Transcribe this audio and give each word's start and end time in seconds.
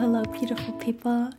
Hello, 0.00 0.22
beautiful 0.24 0.72
people, 0.72 1.30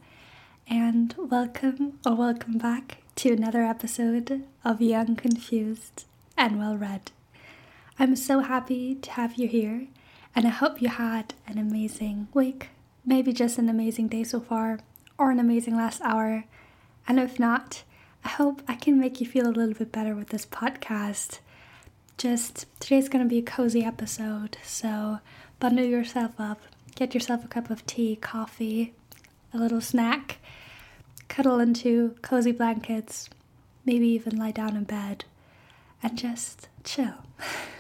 and 0.67 1.15
welcome 1.17 1.97
or 2.05 2.13
welcome 2.13 2.59
back 2.59 2.99
to 3.15 3.33
another 3.33 3.63
episode 3.63 4.43
of 4.63 4.79
Young, 4.79 5.15
Confused, 5.15 6.05
and 6.37 6.59
Well 6.59 6.77
Read. 6.77 7.09
I'm 7.97 8.15
so 8.15 8.41
happy 8.41 8.93
to 8.93 9.11
have 9.13 9.33
you 9.33 9.47
here, 9.47 9.87
and 10.35 10.45
I 10.45 10.51
hope 10.51 10.79
you 10.79 10.89
had 10.89 11.33
an 11.47 11.57
amazing 11.57 12.27
week, 12.35 12.69
maybe 13.03 13.33
just 13.33 13.57
an 13.57 13.67
amazing 13.67 14.09
day 14.09 14.23
so 14.23 14.39
far, 14.39 14.81
or 15.17 15.31
an 15.31 15.39
amazing 15.39 15.75
last 15.75 15.99
hour. 16.03 16.45
And 17.07 17.19
if 17.19 17.39
not, 17.39 17.81
I 18.23 18.29
hope 18.29 18.61
I 18.67 18.75
can 18.75 18.99
make 18.99 19.19
you 19.19 19.25
feel 19.25 19.47
a 19.47 19.49
little 19.49 19.73
bit 19.73 19.91
better 19.91 20.13
with 20.13 20.29
this 20.29 20.45
podcast. 20.45 21.39
Just 22.15 22.67
today's 22.79 23.09
going 23.09 23.25
to 23.25 23.29
be 23.29 23.39
a 23.39 23.41
cozy 23.41 23.83
episode, 23.83 24.59
so 24.63 25.17
bundle 25.59 25.83
yourself 25.83 26.33
up, 26.37 26.61
get 26.95 27.13
yourself 27.13 27.43
a 27.43 27.47
cup 27.47 27.69
of 27.69 27.85
tea, 27.85 28.15
coffee, 28.15 28.93
a 29.53 29.57
little 29.57 29.81
snack, 29.81 30.37
cuddle 31.27 31.59
into 31.59 32.15
cozy 32.21 32.51
blankets, 32.51 33.29
maybe 33.85 34.07
even 34.07 34.37
lie 34.37 34.51
down 34.51 34.75
in 34.75 34.83
bed, 34.83 35.25
and 36.03 36.17
just 36.17 36.67
chill. 36.83 37.25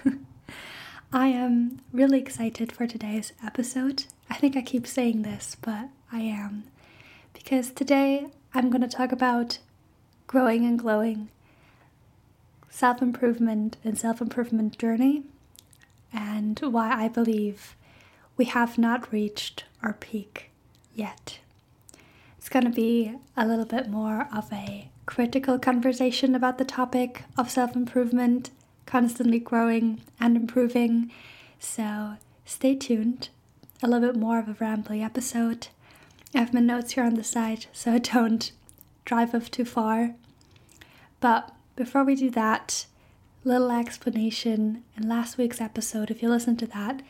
I 1.13 1.27
am 1.27 1.81
really 1.91 2.19
excited 2.19 2.71
for 2.71 2.87
today's 2.87 3.33
episode. 3.43 4.05
I 4.29 4.35
think 4.35 4.55
I 4.55 4.61
keep 4.61 4.87
saying 4.87 5.23
this, 5.23 5.57
but 5.61 5.89
I 6.11 6.21
am. 6.21 6.63
Because 7.33 7.71
today 7.71 8.27
I'm 8.53 8.69
going 8.69 8.81
to 8.81 8.87
talk 8.87 9.11
about 9.11 9.59
growing 10.27 10.65
and 10.65 10.79
glowing, 10.79 11.29
self 12.69 13.01
improvement 13.01 13.75
and 13.83 13.97
self 13.97 14.21
improvement 14.21 14.77
journey, 14.77 15.23
and 16.13 16.57
why 16.59 16.93
I 16.93 17.07
believe 17.09 17.75
we 18.37 18.45
have 18.45 18.77
not 18.77 19.11
reached 19.11 19.65
our 19.83 19.93
peak 19.93 20.51
yet. 20.93 21.39
It's 22.37 22.49
going 22.49 22.65
to 22.65 22.71
be 22.71 23.15
a 23.37 23.45
little 23.45 23.65
bit 23.65 23.89
more 23.89 24.27
of 24.33 24.51
a 24.51 24.89
critical 25.05 25.59
conversation 25.59 26.35
about 26.35 26.57
the 26.57 26.65
topic 26.65 27.23
of 27.37 27.51
self 27.51 27.75
improvement, 27.75 28.49
constantly 28.85 29.39
growing 29.39 30.01
and 30.19 30.35
improving. 30.35 31.11
So 31.59 32.13
stay 32.45 32.75
tuned. 32.75 33.29
A 33.83 33.87
little 33.87 34.11
bit 34.11 34.19
more 34.19 34.39
of 34.39 34.47
a 34.47 34.53
rambly 34.53 35.03
episode. 35.03 35.67
I 36.33 36.39
have 36.39 36.53
my 36.53 36.59
notes 36.59 36.93
here 36.93 37.03
on 37.03 37.15
the 37.15 37.23
side 37.23 37.65
so 37.73 37.97
don't 37.99 38.51
drive 39.05 39.35
off 39.35 39.51
too 39.51 39.65
far. 39.65 40.15
But 41.19 41.53
before 41.75 42.03
we 42.03 42.15
do 42.15 42.29
that, 42.31 42.85
little 43.43 43.71
explanation 43.71 44.83
in 44.95 45.09
last 45.09 45.37
week's 45.37 45.61
episode, 45.61 46.11
if 46.11 46.21
you 46.21 46.29
listen 46.29 46.57
to 46.57 46.67
that, 46.67 47.01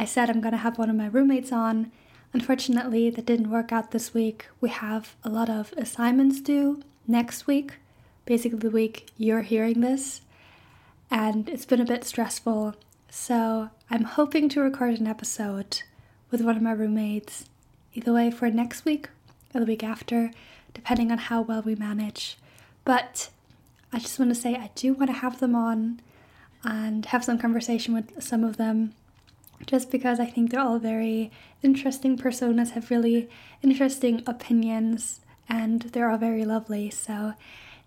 I 0.00 0.06
said 0.06 0.30
I'm 0.30 0.40
going 0.40 0.52
to 0.52 0.58
have 0.58 0.78
one 0.78 0.88
of 0.88 0.96
my 0.96 1.08
roommates 1.08 1.52
on. 1.52 1.92
Unfortunately, 2.32 3.10
that 3.10 3.26
didn't 3.26 3.50
work 3.50 3.70
out 3.70 3.90
this 3.90 4.14
week. 4.14 4.46
We 4.58 4.70
have 4.70 5.14
a 5.22 5.28
lot 5.28 5.50
of 5.50 5.74
assignments 5.76 6.40
due 6.40 6.80
next 7.06 7.46
week, 7.46 7.74
basically 8.24 8.60
the 8.60 8.70
week 8.70 9.10
you're 9.18 9.42
hearing 9.42 9.82
this, 9.82 10.22
and 11.10 11.50
it's 11.50 11.66
been 11.66 11.82
a 11.82 11.84
bit 11.84 12.04
stressful. 12.04 12.76
So 13.10 13.68
I'm 13.90 14.04
hoping 14.04 14.48
to 14.48 14.62
record 14.62 14.98
an 14.98 15.06
episode 15.06 15.82
with 16.30 16.40
one 16.40 16.56
of 16.56 16.62
my 16.62 16.72
roommates, 16.72 17.44
either 17.92 18.14
way 18.14 18.30
for 18.30 18.48
next 18.48 18.86
week 18.86 19.10
or 19.54 19.60
the 19.60 19.66
week 19.66 19.84
after, 19.84 20.30
depending 20.72 21.12
on 21.12 21.18
how 21.18 21.42
well 21.42 21.60
we 21.60 21.74
manage. 21.74 22.38
But 22.86 23.28
I 23.92 23.98
just 23.98 24.18
want 24.18 24.30
to 24.30 24.40
say 24.40 24.54
I 24.54 24.70
do 24.74 24.94
want 24.94 25.10
to 25.10 25.18
have 25.18 25.40
them 25.40 25.54
on 25.54 26.00
and 26.64 27.04
have 27.04 27.22
some 27.22 27.38
conversation 27.38 27.92
with 27.92 28.22
some 28.22 28.44
of 28.44 28.56
them 28.56 28.94
just 29.66 29.90
because 29.90 30.18
I 30.18 30.26
think 30.26 30.50
they're 30.50 30.60
all 30.60 30.78
very 30.78 31.30
interesting 31.62 32.16
personas, 32.16 32.70
have 32.70 32.90
really 32.90 33.28
interesting 33.62 34.22
opinions, 34.26 35.20
and 35.48 35.82
they're 35.82 36.10
all 36.10 36.18
very 36.18 36.44
lovely, 36.44 36.90
so 36.90 37.34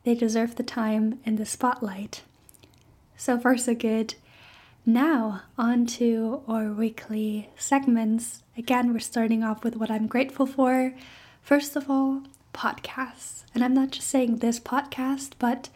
they 0.03 0.15
deserve 0.15 0.55
the 0.55 0.63
time 0.63 1.19
in 1.25 1.37
the 1.37 1.45
spotlight. 1.45 2.23
So 3.17 3.39
far, 3.39 3.57
so 3.57 3.73
good. 3.73 4.15
Now, 4.85 5.43
on 5.57 5.85
to 5.97 6.41
our 6.47 6.71
weekly 6.71 7.49
segments. 7.55 8.43
Again, 8.57 8.91
we're 8.91 8.99
starting 8.99 9.43
off 9.43 9.63
with 9.63 9.77
what 9.77 9.89
I'm 9.89 10.07
grateful 10.07 10.45
for. 10.45 10.93
First 11.41 11.77
of 11.77 11.89
all, 11.89 12.23
podcasts. 12.53 13.43
And 13.55 13.63
I'm 13.63 13.73
not 13.73 13.91
just 13.91 14.07
saying 14.07 14.37
this 14.37 14.59
podcast, 14.59 15.33
but 15.39 15.69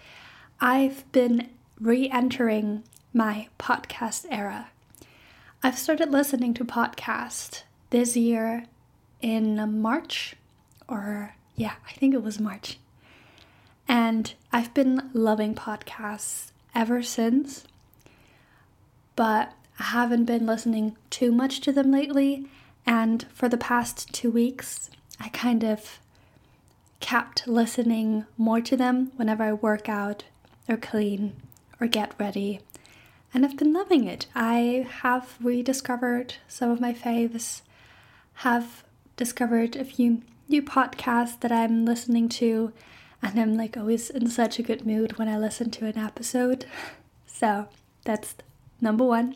I've 0.60 1.10
been 1.12 1.50
re 1.80 2.10
entering 2.10 2.84
my 3.14 3.48
podcast 3.58 4.26
era. 4.30 4.68
I've 5.68 5.78
started 5.78 6.12
listening 6.12 6.54
to 6.54 6.64
podcasts 6.64 7.64
this 7.90 8.16
year 8.16 8.68
in 9.20 9.82
March, 9.82 10.34
or 10.88 11.36
yeah, 11.58 11.74
I 11.86 11.92
think 11.92 12.14
it 12.14 12.24
was 12.24 12.40
March. 12.40 12.80
And 13.86 14.34
I've 14.54 14.74
been 14.74 15.10
loving 15.12 15.56
podcasts 15.56 16.52
ever 16.74 17.04
since, 17.04 17.66
but 19.18 19.56
I 19.78 19.84
haven't 19.84 20.24
been 20.24 20.46
listening 20.46 20.96
too 21.10 21.34
much 21.34 21.60
to 21.60 21.74
them 21.74 21.92
lately. 21.92 22.46
And 22.86 23.26
for 23.34 23.50
the 23.50 23.58
past 23.58 24.14
two 24.14 24.32
weeks, 24.32 24.90
I 25.20 25.28
kind 25.28 25.66
of 25.66 26.00
kept 27.02 27.46
listening 27.46 28.26
more 28.38 28.62
to 28.62 28.78
them 28.78 29.12
whenever 29.18 29.44
I 29.44 29.52
work 29.52 29.90
out 29.90 30.24
or 30.70 30.78
clean 30.78 31.36
or 31.82 31.88
get 31.88 32.14
ready. 32.18 32.62
And 33.34 33.46
I've 33.46 33.58
been 33.58 33.74
loving 33.74 34.06
it. 34.06 34.28
I 34.34 34.88
have 35.02 35.36
rediscovered 35.42 36.36
some 36.48 36.72
of 36.72 36.80
my 36.82 36.94
faves, 36.94 37.62
have 38.36 38.84
discovered 39.16 39.76
a 39.76 39.84
few 39.84 40.22
new 40.48 40.62
podcasts 40.62 41.40
that 41.42 41.52
I'm 41.52 41.86
listening 41.86 42.30
to, 42.30 42.72
and 43.22 43.40
I'm 43.40 43.58
like 43.58 43.76
always 43.76 44.10
in 44.10 44.30
such 44.30 44.60
a 44.60 44.64
good 44.64 44.86
mood 44.86 45.18
when 45.18 45.28
I 45.28 45.38
listen 45.38 45.72
to 45.72 45.86
an 45.86 45.98
episode. 45.98 46.66
So 47.30 47.68
that's 48.04 48.34
number 48.82 49.04
one. 49.04 49.36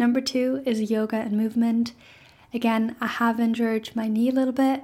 Number 0.00 0.20
two 0.20 0.64
is 0.66 0.90
yoga 0.90 1.14
and 1.16 1.36
movement. 1.36 1.92
Again, 2.52 2.96
I 3.00 3.06
have 3.06 3.38
injured 3.38 3.90
my 3.94 4.08
knee 4.08 4.30
a 4.30 4.32
little 4.32 4.52
bit, 4.52 4.82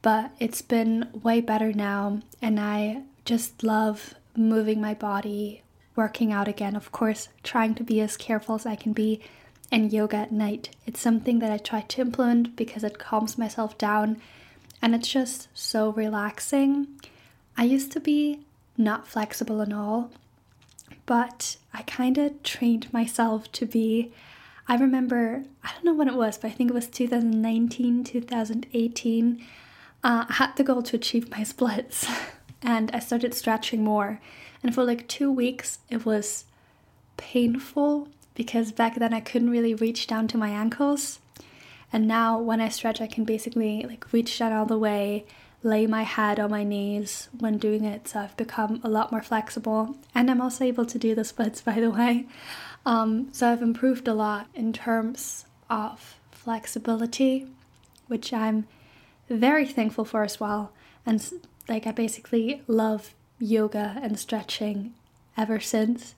but 0.00 0.30
it's 0.38 0.62
been 0.62 1.08
way 1.12 1.40
better 1.40 1.72
now, 1.72 2.20
and 2.40 2.60
I 2.60 3.02
just 3.24 3.64
love 3.64 4.14
moving 4.36 4.80
my 4.80 4.94
body, 4.94 5.62
working 5.96 6.32
out 6.32 6.48
again. 6.48 6.76
Of 6.76 6.92
course, 6.92 7.28
trying 7.42 7.74
to 7.76 7.84
be 7.84 8.00
as 8.00 8.16
careful 8.16 8.54
as 8.54 8.66
I 8.66 8.76
can 8.76 8.92
be. 8.92 9.20
And 9.70 9.90
yoga 9.90 10.18
at 10.18 10.32
night. 10.32 10.68
It's 10.84 11.00
something 11.00 11.38
that 11.38 11.50
I 11.50 11.56
try 11.56 11.80
to 11.80 12.00
implement 12.02 12.56
because 12.56 12.84
it 12.84 12.98
calms 12.98 13.38
myself 13.38 13.78
down 13.78 14.20
and 14.82 14.94
it's 14.94 15.08
just 15.08 15.48
so 15.54 15.90
relaxing. 15.92 16.88
I 17.56 17.64
used 17.64 17.92
to 17.92 18.00
be 18.00 18.40
not 18.76 19.06
flexible 19.06 19.62
at 19.62 19.72
all, 19.72 20.10
but 21.06 21.56
I 21.72 21.82
kind 21.82 22.18
of 22.18 22.42
trained 22.42 22.92
myself 22.92 23.50
to 23.52 23.66
be. 23.66 24.12
I 24.68 24.76
remember, 24.76 25.44
I 25.62 25.72
don't 25.72 25.84
know 25.84 25.94
when 25.94 26.08
it 26.08 26.14
was, 26.14 26.36
but 26.38 26.48
I 26.48 26.54
think 26.54 26.70
it 26.70 26.74
was 26.74 26.88
2019, 26.88 28.04
2018. 28.04 29.46
Uh, 30.04 30.24
I 30.28 30.32
had 30.32 30.56
the 30.56 30.64
goal 30.64 30.82
to 30.82 30.96
achieve 30.96 31.30
my 31.30 31.42
splits. 31.44 32.06
and 32.60 32.90
I 32.92 32.98
started 32.98 33.34
stretching 33.34 33.84
more. 33.84 34.20
And 34.62 34.74
for 34.74 34.84
like 34.84 35.08
two 35.08 35.30
weeks, 35.30 35.78
it 35.90 36.06
was 36.06 36.44
painful 37.16 38.08
because 38.34 38.72
back 38.72 38.96
then 38.96 39.12
I 39.12 39.20
couldn't 39.20 39.50
really 39.50 39.74
reach 39.74 40.06
down 40.06 40.28
to 40.28 40.38
my 40.38 40.50
ankles. 40.50 41.18
And 41.92 42.08
now 42.08 42.38
when 42.38 42.60
I 42.60 42.68
stretch, 42.68 43.00
I 43.00 43.06
can 43.06 43.24
basically 43.24 43.84
like 43.86 44.12
reach 44.12 44.38
down 44.38 44.52
all 44.52 44.64
the 44.64 44.78
way, 44.78 45.26
lay 45.62 45.86
my 45.86 46.02
head 46.02 46.40
on 46.40 46.50
my 46.50 46.64
knees 46.64 47.28
when 47.38 47.58
doing 47.58 47.84
it. 47.84 48.08
So 48.08 48.20
I've 48.20 48.36
become 48.36 48.80
a 48.82 48.88
lot 48.88 49.12
more 49.12 49.22
flexible. 49.22 49.96
And 50.14 50.30
I'm 50.30 50.40
also 50.40 50.64
able 50.64 50.86
to 50.86 50.98
do 50.98 51.14
the 51.14 51.24
splits, 51.24 51.60
by 51.70 51.80
the 51.80 51.90
way. 51.90 52.26
Um, 52.86 53.28
so 53.32 53.50
I've 53.50 53.62
improved 53.62 54.08
a 54.08 54.14
lot 54.14 54.48
in 54.54 54.72
terms 54.72 55.44
of 55.68 56.18
flexibility, 56.30 57.46
which 58.08 58.32
I'm 58.32 58.66
very 59.28 59.66
thankful 59.66 60.04
for 60.04 60.22
as 60.24 60.40
well. 60.40 60.72
And 61.06 61.22
like 61.68 61.86
I 61.86 61.92
basically 61.92 62.62
love 62.66 63.14
yoga 63.42 63.98
and 64.00 64.18
stretching 64.18 64.94
ever 65.36 65.58
since. 65.60 66.14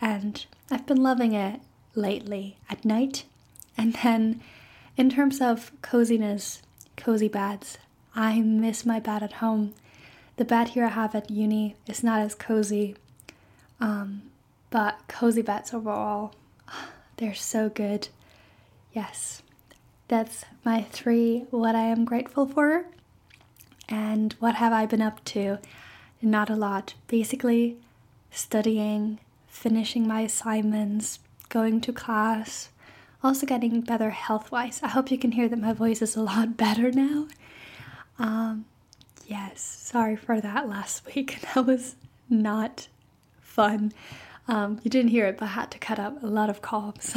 And 0.00 0.44
I've 0.70 0.86
been 0.86 1.02
loving 1.02 1.32
it 1.32 1.60
lately 1.94 2.58
at 2.68 2.84
night. 2.84 3.24
And 3.76 3.94
then 4.02 4.40
in 4.96 5.10
terms 5.10 5.40
of 5.40 5.70
coziness, 5.82 6.62
cozy 6.96 7.28
beds, 7.28 7.78
I 8.14 8.40
miss 8.40 8.84
my 8.84 8.98
bed 8.98 9.22
at 9.22 9.34
home. 9.34 9.74
The 10.36 10.44
bed 10.44 10.70
here 10.70 10.84
I 10.84 10.90
have 10.90 11.14
at 11.14 11.30
uni 11.30 11.76
is 11.86 12.02
not 12.02 12.20
as 12.20 12.34
cozy. 12.34 12.96
Um, 13.80 14.22
but 14.70 14.98
cozy 15.08 15.42
beds 15.42 15.72
overall, 15.72 16.34
they're 17.16 17.34
so 17.34 17.68
good. 17.68 18.08
Yes, 18.92 19.42
that's 20.08 20.44
my 20.64 20.82
three 20.82 21.46
what 21.50 21.74
I 21.74 21.84
am 21.84 22.04
grateful 22.04 22.46
for. 22.46 22.86
And 23.88 24.34
what 24.40 24.56
have 24.56 24.72
I 24.72 24.86
been 24.86 25.02
up 25.02 25.24
to? 25.26 25.58
Not 26.20 26.50
a 26.50 26.56
lot. 26.56 26.94
Basically, 27.06 27.76
studying, 28.30 29.18
finishing 29.46 30.06
my 30.06 30.22
assignments, 30.22 31.20
going 31.48 31.80
to 31.82 31.92
class, 31.92 32.70
also 33.22 33.46
getting 33.46 33.80
better 33.80 34.10
health 34.10 34.50
wise. 34.52 34.80
I 34.82 34.88
hope 34.88 35.10
you 35.10 35.18
can 35.18 35.32
hear 35.32 35.48
that 35.48 35.58
my 35.58 35.72
voice 35.72 36.02
is 36.02 36.16
a 36.16 36.22
lot 36.22 36.56
better 36.56 36.90
now. 36.90 37.26
Um, 38.18 38.64
yes, 39.26 39.60
sorry 39.60 40.16
for 40.16 40.40
that 40.40 40.68
last 40.68 41.04
week. 41.14 41.40
That 41.54 41.66
was 41.66 41.96
not 42.28 42.88
fun. 43.40 43.92
Um, 44.46 44.80
you 44.82 44.90
didn't 44.90 45.10
hear 45.10 45.26
it, 45.26 45.38
but 45.38 45.46
I 45.46 45.48
had 45.48 45.70
to 45.72 45.78
cut 45.78 45.98
up 45.98 46.22
a 46.22 46.26
lot 46.26 46.48
of 46.48 46.62
coughs. 46.62 47.14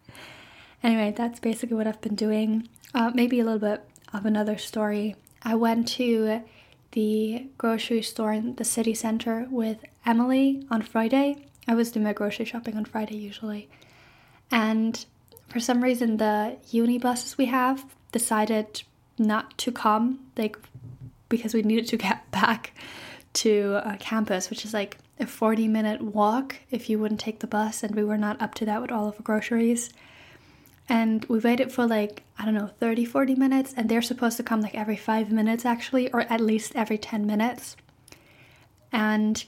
anyway, 0.82 1.12
that's 1.16 1.38
basically 1.38 1.76
what 1.76 1.86
I've 1.86 2.00
been 2.00 2.14
doing. 2.14 2.68
Uh, 2.94 3.10
maybe 3.14 3.40
a 3.40 3.44
little 3.44 3.58
bit 3.58 3.84
of 4.12 4.24
another 4.24 4.56
story. 4.56 5.16
I 5.42 5.54
went 5.54 5.86
to 5.88 6.42
the 6.92 7.46
grocery 7.58 8.02
store 8.02 8.32
in 8.32 8.56
the 8.56 8.64
city 8.64 8.94
center 8.94 9.46
with 9.50 9.78
Emily 10.04 10.66
on 10.70 10.82
Friday. 10.82 11.46
I 11.68 11.74
was 11.74 11.90
doing 11.90 12.04
my 12.04 12.12
grocery 12.12 12.44
shopping 12.44 12.76
on 12.76 12.84
Friday 12.84 13.16
usually. 13.16 13.68
And 14.50 15.04
for 15.48 15.60
some 15.60 15.82
reason, 15.82 16.16
the 16.16 16.56
uni 16.70 16.98
buses 16.98 17.36
we 17.36 17.46
have 17.46 17.84
decided 18.12 18.82
not 19.18 19.56
to 19.58 19.72
come, 19.72 20.20
like 20.36 20.58
because 21.28 21.54
we 21.54 21.62
needed 21.62 21.88
to 21.88 21.96
get 21.96 22.30
back 22.30 22.72
to 23.34 23.80
uh, 23.84 23.96
campus, 23.98 24.50
which 24.50 24.64
is 24.64 24.72
like 24.72 24.98
a 25.18 25.26
40 25.26 25.68
minute 25.68 26.00
walk 26.02 26.56
if 26.70 26.88
you 26.88 26.98
wouldn't 26.98 27.20
take 27.20 27.40
the 27.40 27.46
bus, 27.46 27.82
and 27.82 27.94
we 27.94 28.04
were 28.04 28.18
not 28.18 28.40
up 28.40 28.54
to 28.54 28.64
that 28.66 28.80
with 28.80 28.90
all 28.90 29.08
of 29.08 29.16
the 29.16 29.22
groceries. 29.22 29.90
And 30.88 31.24
we 31.24 31.38
waited 31.40 31.72
for 31.72 31.86
like, 31.86 32.22
I 32.38 32.44
don't 32.44 32.54
know, 32.54 32.70
30, 32.78 33.04
40 33.04 33.34
minutes, 33.34 33.74
and 33.76 33.88
they're 33.88 34.02
supposed 34.02 34.36
to 34.36 34.42
come 34.42 34.60
like 34.60 34.74
every 34.74 34.96
five 34.96 35.32
minutes 35.32 35.64
actually, 35.64 36.10
or 36.12 36.20
at 36.22 36.40
least 36.40 36.76
every 36.76 36.98
10 36.98 37.26
minutes. 37.26 37.76
And 38.92 39.44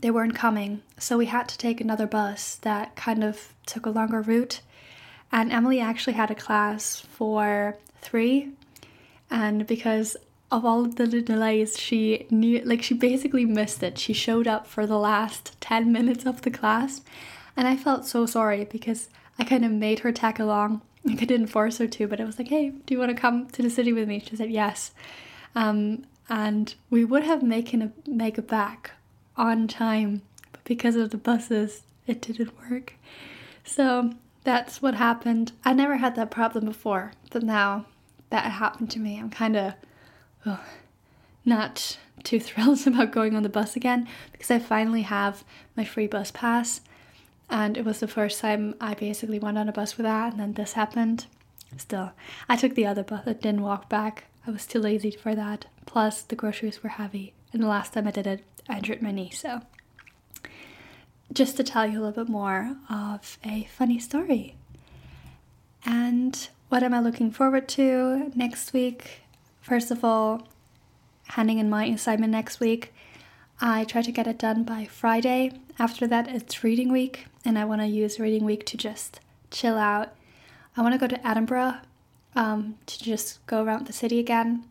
they 0.00 0.10
weren't 0.10 0.34
coming, 0.34 0.82
so 0.98 1.18
we 1.18 1.26
had 1.26 1.48
to 1.48 1.58
take 1.58 1.80
another 1.80 2.06
bus 2.06 2.56
that 2.62 2.96
kind 2.96 3.22
of 3.22 3.52
took 3.66 3.84
a 3.84 3.90
longer 3.90 4.22
route. 4.22 4.62
And 5.30 5.52
Emily 5.52 5.80
actually 5.80 6.14
had 6.14 6.30
a 6.30 6.34
class 6.34 7.00
for 7.00 7.76
three, 8.00 8.52
and 9.30 9.66
because 9.66 10.16
of 10.50 10.64
all 10.64 10.84
of 10.84 10.96
the 10.96 11.06
delays, 11.06 11.78
she 11.78 12.26
knew, 12.30 12.60
like, 12.64 12.82
she 12.82 12.94
basically 12.94 13.44
missed 13.44 13.82
it. 13.82 13.98
She 13.98 14.12
showed 14.12 14.48
up 14.48 14.66
for 14.66 14.86
the 14.86 14.98
last 14.98 15.60
10 15.60 15.92
minutes 15.92 16.26
of 16.26 16.42
the 16.42 16.50
class, 16.50 17.02
and 17.56 17.68
I 17.68 17.76
felt 17.76 18.06
so 18.06 18.26
sorry 18.26 18.64
because 18.64 19.10
I 19.38 19.44
kind 19.44 19.64
of 19.64 19.72
made 19.72 20.00
her 20.00 20.12
tag 20.12 20.40
along. 20.40 20.82
Like, 21.02 21.22
I 21.22 21.24
didn't 21.24 21.46
force 21.46 21.78
her 21.78 21.86
to, 21.86 22.06
but 22.06 22.20
I 22.20 22.24
was 22.24 22.38
like, 22.38 22.48
hey, 22.48 22.68
do 22.84 22.92
you 22.92 22.98
want 22.98 23.08
to 23.08 23.18
come 23.18 23.48
to 23.52 23.62
the 23.62 23.70
city 23.70 23.90
with 23.90 24.06
me? 24.06 24.20
She 24.20 24.36
said 24.36 24.50
yes. 24.50 24.92
Um, 25.54 26.04
and 26.28 26.74
we 26.90 27.06
would 27.06 27.22
have 27.24 27.42
making 27.42 27.80
a 27.80 27.90
make 28.06 28.36
it 28.36 28.46
back 28.46 28.90
on 29.34 29.66
time, 29.66 30.20
but 30.52 30.62
because 30.64 30.96
of 30.96 31.08
the 31.08 31.16
buses, 31.16 31.84
it 32.06 32.20
didn't 32.20 32.52
work. 32.70 32.96
So 33.64 34.12
that's 34.44 34.82
what 34.82 34.94
happened. 34.94 35.52
I 35.64 35.72
never 35.72 35.96
had 35.96 36.16
that 36.16 36.30
problem 36.30 36.66
before, 36.66 37.12
but 37.30 37.42
now 37.42 37.86
that 38.28 38.46
it 38.46 38.50
happened 38.50 38.90
to 38.90 38.98
me, 38.98 39.18
I'm 39.18 39.30
kind 39.30 39.56
of 39.56 39.74
not 41.44 41.98
too 42.22 42.40
thrilled 42.40 42.86
about 42.86 43.12
going 43.12 43.34
on 43.34 43.42
the 43.42 43.48
bus 43.48 43.76
again 43.76 44.08
because 44.32 44.50
I 44.50 44.58
finally 44.58 45.02
have 45.02 45.44
my 45.76 45.84
free 45.84 46.06
bus 46.06 46.30
pass. 46.30 46.80
And 47.50 47.76
it 47.76 47.84
was 47.84 48.00
the 48.00 48.08
first 48.08 48.40
time 48.40 48.74
I 48.80 48.94
basically 48.94 49.40
went 49.40 49.58
on 49.58 49.68
a 49.68 49.72
bus 49.72 49.96
with 49.96 50.04
that, 50.04 50.32
and 50.32 50.40
then 50.40 50.52
this 50.54 50.74
happened. 50.74 51.26
Still, 51.76 52.12
I 52.48 52.56
took 52.56 52.74
the 52.74 52.86
other 52.86 53.02
bus, 53.02 53.22
I 53.26 53.32
didn't 53.32 53.62
walk 53.62 53.88
back. 53.88 54.24
I 54.46 54.50
was 54.50 54.66
too 54.66 54.78
lazy 54.78 55.10
for 55.10 55.34
that. 55.34 55.66
Plus, 55.84 56.22
the 56.22 56.36
groceries 56.36 56.82
were 56.82 56.90
heavy, 56.90 57.34
and 57.52 57.62
the 57.62 57.68
last 57.68 57.92
time 57.92 58.06
I 58.06 58.12
did 58.12 58.26
it, 58.26 58.44
I 58.68 58.78
injured 58.78 59.02
my 59.02 59.10
knee. 59.10 59.30
So, 59.30 59.60
just 61.32 61.56
to 61.56 61.64
tell 61.64 61.86
you 61.86 61.98
a 61.98 62.02
little 62.02 62.24
bit 62.24 62.30
more 62.30 62.76
of 62.88 63.38
a 63.44 63.68
funny 63.76 63.98
story. 63.98 64.54
And 65.84 66.48
what 66.68 66.82
am 66.82 66.94
I 66.94 67.00
looking 67.00 67.30
forward 67.30 67.68
to 67.70 68.30
next 68.34 68.72
week? 68.72 69.22
First 69.60 69.90
of 69.90 70.04
all, 70.04 70.48
handing 71.28 71.58
in 71.58 71.70
my 71.70 71.84
assignment 71.86 72.32
next 72.32 72.60
week. 72.60 72.92
I 73.60 73.84
try 73.84 74.02
to 74.02 74.12
get 74.12 74.26
it 74.26 74.38
done 74.38 74.64
by 74.64 74.86
Friday. 74.86 75.52
After 75.78 76.06
that, 76.06 76.28
it's 76.28 76.64
reading 76.64 76.90
week, 76.90 77.26
and 77.44 77.58
I 77.58 77.64
want 77.64 77.80
to 77.80 77.86
use 77.86 78.20
reading 78.20 78.44
week 78.44 78.66
to 78.66 78.76
just 78.76 79.20
chill 79.50 79.76
out. 79.76 80.14
I 80.76 80.82
want 80.82 80.94
to 80.94 80.98
go 80.98 81.06
to 81.06 81.26
Edinburgh 81.26 81.78
um, 82.34 82.76
to 82.86 83.02
just 83.02 83.44
go 83.46 83.62
around 83.62 83.86
the 83.86 83.92
city 83.92 84.18
again 84.18 84.64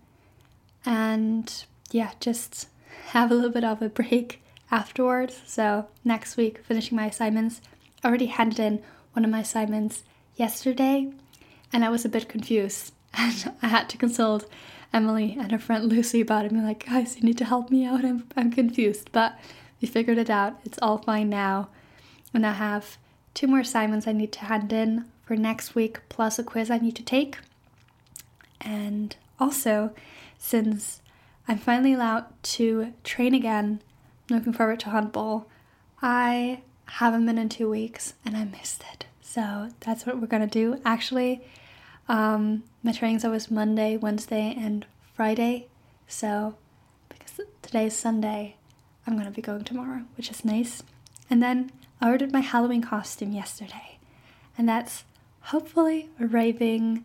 and 0.86 1.66
yeah, 1.92 2.12
just 2.19 2.68
have 3.07 3.31
a 3.31 3.36
little 3.36 3.50
bit 3.50 3.63
of 3.63 3.81
a 3.81 3.89
break 3.89 4.42
afterwards. 4.71 5.42
So, 5.45 5.88
next 6.04 6.38
week, 6.38 6.63
finishing 6.63 6.95
my 6.95 7.07
assignments. 7.07 7.62
I 8.04 8.07
already 8.07 8.27
handed 8.27 8.60
in 8.60 8.83
one 9.13 9.25
of 9.25 9.31
my 9.31 9.42
assignments 9.42 10.04
yesterday, 10.36 11.12
and 11.74 11.83
I 11.83 11.89
was 11.89 12.06
a 12.06 12.10
bit 12.10 12.30
confused. 12.30 12.94
And 13.18 13.54
I 13.63 13.69
had 13.69 13.89
to 13.89 13.98
consult 13.98 14.48
Emily 14.94 15.36
and 15.39 15.51
her 15.51 15.57
friend 15.57 15.86
Lucy 15.86 16.22
about 16.22 16.45
it. 16.45 16.51
And 16.51 16.62
be 16.62 16.65
like, 16.65 16.86
guys, 16.86 17.15
you 17.18 17.24
need 17.24 17.39
to 17.39 17.45
help 17.45 17.72
me 17.72 17.83
out. 17.83 18.06
I'm, 18.06 18.27
I'm 18.38 18.51
confused. 18.51 19.10
But 19.12 19.38
we 19.81 19.88
figured 19.88 20.19
it 20.19 20.30
out. 20.30 20.60
It's 20.63 20.77
all 20.80 21.00
fine 21.00 21.27
now. 21.27 21.69
And 22.34 22.46
I 22.46 22.54
have 22.54 22.98
two 23.34 23.48
more 23.48 23.60
assignments 23.60 24.08
I 24.08 24.12
need 24.12 24.31
to 24.34 24.46
hand 24.46 24.72
in 24.72 25.06
for 25.26 25.36
next 25.36 25.76
week, 25.76 26.00
plus 26.10 26.40
a 26.40 26.44
quiz 26.44 26.70
I 26.70 26.78
need 26.78 26.96
to 26.96 27.04
take. 27.04 27.38
And 28.62 29.16
also, 29.40 29.92
since 30.38 31.02
I'm 31.48 31.58
finally 31.58 31.94
allowed 31.94 32.26
to 32.44 32.94
train 33.04 33.34
again, 33.34 33.81
I'm 34.30 34.38
looking 34.38 34.54
forward 34.54 34.80
to 34.81 34.90
handball, 34.90 35.48
I 36.02 36.62
haven't 36.86 37.26
been 37.26 37.38
in 37.38 37.50
two 37.50 37.70
weeks 37.70 38.14
and 38.26 38.36
I 38.36 38.46
missed 38.46 38.84
it. 38.94 39.06
So 39.22 39.70
that's 39.80 40.06
what 40.06 40.20
we're 40.20 40.28
gonna 40.28 40.48
do. 40.48 40.82
Actually, 40.86 41.42
um, 42.08 42.64
my 42.84 42.92
training's 42.92 43.25
always 43.25 43.52
Monday, 43.52 43.98
Wednesday, 43.98 44.56
and 44.58 44.86
Friday. 45.14 45.68
So 46.08 46.56
because 47.10 47.40
today 47.62 47.86
is 47.86 47.96
Sunday, 47.96 48.56
I'm 49.06 49.18
gonna 49.18 49.32
be 49.32 49.42
going 49.42 49.64
tomorrow, 49.64 50.04
which 50.18 50.32
is 50.32 50.44
nice. 50.44 50.84
And 51.30 51.44
then 51.44 51.72
I 52.01 52.10
ordered 52.10 52.31
my 52.31 52.40
Halloween 52.40 52.81
costume 52.81 53.31
yesterday, 53.31 54.00
and 54.57 54.68
that's 54.68 55.03
hopefully 55.41 56.10
arriving 56.20 57.03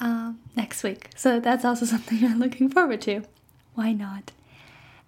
um, 0.00 0.40
next 0.56 0.82
week. 0.82 1.10
So 1.16 1.40
that's 1.40 1.64
also 1.64 1.86
something 1.86 2.24
I'm 2.24 2.38
looking 2.38 2.68
forward 2.68 3.00
to. 3.02 3.22
Why 3.74 3.92
not? 3.92 4.32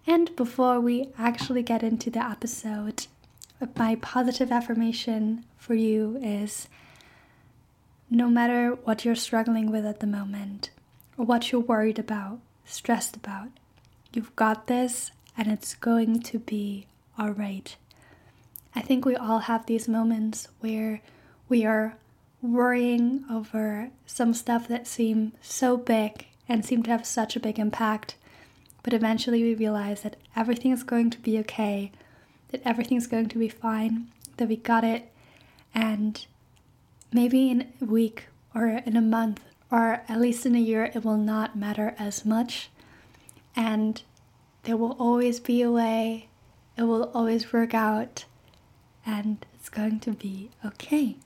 And 0.07 0.35
before 0.37 0.81
we 0.81 1.09
actually 1.19 1.63
get 1.63 1.83
into 1.83 2.11
the 2.11 2.25
episode, 2.25 3.07
my 3.77 3.97
positive 3.97 4.51
affirmation 4.51 5.45
for 5.57 5.75
you 5.75 6.19
is 6.23 6.69
no 8.11 8.29
matter 8.29 8.73
what 8.85 9.05
you're 9.05 9.15
struggling 9.15 9.71
with 9.71 9.87
at 9.87 10.01
the 10.01 10.07
moment, 10.07 10.71
or 11.17 11.25
what 11.25 11.53
you're 11.53 11.61
worried 11.61 11.99
about, 11.99 12.41
stressed 12.65 13.17
about, 13.17 13.49
you've 14.13 14.35
got 14.37 14.67
this 14.67 15.13
and 15.37 15.49
it's 15.49 15.75
going 15.75 16.21
to 16.21 16.39
be 16.39 16.87
alright. 17.19 17.77
I 18.75 18.81
think 18.81 19.05
we 19.05 19.17
all 19.17 19.41
have 19.41 19.67
these 19.67 19.89
moments 19.89 20.49
where 20.61 21.03
we 21.49 21.65
are 21.65 21.97
worrying 22.41 23.25
over 23.31 23.91
some 24.07 24.35
stuff 24.35 24.67
that 24.69 24.87
seem 24.87 25.33
so 25.41 25.77
big 25.77 26.27
and 26.49 26.65
seem 26.65 26.83
to 26.83 26.91
have 26.91 27.07
such 27.07 27.37
a 27.37 27.41
big 27.41 27.59
impact. 27.59 28.17
But 28.83 28.93
eventually 28.93 29.43
we 29.43 29.55
realize 29.55 30.03
that 30.03 30.17
everything 30.35 30.73
is 30.73 30.83
going 30.83 31.11
to 31.11 31.19
be 31.21 31.39
okay, 31.41 31.93
that 32.51 32.63
everything's 32.65 33.07
going 33.07 33.29
to 33.29 33.39
be 33.39 33.49
fine, 33.49 34.09
that 34.39 34.49
we 34.49 34.57
got 34.57 34.85
it, 34.85 35.11
and 35.75 36.25
maybe 37.13 37.51
in 37.51 37.73
a 37.81 37.85
week 37.85 38.27
or 38.55 38.69
in 38.69 38.97
a 38.97 39.03
month 39.03 39.41
or 39.71 40.03
at 40.09 40.21
least 40.21 40.45
in 40.45 40.55
a 40.55 40.61
year 40.61 40.91
it 40.95 41.05
will 41.05 41.17
not 41.17 41.57
matter 41.57 41.95
as 41.99 42.25
much. 42.25 42.71
And 43.55 44.03
there 44.65 44.77
will 44.77 44.97
always 44.99 45.41
be 45.41 45.63
a 45.63 45.71
way, 45.71 46.29
it 46.77 46.83
will 46.83 47.11
always 47.15 47.53
work 47.53 47.75
out, 47.75 48.25
and 49.05 49.45
it's 49.55 49.69
going 49.69 50.01
to 50.01 50.13
be 50.13 50.51
okay. 50.65 51.17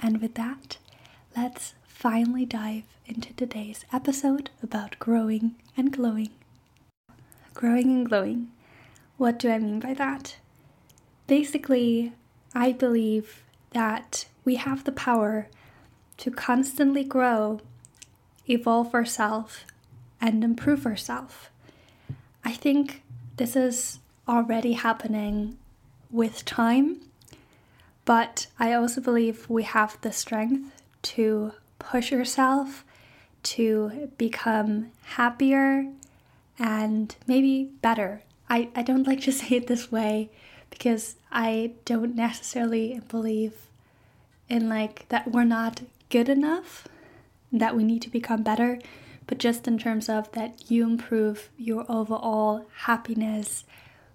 And 0.00 0.20
with 0.20 0.34
that, 0.34 0.78
let's 1.36 1.74
finally 1.86 2.44
dive 2.44 2.84
into 3.06 3.32
today's 3.34 3.84
episode 3.92 4.50
about 4.62 4.98
growing 4.98 5.56
and 5.76 5.92
glowing. 5.92 6.30
Growing 7.54 7.90
and 7.90 8.08
glowing. 8.08 8.52
What 9.16 9.38
do 9.38 9.50
I 9.50 9.58
mean 9.58 9.80
by 9.80 9.94
that? 9.94 10.36
Basically, 11.26 12.12
I 12.54 12.72
believe 12.72 13.42
that 13.72 14.26
we 14.44 14.56
have 14.56 14.84
the 14.84 14.92
power 14.92 15.48
to 16.18 16.30
constantly 16.30 17.04
grow, 17.04 17.60
evolve 18.48 18.94
ourselves, 18.94 19.64
and 20.20 20.42
improve 20.42 20.86
ourselves. 20.86 21.48
I 22.44 22.52
think 22.52 23.02
this 23.36 23.56
is 23.56 23.98
already 24.26 24.72
happening 24.72 25.58
with 26.10 26.44
time 26.44 27.00
but 28.08 28.46
I 28.58 28.72
also 28.72 29.02
believe 29.02 29.50
we 29.50 29.64
have 29.64 30.00
the 30.00 30.12
strength 30.12 30.72
to 31.02 31.52
push 31.78 32.10
yourself 32.10 32.82
to 33.42 34.10
become 34.16 34.92
happier 35.02 35.92
and 36.58 37.14
maybe 37.26 37.64
better. 37.82 38.22
I, 38.48 38.70
I 38.74 38.80
don't 38.80 39.06
like 39.06 39.20
to 39.24 39.32
say 39.40 39.56
it 39.56 39.66
this 39.66 39.92
way 39.92 40.30
because 40.70 41.16
I 41.30 41.72
don't 41.84 42.16
necessarily 42.16 43.02
believe 43.10 43.52
in 44.48 44.70
like 44.70 45.06
that 45.10 45.30
we're 45.30 45.44
not 45.44 45.82
good 46.08 46.30
enough, 46.30 46.88
that 47.52 47.76
we 47.76 47.84
need 47.84 48.00
to 48.00 48.10
become 48.10 48.42
better, 48.42 48.78
but 49.26 49.36
just 49.36 49.68
in 49.68 49.76
terms 49.76 50.08
of 50.08 50.32
that 50.32 50.70
you 50.70 50.84
improve 50.84 51.50
your 51.58 51.84
overall 51.90 52.64
happiness 52.84 53.64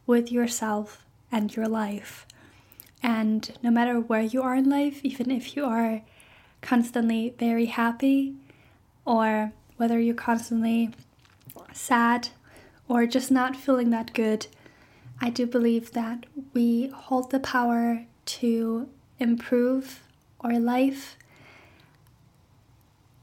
with 0.07 0.31
yourself 0.31 1.05
and 1.33 1.53
your 1.53 1.67
life. 1.67 2.25
And 3.01 3.51
no 3.61 3.71
matter 3.71 3.99
where 3.99 4.21
you 4.21 4.41
are 4.43 4.55
in 4.55 4.69
life, 4.69 5.01
even 5.03 5.29
if 5.31 5.57
you 5.57 5.65
are 5.65 6.03
constantly 6.61 7.33
very 7.37 7.65
happy, 7.65 8.35
or 9.03 9.51
whether 9.75 9.99
you're 9.99 10.15
constantly 10.15 10.91
sad 11.73 12.29
or 12.87 13.05
just 13.05 13.31
not 13.31 13.55
feeling 13.55 13.89
that 13.89 14.13
good, 14.13 14.47
I 15.19 15.29
do 15.29 15.45
believe 15.45 15.91
that 15.91 16.25
we 16.53 16.87
hold 16.87 17.31
the 17.31 17.39
power 17.39 18.05
to 18.25 18.87
improve 19.19 20.03
our 20.39 20.59
life. 20.59 21.17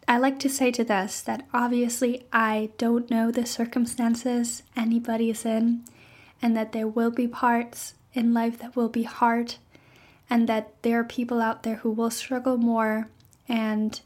I 0.08 0.18
like 0.18 0.40
to 0.40 0.48
say 0.48 0.72
to 0.72 0.82
this 0.82 1.20
that 1.22 1.46
obviously 1.54 2.26
I 2.32 2.70
don't 2.76 3.10
know 3.10 3.30
the 3.30 3.46
circumstances 3.46 4.64
anybody 4.76 5.30
is 5.30 5.46
in, 5.46 5.84
and 6.42 6.56
that 6.56 6.72
there 6.72 6.88
will 6.88 7.10
be 7.10 7.28
parts 7.28 7.94
in 8.12 8.34
life 8.34 8.58
that 8.58 8.76
will 8.76 8.88
be 8.88 9.04
hard, 9.04 9.54
and 10.28 10.48
that 10.48 10.82
there 10.82 11.00
are 11.00 11.04
people 11.04 11.40
out 11.40 11.62
there 11.62 11.76
who 11.76 11.90
will 11.90 12.10
struggle 12.10 12.56
more, 12.56 13.08
and 13.48 14.00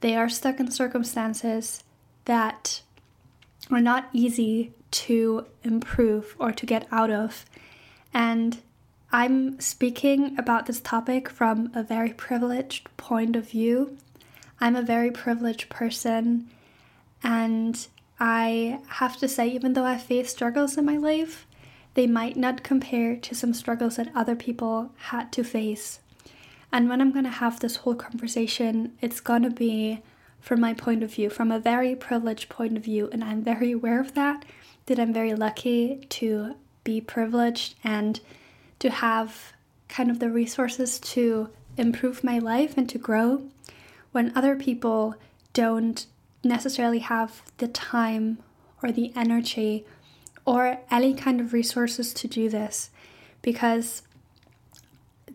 they 0.00 0.16
are 0.16 0.28
stuck 0.28 0.58
in 0.60 0.70
circumstances 0.70 1.82
that 2.24 2.82
are 3.70 3.80
not 3.80 4.08
easy 4.12 4.72
to 4.90 5.46
improve 5.62 6.36
or 6.38 6.52
to 6.52 6.66
get 6.66 6.86
out 6.90 7.10
of. 7.10 7.46
And 8.12 8.58
I'm 9.10 9.60
speaking 9.60 10.38
about 10.38 10.66
this 10.66 10.80
topic 10.80 11.28
from 11.28 11.70
a 11.74 11.82
very 11.82 12.12
privileged 12.12 12.94
point 12.96 13.36
of 13.36 13.50
view. 13.50 13.96
I'm 14.60 14.76
a 14.76 14.82
very 14.82 15.10
privileged 15.10 15.68
person, 15.68 16.48
and 17.22 17.86
I 18.20 18.80
have 18.88 19.16
to 19.18 19.28
say, 19.28 19.48
even 19.48 19.72
though 19.72 19.84
I 19.84 19.98
face 19.98 20.30
struggles 20.30 20.76
in 20.76 20.84
my 20.84 20.96
life, 20.96 21.46
they 21.94 22.06
might 22.06 22.36
not 22.36 22.62
compare 22.62 23.16
to 23.16 23.34
some 23.34 23.52
struggles 23.52 23.96
that 23.96 24.14
other 24.14 24.36
people 24.36 24.90
had 24.96 25.32
to 25.32 25.44
face. 25.44 26.00
And 26.72 26.88
when 26.88 27.00
I'm 27.00 27.12
going 27.12 27.24
to 27.24 27.30
have 27.30 27.60
this 27.60 27.76
whole 27.76 27.94
conversation, 27.94 28.92
it's 29.00 29.20
going 29.20 29.42
to 29.42 29.50
be 29.50 30.00
from 30.40 30.60
my 30.60 30.74
point 30.74 31.02
of 31.02 31.12
view, 31.12 31.30
from 31.30 31.52
a 31.52 31.60
very 31.60 31.94
privileged 31.94 32.48
point 32.48 32.76
of 32.76 32.84
view, 32.84 33.08
and 33.12 33.22
I'm 33.22 33.42
very 33.42 33.72
aware 33.72 34.00
of 34.00 34.14
that. 34.14 34.44
That 34.86 34.98
I'm 34.98 35.12
very 35.12 35.34
lucky 35.34 36.06
to 36.10 36.56
be 36.82 37.00
privileged 37.00 37.76
and 37.84 38.18
to 38.80 38.90
have 38.90 39.52
kind 39.88 40.10
of 40.10 40.18
the 40.18 40.30
resources 40.30 40.98
to 40.98 41.50
improve 41.76 42.24
my 42.24 42.38
life 42.38 42.76
and 42.76 42.88
to 42.88 42.98
grow 42.98 43.42
when 44.10 44.36
other 44.36 44.56
people 44.56 45.14
don't 45.52 46.06
necessarily 46.42 46.98
have 46.98 47.42
the 47.58 47.68
time 47.68 48.38
or 48.82 48.90
the 48.90 49.12
energy 49.14 49.86
or 50.44 50.78
any 50.90 51.14
kind 51.14 51.40
of 51.40 51.52
resources 51.52 52.12
to 52.14 52.28
do 52.28 52.48
this 52.48 52.90
because 53.42 54.02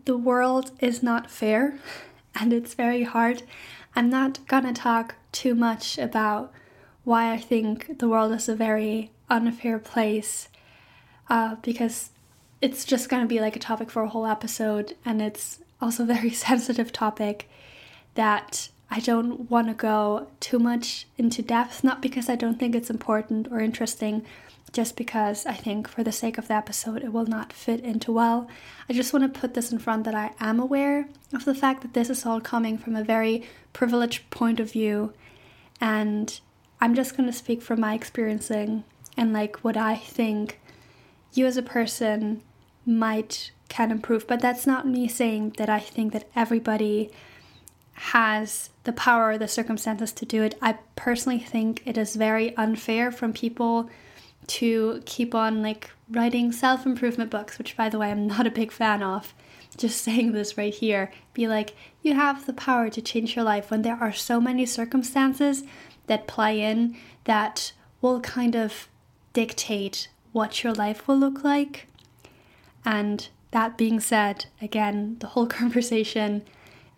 the 0.04 0.16
world 0.16 0.70
is 0.80 1.02
not 1.02 1.30
fair 1.30 1.78
and 2.40 2.52
it's 2.52 2.74
very 2.74 3.04
hard. 3.04 3.42
I'm 3.94 4.10
not 4.10 4.46
gonna 4.46 4.72
talk 4.72 5.16
too 5.32 5.54
much 5.54 5.98
about 5.98 6.52
why 7.04 7.32
I 7.32 7.38
think 7.38 7.98
the 7.98 8.08
world 8.08 8.32
is 8.32 8.48
a 8.48 8.54
very 8.54 9.10
unfair 9.30 9.78
place 9.78 10.48
uh, 11.28 11.56
because 11.62 12.10
it's 12.60 12.84
just 12.84 13.08
gonna 13.08 13.26
be 13.26 13.40
like 13.40 13.56
a 13.56 13.60
topic 13.60 13.90
for 13.90 14.02
a 14.02 14.08
whole 14.08 14.26
episode 14.26 14.96
and 15.04 15.20
it's 15.22 15.60
also 15.80 16.02
a 16.02 16.06
very 16.06 16.30
sensitive 16.48 16.92
topic 16.92 17.48
that 18.14 18.68
I 18.90 19.00
don't 19.00 19.50
want 19.50 19.68
to 19.68 19.74
go 19.74 20.28
too 20.40 20.58
much 20.58 21.06
into 21.18 21.42
depth, 21.42 21.84
not 21.84 22.00
because 22.00 22.28
I 22.28 22.36
don't 22.36 22.58
think 22.58 22.74
it's 22.74 22.90
important 22.90 23.48
or 23.50 23.60
interesting, 23.60 24.24
just 24.72 24.96
because 24.96 25.46
I 25.46 25.54
think 25.54 25.88
for 25.88 26.02
the 26.02 26.12
sake 26.12 26.38
of 26.38 26.48
the 26.48 26.54
episode 26.54 27.02
it 27.02 27.12
will 27.12 27.26
not 27.26 27.52
fit 27.52 27.80
into 27.80 28.12
well. 28.12 28.48
I 28.88 28.92
just 28.92 29.12
want 29.12 29.32
to 29.32 29.40
put 29.40 29.54
this 29.54 29.72
in 29.72 29.78
front 29.78 30.04
that 30.04 30.14
I 30.14 30.32
am 30.40 30.60
aware 30.60 31.08
of 31.32 31.44
the 31.44 31.54
fact 31.54 31.82
that 31.82 31.94
this 31.94 32.10
is 32.10 32.26
all 32.26 32.40
coming 32.40 32.78
from 32.78 32.96
a 32.96 33.04
very 33.04 33.44
privileged 33.72 34.28
point 34.30 34.60
of 34.60 34.72
view 34.72 35.12
and 35.80 36.40
I'm 36.80 36.94
just 36.94 37.16
going 37.16 37.28
to 37.28 37.36
speak 37.36 37.62
from 37.62 37.80
my 37.80 37.94
experiencing 37.94 38.84
and 39.16 39.32
like 39.32 39.58
what 39.58 39.76
I 39.76 39.96
think 39.96 40.60
you 41.32 41.46
as 41.46 41.56
a 41.56 41.62
person 41.62 42.42
might 42.86 43.50
can 43.68 43.90
improve 43.90 44.26
but 44.26 44.40
that's 44.40 44.66
not 44.66 44.86
me 44.86 45.08
saying 45.08 45.54
that 45.58 45.68
I 45.68 45.80
think 45.80 46.12
that 46.12 46.28
everybody 46.34 47.10
has 47.92 48.70
the 48.84 48.92
power 48.92 49.30
or 49.30 49.38
the 49.38 49.48
circumstances 49.48 50.12
to 50.12 50.24
do 50.24 50.42
it. 50.42 50.56
I 50.62 50.78
personally 50.94 51.40
think 51.40 51.82
it 51.84 51.98
is 51.98 52.14
very 52.14 52.56
unfair 52.56 53.10
from 53.10 53.32
people 53.32 53.90
to 54.48 55.02
keep 55.04 55.34
on 55.34 55.62
like 55.62 55.90
writing 56.10 56.52
self 56.52 56.86
improvement 56.86 57.30
books, 57.30 57.58
which 57.58 57.76
by 57.76 57.88
the 57.88 57.98
way, 57.98 58.10
I'm 58.10 58.26
not 58.26 58.46
a 58.46 58.50
big 58.50 58.72
fan 58.72 59.02
of. 59.02 59.34
Just 59.76 60.02
saying 60.02 60.32
this 60.32 60.58
right 60.58 60.74
here, 60.74 61.12
be 61.34 61.46
like, 61.46 61.76
you 62.02 62.14
have 62.14 62.46
the 62.46 62.52
power 62.52 62.88
to 62.90 63.02
change 63.02 63.36
your 63.36 63.44
life 63.44 63.70
when 63.70 63.82
there 63.82 63.98
are 64.00 64.12
so 64.12 64.40
many 64.40 64.66
circumstances 64.66 65.62
that 66.06 66.26
play 66.26 66.62
in 66.62 66.96
that 67.24 67.72
will 68.00 68.20
kind 68.20 68.56
of 68.56 68.88
dictate 69.34 70.08
what 70.32 70.64
your 70.64 70.72
life 70.72 71.06
will 71.06 71.18
look 71.18 71.44
like. 71.44 71.86
And 72.84 73.28
that 73.50 73.76
being 73.76 74.00
said, 74.00 74.46
again, 74.60 75.16
the 75.20 75.28
whole 75.28 75.46
conversation 75.60 76.42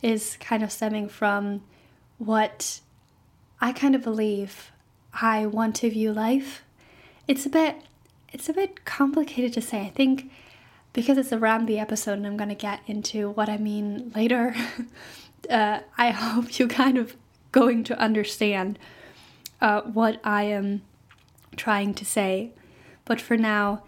is 0.00 0.36
kind 0.40 0.62
of 0.62 0.72
stemming 0.72 1.08
from 1.08 1.62
what 2.18 2.80
I 3.60 3.72
kind 3.72 3.94
of 3.94 4.02
believe 4.02 4.70
I 5.12 5.46
want 5.46 5.76
to 5.76 5.90
view 5.90 6.12
life 6.12 6.62
it's 7.30 7.46
a 7.46 7.48
bit 7.48 7.76
it's 8.32 8.48
a 8.48 8.52
bit 8.52 8.84
complicated 8.84 9.52
to 9.52 9.60
say. 9.60 9.82
I 9.82 9.90
think 9.90 10.30
because 10.92 11.16
it's 11.16 11.32
around 11.32 11.66
the 11.66 11.78
episode 11.78 12.14
and 12.14 12.26
I'm 12.26 12.36
going 12.36 12.48
to 12.48 12.56
get 12.56 12.80
into 12.88 13.30
what 13.30 13.48
I 13.48 13.56
mean 13.56 14.10
later, 14.16 14.54
uh, 15.50 15.80
I 15.96 16.10
hope 16.10 16.58
you 16.58 16.66
kind 16.66 16.98
of 16.98 17.16
going 17.52 17.84
to 17.84 17.98
understand 17.98 18.78
uh, 19.60 19.82
what 19.82 20.20
I 20.24 20.44
am 20.44 20.82
trying 21.56 21.94
to 21.94 22.04
say. 22.04 22.50
But 23.04 23.20
for 23.20 23.36
now, 23.36 23.84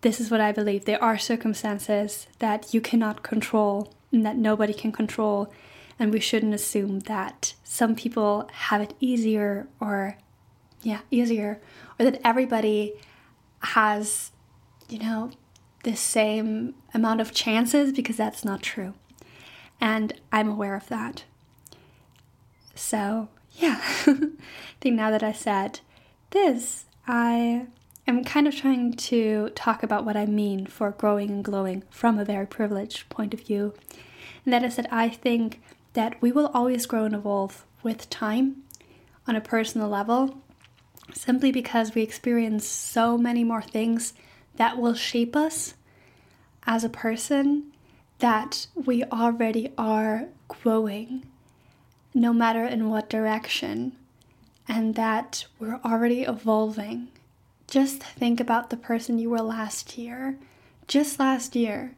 this 0.00 0.20
is 0.20 0.30
what 0.30 0.40
I 0.40 0.50
believe. 0.50 0.84
There 0.84 1.02
are 1.02 1.18
circumstances 1.18 2.26
that 2.40 2.74
you 2.74 2.80
cannot 2.80 3.22
control 3.22 3.92
and 4.10 4.26
that 4.26 4.36
nobody 4.36 4.74
can 4.74 4.90
control. 4.90 5.52
And 5.98 6.12
we 6.12 6.20
shouldn't 6.20 6.54
assume 6.54 7.00
that 7.00 7.54
some 7.62 7.94
people 7.94 8.48
have 8.52 8.80
it 8.80 8.94
easier 8.98 9.68
or, 9.80 10.16
yeah, 10.82 11.00
easier 11.10 11.60
that 12.04 12.20
everybody 12.24 12.94
has, 13.60 14.32
you 14.88 14.98
know, 14.98 15.30
the 15.84 15.96
same 15.96 16.74
amount 16.94 17.20
of 17.20 17.32
chances 17.32 17.92
because 17.92 18.16
that's 18.16 18.44
not 18.44 18.62
true. 18.62 18.94
And 19.80 20.12
I'm 20.30 20.48
aware 20.48 20.76
of 20.76 20.88
that. 20.88 21.24
So, 22.74 23.28
yeah, 23.54 23.80
I 24.06 24.30
think 24.80 24.96
now 24.96 25.10
that 25.10 25.22
I 25.22 25.32
said 25.32 25.80
this, 26.30 26.86
I 27.06 27.66
am 28.06 28.24
kind 28.24 28.46
of 28.46 28.54
trying 28.54 28.94
to 28.94 29.50
talk 29.54 29.82
about 29.82 30.04
what 30.04 30.16
I 30.16 30.26
mean 30.26 30.66
for 30.66 30.90
growing 30.92 31.30
and 31.30 31.44
glowing 31.44 31.82
from 31.90 32.18
a 32.18 32.24
very 32.24 32.46
privileged 32.46 33.08
point 33.08 33.34
of 33.34 33.40
view. 33.40 33.74
And 34.44 34.52
that 34.52 34.64
is 34.64 34.76
that 34.76 34.92
I 34.92 35.08
think 35.08 35.60
that 35.92 36.20
we 36.22 36.32
will 36.32 36.50
always 36.54 36.86
grow 36.86 37.04
and 37.04 37.14
evolve 37.14 37.64
with 37.82 38.08
time 38.08 38.62
on 39.26 39.36
a 39.36 39.40
personal 39.40 39.88
level 39.88 40.41
simply 41.12 41.52
because 41.52 41.94
we 41.94 42.02
experience 42.02 42.66
so 42.66 43.18
many 43.18 43.44
more 43.44 43.62
things 43.62 44.14
that 44.56 44.78
will 44.78 44.94
shape 44.94 45.34
us 45.34 45.74
as 46.66 46.84
a 46.84 46.88
person 46.88 47.72
that 48.18 48.66
we 48.74 49.02
already 49.04 49.72
are 49.76 50.28
growing, 50.46 51.24
no 52.14 52.32
matter 52.32 52.64
in 52.64 52.88
what 52.88 53.10
direction, 53.10 53.92
and 54.68 54.94
that 54.94 55.46
we're 55.58 55.80
already 55.84 56.22
evolving. 56.22 57.08
Just 57.66 58.02
think 58.02 58.38
about 58.38 58.70
the 58.70 58.76
person 58.76 59.18
you 59.18 59.30
were 59.30 59.42
last 59.42 59.98
year. 59.98 60.38
Just 60.86 61.18
last 61.18 61.56
year, 61.56 61.96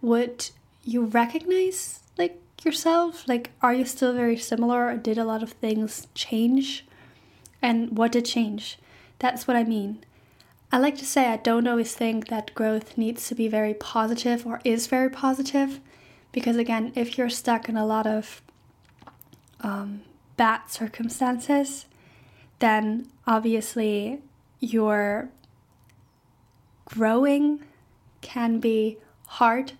would 0.00 0.48
you 0.82 1.04
recognize 1.04 2.00
like 2.16 2.40
yourself? 2.64 3.28
Like, 3.28 3.50
are 3.60 3.74
you 3.74 3.84
still 3.84 4.14
very 4.14 4.38
similar, 4.38 4.86
or 4.86 4.96
did 4.96 5.18
a 5.18 5.24
lot 5.24 5.42
of 5.42 5.52
things 5.52 6.06
change? 6.14 6.85
And 7.62 7.96
what 7.96 8.12
did 8.12 8.24
change? 8.24 8.78
That's 9.18 9.46
what 9.46 9.56
I 9.56 9.64
mean. 9.64 10.04
I 10.72 10.78
like 10.78 10.96
to 10.98 11.06
say 11.06 11.26
I 11.26 11.36
don't 11.36 11.66
always 11.66 11.94
think 11.94 12.28
that 12.28 12.54
growth 12.54 12.98
needs 12.98 13.28
to 13.28 13.34
be 13.34 13.48
very 13.48 13.72
positive 13.74 14.46
or 14.46 14.60
is 14.64 14.88
very 14.88 15.08
positive, 15.08 15.80
because 16.32 16.56
again, 16.56 16.92
if 16.94 17.16
you're 17.16 17.30
stuck 17.30 17.68
in 17.68 17.76
a 17.76 17.86
lot 17.86 18.06
of 18.06 18.42
um, 19.60 20.02
bad 20.36 20.62
circumstances, 20.68 21.86
then 22.58 23.08
obviously 23.26 24.20
your 24.60 25.28
growing 26.84 27.60
can 28.20 28.58
be 28.58 28.98
hard 29.26 29.72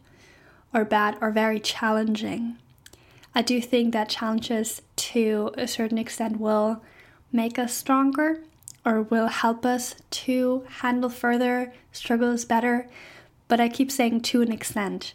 or 0.73 0.85
bad 0.85 1.17
or 1.21 1.31
very 1.31 1.59
challenging. 1.59 2.57
I 3.35 3.43
do 3.43 3.61
think 3.61 3.93
that 3.93 4.09
challenges 4.09 4.83
to 4.97 5.51
a 5.59 5.67
certain 5.67 5.99
extent 5.99 6.41
will 6.41 6.83
make 7.33 7.59
us 7.59 7.75
stronger 7.75 8.43
or 8.85 9.03
will 9.03 9.27
help 9.27 9.67
us 9.67 9.97
to 10.11 10.65
handle 10.81 11.11
further 11.11 11.73
struggles 11.93 12.45
better. 12.45 12.89
But 13.49 13.61
I 13.61 13.69
keep 13.69 13.91
saying 13.91 14.23
to 14.23 14.43
an 14.43 14.53
extent. 14.53 15.15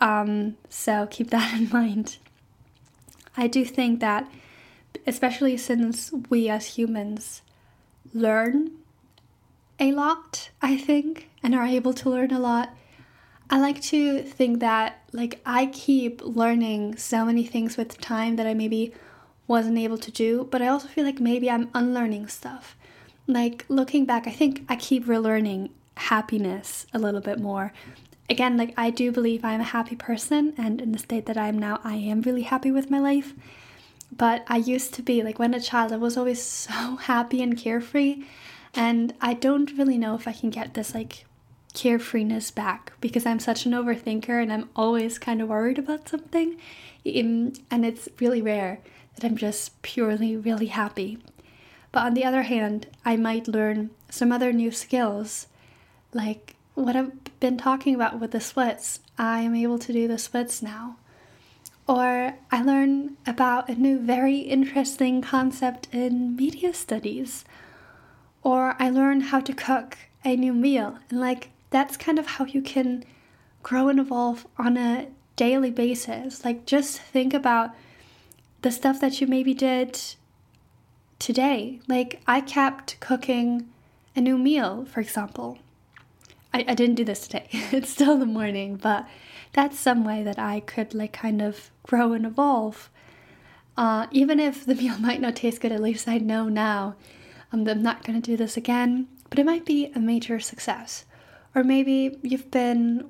Um, 0.00 0.56
so 0.68 1.06
keep 1.10 1.30
that 1.30 1.58
in 1.58 1.70
mind. 1.70 2.18
I 3.36 3.46
do 3.46 3.64
think 3.64 4.00
that, 4.00 4.30
especially 5.06 5.56
since 5.56 6.12
we 6.28 6.48
as 6.48 6.66
humans 6.76 7.42
learn 8.12 8.72
a 9.78 9.92
lot, 9.92 10.50
I 10.60 10.76
think, 10.76 11.30
and 11.42 11.54
are 11.54 11.64
able 11.64 11.92
to 11.94 12.10
learn 12.10 12.32
a 12.32 12.38
lot, 12.40 12.70
I 13.50 13.58
like 13.60 13.80
to 13.82 14.22
think 14.22 14.60
that, 14.60 15.02
like, 15.12 15.40
I 15.46 15.66
keep 15.66 16.20
learning 16.22 16.96
so 16.96 17.24
many 17.24 17.44
things 17.44 17.76
with 17.76 17.98
time 18.00 18.36
that 18.36 18.46
I 18.46 18.54
maybe 18.54 18.92
wasn't 19.48 19.78
able 19.78 19.98
to 19.98 20.12
do, 20.12 20.46
but 20.50 20.62
I 20.62 20.68
also 20.68 20.86
feel 20.86 21.04
like 21.04 21.18
maybe 21.18 21.50
I'm 21.50 21.70
unlearning 21.74 22.28
stuff. 22.28 22.76
Like, 23.26 23.64
looking 23.68 24.04
back, 24.04 24.26
I 24.26 24.30
think 24.30 24.64
I 24.68 24.76
keep 24.76 25.06
relearning 25.06 25.70
happiness 25.96 26.86
a 26.92 26.98
little 26.98 27.22
bit 27.22 27.40
more. 27.40 27.72
Again, 28.30 28.58
like, 28.58 28.74
I 28.76 28.90
do 28.90 29.10
believe 29.10 29.44
I'm 29.44 29.60
a 29.60 29.64
happy 29.64 29.96
person, 29.96 30.54
and 30.58 30.80
in 30.80 30.92
the 30.92 30.98
state 30.98 31.26
that 31.26 31.38
I 31.38 31.48
am 31.48 31.58
now, 31.58 31.80
I 31.82 31.96
am 31.96 32.20
really 32.20 32.42
happy 32.42 32.70
with 32.70 32.90
my 32.90 33.00
life. 33.00 33.32
But 34.14 34.44
I 34.48 34.58
used 34.58 34.94
to 34.94 35.02
be, 35.02 35.22
like, 35.22 35.38
when 35.38 35.54
a 35.54 35.60
child, 35.60 35.92
I 35.92 35.96
was 35.96 36.16
always 36.16 36.42
so 36.66 36.96
happy 36.96 37.42
and 37.42 37.56
carefree. 37.56 38.24
And 38.74 39.14
I 39.20 39.32
don't 39.32 39.76
really 39.78 39.98
know 39.98 40.14
if 40.14 40.28
I 40.28 40.32
can 40.32 40.50
get 40.50 40.74
this, 40.74 40.94
like, 40.94 41.24
carefreeness 41.72 42.54
back 42.54 42.92
because 43.00 43.24
I'm 43.24 43.38
such 43.38 43.64
an 43.64 43.72
overthinker 43.72 44.42
and 44.42 44.52
I'm 44.52 44.68
always 44.74 45.18
kind 45.18 45.40
of 45.40 45.48
worried 45.48 45.78
about 45.78 46.08
something. 46.08 46.56
And 47.04 47.60
it's 47.70 48.08
really 48.20 48.42
rare 48.42 48.80
that 49.18 49.26
I'm 49.26 49.36
just 49.36 49.80
purely 49.82 50.36
really 50.36 50.66
happy. 50.66 51.18
But 51.92 52.04
on 52.04 52.14
the 52.14 52.24
other 52.24 52.42
hand, 52.42 52.86
I 53.04 53.16
might 53.16 53.48
learn 53.48 53.90
some 54.10 54.32
other 54.32 54.52
new 54.52 54.70
skills, 54.70 55.46
like 56.12 56.56
what 56.74 56.96
I've 56.96 57.12
been 57.40 57.56
talking 57.56 57.94
about 57.94 58.20
with 58.20 58.30
the 58.30 58.40
splits. 58.40 59.00
I 59.18 59.40
am 59.40 59.54
able 59.54 59.78
to 59.80 59.92
do 59.92 60.06
the 60.06 60.18
splits 60.18 60.62
now. 60.62 60.96
Or 61.86 62.34
I 62.52 62.62
learn 62.62 63.16
about 63.26 63.68
a 63.68 63.74
new, 63.74 63.98
very 63.98 64.38
interesting 64.38 65.22
concept 65.22 65.88
in 65.90 66.36
media 66.36 66.74
studies. 66.74 67.44
Or 68.42 68.76
I 68.78 68.90
learn 68.90 69.22
how 69.22 69.40
to 69.40 69.52
cook 69.52 69.96
a 70.24 70.36
new 70.36 70.52
meal. 70.52 70.98
And, 71.10 71.18
like, 71.18 71.50
that's 71.70 71.96
kind 71.96 72.18
of 72.18 72.26
how 72.26 72.44
you 72.44 72.62
can 72.62 73.04
grow 73.62 73.88
and 73.88 73.98
evolve 73.98 74.46
on 74.58 74.76
a 74.76 75.08
daily 75.36 75.70
basis. 75.70 76.44
Like, 76.44 76.66
just 76.66 77.00
think 77.00 77.32
about 77.32 77.74
the 78.62 78.70
stuff 78.70 79.00
that 79.00 79.20
you 79.20 79.26
maybe 79.26 79.54
did 79.54 80.00
today. 81.18 81.80
Like, 81.88 82.20
I 82.26 82.40
kept 82.40 82.98
cooking 83.00 83.68
a 84.16 84.20
new 84.20 84.38
meal, 84.38 84.84
for 84.86 85.00
example. 85.00 85.58
I, 86.52 86.64
I 86.68 86.74
didn't 86.74 86.96
do 86.96 87.04
this 87.04 87.26
today, 87.26 87.48
it's 87.52 87.90
still 87.90 88.18
the 88.18 88.26
morning, 88.26 88.76
but 88.76 89.06
that's 89.52 89.78
some 89.78 90.04
way 90.04 90.22
that 90.22 90.38
I 90.38 90.60
could, 90.60 90.94
like, 90.94 91.12
kind 91.12 91.42
of 91.42 91.70
grow 91.82 92.12
and 92.12 92.26
evolve. 92.26 92.90
Uh, 93.76 94.06
even 94.10 94.40
if 94.40 94.64
the 94.64 94.74
meal 94.82 94.98
might 94.98 95.20
not 95.20 95.36
taste 95.36 95.60
good, 95.60 95.72
at 95.72 95.82
least 95.82 96.08
I 96.08 96.18
know 96.18 96.48
now 96.48 96.96
um, 97.52 97.66
I'm 97.66 97.82
not 97.82 98.04
going 98.04 98.20
to 98.20 98.30
do 98.30 98.36
this 98.36 98.56
again, 98.56 99.08
but 99.30 99.38
it 99.38 99.46
might 99.46 99.64
be 99.64 99.92
a 99.94 100.00
major 100.00 100.40
success. 100.40 101.04
Or 101.54 101.64
maybe 101.64 102.18
you've 102.22 102.50
been 102.50 103.08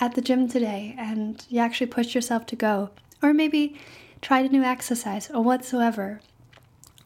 at 0.00 0.14
the 0.14 0.20
gym 0.20 0.48
today 0.48 0.94
and 0.98 1.44
you 1.48 1.60
actually 1.60 1.86
pushed 1.86 2.14
yourself 2.14 2.46
to 2.46 2.56
go. 2.56 2.90
Or 3.22 3.32
maybe 3.32 3.78
tried 4.22 4.46
a 4.46 4.48
new 4.48 4.62
exercise 4.62 5.28
or 5.30 5.42
whatsoever. 5.42 6.20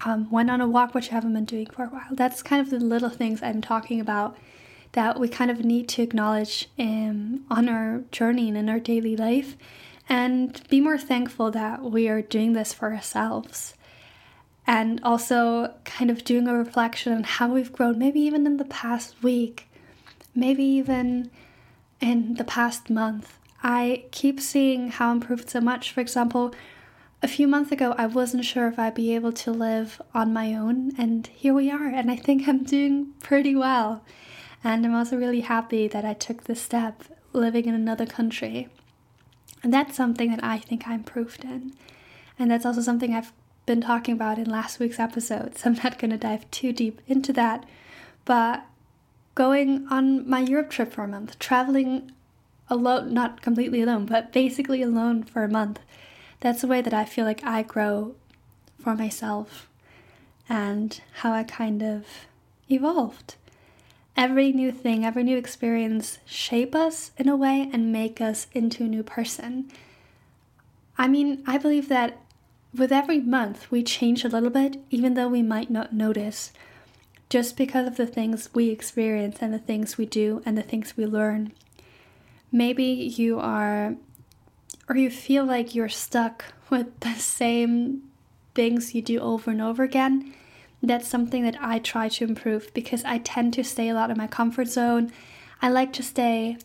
Um, 0.04 0.30
went 0.30 0.50
on 0.50 0.60
a 0.60 0.68
walk, 0.68 0.94
which 0.94 1.06
you 1.06 1.12
haven't 1.12 1.32
been 1.32 1.46
doing 1.46 1.66
for 1.66 1.84
a 1.84 1.88
while. 1.88 2.08
That's 2.12 2.42
kind 2.42 2.60
of 2.60 2.70
the 2.70 2.78
little 2.78 3.08
things 3.08 3.42
I'm 3.42 3.62
talking 3.62 3.98
about 3.98 4.36
that 4.92 5.18
we 5.18 5.28
kind 5.28 5.50
of 5.50 5.64
need 5.64 5.88
to 5.90 6.02
acknowledge 6.02 6.68
in, 6.76 7.44
on 7.50 7.68
our 7.68 8.02
journey 8.12 8.48
and 8.48 8.56
in 8.56 8.68
our 8.68 8.78
daily 8.78 9.16
life 9.16 9.56
and 10.08 10.62
be 10.68 10.80
more 10.80 10.98
thankful 10.98 11.50
that 11.50 11.82
we 11.82 12.08
are 12.08 12.22
doing 12.22 12.52
this 12.52 12.72
for 12.72 12.92
ourselves. 12.92 13.74
And 14.66 15.00
also, 15.02 15.74
kind 15.84 16.10
of 16.10 16.24
doing 16.24 16.48
a 16.48 16.54
reflection 16.54 17.12
on 17.12 17.22
how 17.22 17.52
we've 17.52 17.72
grown, 17.72 17.98
maybe 17.98 18.20
even 18.20 18.46
in 18.46 18.56
the 18.56 18.64
past 18.64 19.22
week, 19.22 19.68
maybe 20.34 20.64
even 20.64 21.30
in 22.00 22.34
the 22.34 22.44
past 22.44 22.90
month. 22.90 23.38
I 23.62 24.04
keep 24.10 24.40
seeing 24.40 24.90
how 24.90 25.12
improved 25.12 25.50
so 25.50 25.60
much. 25.60 25.92
For 25.92 26.00
example, 26.00 26.52
a 27.22 27.28
few 27.28 27.48
months 27.48 27.72
ago, 27.72 27.94
I 27.96 28.06
wasn't 28.06 28.44
sure 28.44 28.68
if 28.68 28.78
I'd 28.78 28.94
be 28.94 29.14
able 29.14 29.32
to 29.32 29.50
live 29.50 30.00
on 30.14 30.32
my 30.32 30.54
own, 30.54 30.92
and 30.98 31.26
here 31.28 31.54
we 31.54 31.70
are, 31.70 31.86
and 31.86 32.10
I 32.10 32.16
think 32.16 32.46
I'm 32.46 32.64
doing 32.64 33.14
pretty 33.20 33.54
well. 33.54 34.02
And 34.62 34.84
I'm 34.84 34.94
also 34.94 35.16
really 35.16 35.40
happy 35.40 35.88
that 35.88 36.04
I 36.04 36.12
took 36.12 36.44
this 36.44 36.60
step 36.60 37.04
living 37.32 37.66
in 37.66 37.74
another 37.74 38.06
country. 38.06 38.68
And 39.62 39.72
that's 39.72 39.96
something 39.96 40.30
that 40.30 40.42
I 40.42 40.58
think 40.58 40.86
I 40.86 40.94
improved 40.94 41.44
in. 41.44 41.72
And 42.38 42.50
that's 42.50 42.66
also 42.66 42.80
something 42.80 43.14
I've 43.14 43.32
been 43.64 43.80
talking 43.80 44.14
about 44.14 44.38
in 44.38 44.48
last 44.48 44.78
week's 44.78 45.00
episode, 45.00 45.58
so 45.58 45.70
I'm 45.70 45.78
not 45.82 45.98
going 45.98 46.10
to 46.10 46.16
dive 46.16 46.50
too 46.50 46.72
deep 46.72 47.00
into 47.06 47.32
that. 47.32 47.64
But 48.24 48.64
going 49.34 49.86
on 49.90 50.28
my 50.28 50.40
Europe 50.40 50.70
trip 50.70 50.92
for 50.92 51.04
a 51.04 51.08
month, 51.08 51.38
traveling 51.38 52.12
alone, 52.68 53.14
not 53.14 53.42
completely 53.42 53.82
alone, 53.82 54.06
but 54.06 54.32
basically 54.32 54.82
alone 54.82 55.22
for 55.22 55.44
a 55.44 55.48
month, 55.48 55.78
that's 56.46 56.60
the 56.60 56.68
way 56.68 56.80
that 56.80 56.94
I 56.94 57.04
feel 57.04 57.24
like 57.24 57.42
I 57.42 57.62
grow 57.62 58.14
for 58.78 58.94
myself 58.94 59.68
and 60.48 61.00
how 61.14 61.32
I 61.32 61.42
kind 61.42 61.82
of 61.82 62.06
evolved. 62.68 63.34
Every 64.16 64.52
new 64.52 64.70
thing, 64.70 65.04
every 65.04 65.24
new 65.24 65.36
experience 65.36 66.20
shape 66.24 66.72
us 66.72 67.10
in 67.18 67.28
a 67.28 67.34
way 67.34 67.68
and 67.72 67.92
make 67.92 68.20
us 68.20 68.46
into 68.52 68.84
a 68.84 68.88
new 68.88 69.02
person. 69.02 69.68
I 70.96 71.08
mean, 71.08 71.42
I 71.48 71.58
believe 71.58 71.88
that 71.88 72.20
with 72.72 72.92
every 72.92 73.18
month 73.18 73.68
we 73.72 73.82
change 73.82 74.24
a 74.24 74.28
little 74.28 74.50
bit, 74.50 74.80
even 74.88 75.14
though 75.14 75.28
we 75.28 75.42
might 75.42 75.68
not 75.68 75.92
notice, 75.92 76.52
just 77.28 77.56
because 77.56 77.88
of 77.88 77.96
the 77.96 78.06
things 78.06 78.50
we 78.54 78.70
experience 78.70 79.38
and 79.40 79.52
the 79.52 79.58
things 79.58 79.98
we 79.98 80.06
do 80.06 80.44
and 80.46 80.56
the 80.56 80.62
things 80.62 80.96
we 80.96 81.06
learn. 81.06 81.50
Maybe 82.52 82.84
you 82.84 83.40
are 83.40 83.96
or 84.88 84.96
you 84.96 85.10
feel 85.10 85.44
like 85.44 85.74
you're 85.74 85.88
stuck 85.88 86.44
with 86.70 87.00
the 87.00 87.14
same 87.14 88.02
things 88.54 88.94
you 88.94 89.02
do 89.02 89.18
over 89.20 89.50
and 89.50 89.60
over 89.60 89.82
again, 89.82 90.34
that's 90.82 91.08
something 91.08 91.42
that 91.44 91.56
I 91.60 91.78
try 91.78 92.08
to 92.08 92.24
improve 92.24 92.72
because 92.74 93.04
I 93.04 93.18
tend 93.18 93.54
to 93.54 93.64
stay 93.64 93.88
a 93.88 93.94
lot 93.94 94.10
in 94.10 94.16
my 94.16 94.26
comfort 94.26 94.68
zone. 94.68 95.12
I 95.60 95.68
like 95.70 95.92
to 95.94 96.02
stay 96.02 96.58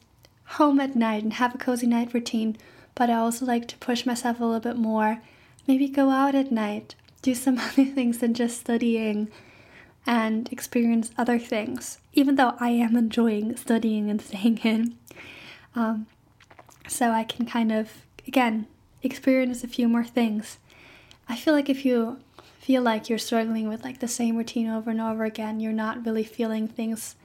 home 0.45 0.79
at 0.79 0.95
night 0.95 1.23
and 1.23 1.33
have 1.33 1.55
a 1.55 1.57
cozy 1.57 1.87
night 1.87 2.13
routine, 2.13 2.57
but 2.93 3.09
I 3.09 3.15
also 3.15 3.45
like 3.45 3.67
to 3.69 3.77
push 3.77 4.05
myself 4.05 4.39
a 4.39 4.45
little 4.45 4.59
bit 4.59 4.77
more. 4.77 5.21
Maybe 5.67 5.87
go 5.87 6.09
out 6.09 6.35
at 6.35 6.51
night, 6.51 6.95
do 7.21 7.33
some 7.33 7.57
other 7.59 7.85
things 7.85 8.19
than 8.19 8.33
just 8.33 8.59
studying 8.59 9.29
and 10.05 10.51
experience 10.51 11.11
other 11.17 11.39
things, 11.39 11.99
even 12.13 12.35
though 12.35 12.55
I 12.59 12.69
am 12.69 12.95
enjoying 12.95 13.55
studying 13.55 14.09
and 14.09 14.21
staying 14.21 14.57
in. 14.59 14.97
Um, 15.75 16.07
so 16.87 17.11
I 17.11 17.23
can 17.23 17.45
kind 17.45 17.71
of 17.71 17.89
again, 18.27 18.67
experience 19.03 19.63
a 19.63 19.67
few 19.67 19.87
more 19.87 20.03
things. 20.03 20.57
I 21.27 21.35
feel 21.35 21.53
like 21.53 21.69
if 21.69 21.85
you 21.85 22.19
feel 22.59 22.81
like 22.81 23.09
you're 23.09 23.17
struggling 23.17 23.67
with 23.67 23.83
like 23.83 23.99
the 23.99 24.07
same 24.07 24.37
routine 24.37 24.69
over 24.69 24.91
and 24.91 25.01
over 25.01 25.23
again, 25.23 25.59
you're 25.59 25.73
not 25.73 26.05
really 26.05 26.23
feeling 26.23 26.67
things 26.67 27.15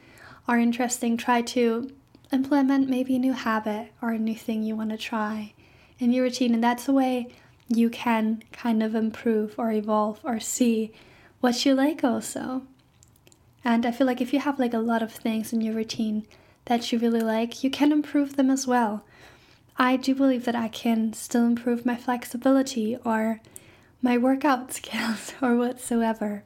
are 0.48 0.59
interesting, 0.59 1.16
try 1.16 1.42
to 1.42 1.90
implement 2.32 2.88
maybe 2.88 3.16
a 3.16 3.18
new 3.18 3.32
habit 3.32 3.92
or 4.00 4.11
a 4.11 4.18
new 4.18 4.35
thing 4.35 4.62
you 4.62 4.76
want 4.76 4.90
to 4.90 4.96
try 4.96 5.52
in 5.98 6.12
your 6.12 6.24
routine. 6.24 6.54
And 6.54 6.62
that's 6.62 6.88
a 6.88 6.92
way 6.92 7.28
you 7.68 7.90
can 7.90 8.42
kind 8.52 8.82
of 8.82 8.94
improve 8.94 9.54
or 9.59 9.72
evolve 9.72 10.20
or 10.22 10.40
see 10.40 10.92
what 11.40 11.64
you 11.64 11.74
like 11.74 12.04
also. 12.04 12.62
And 13.64 13.85
I 13.85 13.90
feel 13.90 14.06
like 14.06 14.20
if 14.20 14.32
you 14.32 14.40
have 14.40 14.59
like 14.59 14.74
a 14.74 14.78
lot 14.78 15.02
of 15.02 15.12
things 15.12 15.52
in 15.52 15.61
your 15.61 15.74
routine 15.74 16.26
that 16.66 16.92
you 16.92 16.98
really 16.98 17.20
like, 17.20 17.64
you 17.64 17.70
can 17.70 17.92
improve 17.92 18.37
them 18.37 18.50
as 18.50 18.66
well. 18.66 19.04
I 19.78 19.96
do 19.96 20.14
believe 20.14 20.46
that 20.46 20.56
I 20.56 20.68
can 20.68 21.12
still 21.12 21.44
improve 21.44 21.84
my 21.84 21.96
flexibility 21.96 22.96
or 23.04 23.40
my 24.00 24.16
workout 24.16 24.72
skills 24.72 25.34
or 25.42 25.56
whatsoever. 25.56 26.44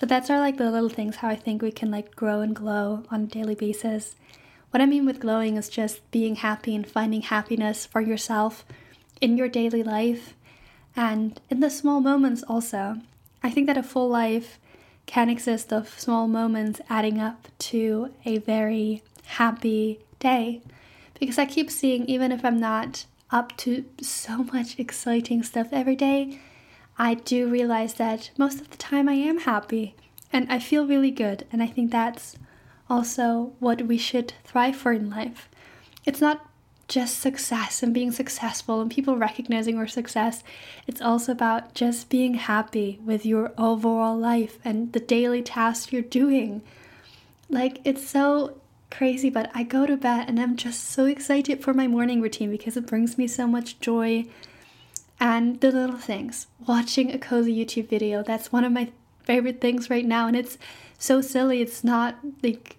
So 0.00 0.06
that's 0.06 0.28
are 0.28 0.40
like 0.40 0.56
the 0.56 0.70
little 0.70 0.88
things 0.88 1.16
how 1.16 1.28
I 1.28 1.36
think 1.36 1.62
we 1.62 1.70
can 1.70 1.90
like 1.90 2.16
grow 2.16 2.40
and 2.40 2.54
glow 2.54 3.04
on 3.10 3.22
a 3.22 3.26
daily 3.26 3.54
basis. 3.54 4.16
What 4.70 4.80
I 4.80 4.86
mean 4.86 5.06
with 5.06 5.20
glowing 5.20 5.56
is 5.56 5.68
just 5.68 6.10
being 6.10 6.36
happy 6.36 6.74
and 6.74 6.84
finding 6.84 7.22
happiness 7.22 7.86
for 7.86 8.00
yourself 8.00 8.64
in 9.20 9.36
your 9.38 9.48
daily 9.48 9.84
life 9.84 10.34
and 10.96 11.40
in 11.48 11.60
the 11.60 11.70
small 11.70 12.00
moments 12.00 12.42
also. 12.42 12.96
I 13.40 13.50
think 13.50 13.68
that 13.68 13.78
a 13.78 13.84
full 13.84 14.08
life 14.08 14.58
can 15.06 15.28
exist 15.28 15.72
of 15.72 16.00
small 16.00 16.26
moments 16.26 16.80
adding 16.90 17.20
up 17.20 17.46
to 17.58 18.10
a 18.24 18.38
very 18.38 19.02
happy 19.26 20.00
day 20.18 20.60
because 21.18 21.38
I 21.38 21.46
keep 21.46 21.70
seeing, 21.70 22.04
even 22.06 22.32
if 22.32 22.44
I'm 22.44 22.58
not 22.58 23.06
up 23.30 23.56
to 23.58 23.84
so 24.00 24.44
much 24.44 24.78
exciting 24.78 25.42
stuff 25.42 25.68
every 25.72 25.96
day, 25.96 26.38
I 26.98 27.14
do 27.14 27.48
realize 27.48 27.94
that 27.94 28.30
most 28.38 28.60
of 28.60 28.70
the 28.70 28.76
time 28.76 29.08
I 29.08 29.14
am 29.14 29.40
happy 29.40 29.94
and 30.32 30.50
I 30.50 30.58
feel 30.58 30.86
really 30.86 31.10
good. 31.10 31.46
And 31.52 31.62
I 31.62 31.66
think 31.66 31.90
that's 31.90 32.36
also 32.88 33.52
what 33.58 33.82
we 33.82 33.98
should 33.98 34.34
thrive 34.44 34.76
for 34.76 34.92
in 34.92 35.10
life. 35.10 35.48
It's 36.04 36.20
not 36.20 36.48
just 36.86 37.18
success 37.18 37.82
and 37.82 37.94
being 37.94 38.12
successful 38.12 38.80
and 38.80 38.90
people 38.90 39.16
recognizing 39.16 39.76
your 39.76 39.86
success. 39.86 40.42
It's 40.86 41.00
also 41.00 41.32
about 41.32 41.74
just 41.74 42.10
being 42.10 42.34
happy 42.34 43.00
with 43.04 43.24
your 43.24 43.52
overall 43.56 44.16
life 44.16 44.58
and 44.64 44.92
the 44.92 45.00
daily 45.00 45.42
tasks 45.42 45.92
you're 45.92 46.02
doing. 46.02 46.62
Like, 47.48 47.80
it's 47.84 48.06
so 48.06 48.60
crazy, 48.96 49.28
but 49.28 49.50
I 49.54 49.64
go 49.64 49.86
to 49.86 49.96
bed 49.96 50.28
and 50.28 50.38
I'm 50.38 50.56
just 50.56 50.84
so 50.84 51.04
excited 51.06 51.62
for 51.62 51.74
my 51.74 51.88
morning 51.88 52.20
routine 52.20 52.50
because 52.50 52.76
it 52.76 52.86
brings 52.86 53.18
me 53.18 53.26
so 53.26 53.46
much 53.46 53.80
joy. 53.80 54.26
And 55.18 55.60
the 55.60 55.72
little 55.72 55.96
things, 55.96 56.46
watching 56.66 57.10
a 57.10 57.18
cozy 57.18 57.54
YouTube 57.54 57.88
video, 57.88 58.22
that's 58.22 58.52
one 58.52 58.64
of 58.64 58.72
my 58.72 58.90
favorite 59.24 59.60
things 59.60 59.90
right 59.90 60.04
now. 60.04 60.28
And 60.28 60.36
it's 60.36 60.58
so 60.98 61.20
silly. 61.20 61.60
It's 61.60 61.82
not 61.82 62.16
like 62.42 62.76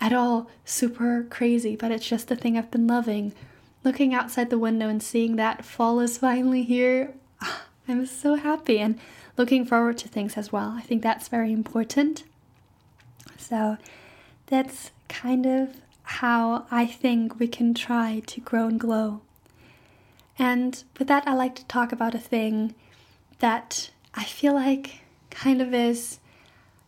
at 0.00 0.12
all 0.12 0.50
super 0.64 1.26
crazy, 1.28 1.76
but 1.76 1.90
it's 1.90 2.08
just 2.08 2.28
the 2.28 2.36
thing 2.36 2.56
I've 2.56 2.70
been 2.70 2.86
loving. 2.86 3.32
Looking 3.84 4.14
outside 4.14 4.50
the 4.50 4.58
window 4.58 4.88
and 4.88 5.02
seeing 5.02 5.36
that 5.36 5.64
fall 5.64 6.00
is 6.00 6.18
finally 6.18 6.62
here, 6.62 7.14
ah, 7.42 7.64
I'm 7.86 8.06
so 8.06 8.34
happy 8.36 8.78
and 8.78 8.98
looking 9.36 9.64
forward 9.64 9.98
to 9.98 10.08
things 10.08 10.36
as 10.36 10.50
well. 10.50 10.74
I 10.76 10.82
think 10.82 11.02
that's 11.02 11.28
very 11.28 11.52
important. 11.52 12.24
So 13.36 13.76
that's 14.48 14.90
kind 15.08 15.46
of 15.46 15.76
how 16.02 16.66
I 16.70 16.86
think 16.86 17.38
we 17.38 17.48
can 17.48 17.74
try 17.74 18.22
to 18.26 18.40
grow 18.40 18.66
and 18.66 18.80
glow. 18.80 19.20
And 20.38 20.82
with 20.98 21.08
that, 21.08 21.26
I 21.26 21.34
like 21.34 21.54
to 21.56 21.64
talk 21.66 21.92
about 21.92 22.14
a 22.14 22.18
thing 22.18 22.74
that 23.40 23.90
I 24.14 24.24
feel 24.24 24.54
like 24.54 25.00
kind 25.30 25.60
of 25.60 25.74
is 25.74 26.18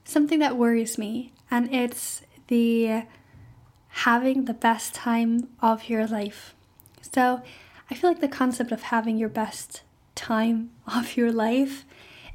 something 0.04 0.38
that 0.38 0.56
worries 0.56 0.98
me, 0.98 1.32
and 1.50 1.72
it's 1.72 2.22
the 2.48 3.02
having 3.88 4.44
the 4.44 4.54
best 4.54 4.94
time 4.94 5.48
of 5.60 5.88
your 5.88 6.06
life. 6.06 6.54
So, 7.02 7.42
I 7.90 7.94
feel 7.94 8.10
like 8.10 8.20
the 8.20 8.28
concept 8.28 8.70
of 8.70 8.82
having 8.82 9.16
your 9.16 9.28
best 9.28 9.82
time 10.14 10.70
of 10.86 11.16
your 11.16 11.32
life 11.32 11.84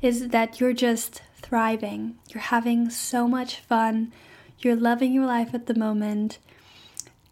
is 0.02 0.30
that 0.30 0.60
you're 0.60 0.74
just 0.74 1.22
thriving, 1.38 2.18
you're 2.30 2.42
having 2.42 2.90
so 2.90 3.28
much 3.28 3.60
fun, 3.60 4.12
you're 4.60 4.76
loving 4.76 5.14
your 5.14 5.26
life 5.26 5.54
at 5.54 5.68
the 5.68 5.76
moment. 5.76 6.38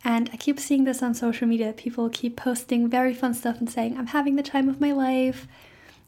And 0.03 0.29
I 0.33 0.37
keep 0.37 0.59
seeing 0.59 0.83
this 0.83 1.01
on 1.01 1.13
social 1.13 1.47
media. 1.47 1.73
People 1.73 2.09
keep 2.09 2.35
posting 2.35 2.89
very 2.89 3.13
fun 3.13 3.33
stuff 3.33 3.59
and 3.59 3.69
saying, 3.69 3.97
I'm 3.97 4.07
having 4.07 4.35
the 4.35 4.43
time 4.43 4.67
of 4.67 4.81
my 4.81 4.91
life. 4.91 5.47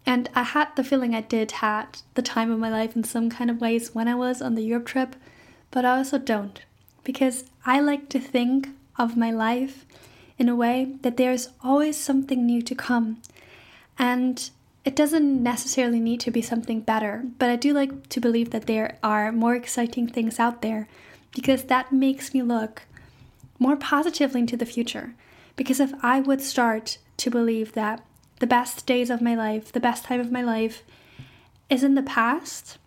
And 0.06 0.30
I 0.36 0.44
had 0.44 0.76
the 0.76 0.84
feeling 0.84 1.16
I 1.16 1.22
did 1.22 1.52
had 1.52 2.00
the 2.14 2.22
time 2.22 2.52
of 2.52 2.60
my 2.60 2.70
life 2.70 2.96
in 2.96 3.04
some 3.04 3.30
kind 3.30 3.50
of 3.50 3.62
ways 3.62 3.96
when 3.96 4.08
I 4.08 4.16
was 4.16 4.42
on 4.42 4.56
the 4.56 4.62
Europe 4.64 4.86
trip, 4.86 5.16
but 5.72 5.86
I 5.86 5.98
also 5.98 6.18
don't. 6.18 6.62
Because 7.04 7.46
I 7.66 7.80
like 7.80 8.10
to 8.10 8.20
think 8.20 8.70
of 8.98 9.18
my 9.18 9.32
life 9.32 9.86
in 10.38 10.50
a 10.50 10.56
way 10.56 10.96
that 11.02 11.18
there's 11.18 11.50
always 11.64 11.98
something 11.98 12.46
new 12.46 12.62
to 12.62 12.76
come. 12.76 13.22
And 13.98 14.50
it 14.86 14.96
doesn't 14.96 15.42
necessarily 15.42 16.00
need 16.00 16.20
to 16.22 16.32
be 16.32 16.44
something 16.44 16.80
better, 16.80 17.26
but 17.40 17.50
I 17.50 17.56
do 17.56 17.74
like 17.74 18.08
to 18.10 18.22
believe 18.22 18.52
that 18.52 18.68
there 18.68 19.00
are 19.02 19.32
more 19.32 19.56
exciting 19.56 20.08
things 20.08 20.40
out 20.40 20.62
there 20.62 20.88
because 21.34 21.64
that 21.64 21.92
makes 21.92 22.36
me 22.36 22.44
look 22.44 22.84
more 23.58 23.76
positively 23.76 24.42
into 24.42 24.56
the 24.56 24.66
future. 24.66 25.16
Because 25.56 25.80
if 25.80 25.92
I 26.04 26.20
would 26.20 26.40
start 26.40 27.00
to 27.18 27.32
believe 27.32 27.74
that 27.74 28.06
the 28.40 28.48
best 28.48 28.86
days 28.86 29.10
of 29.10 29.22
my 29.22 29.34
life, 29.34 29.72
the 29.72 29.80
best 29.80 30.06
time 30.06 30.20
of 30.20 30.32
my 30.32 30.44
life 30.44 30.84
is 31.68 31.84
in 31.84 31.96
the 31.96 32.04
past, 32.04 32.78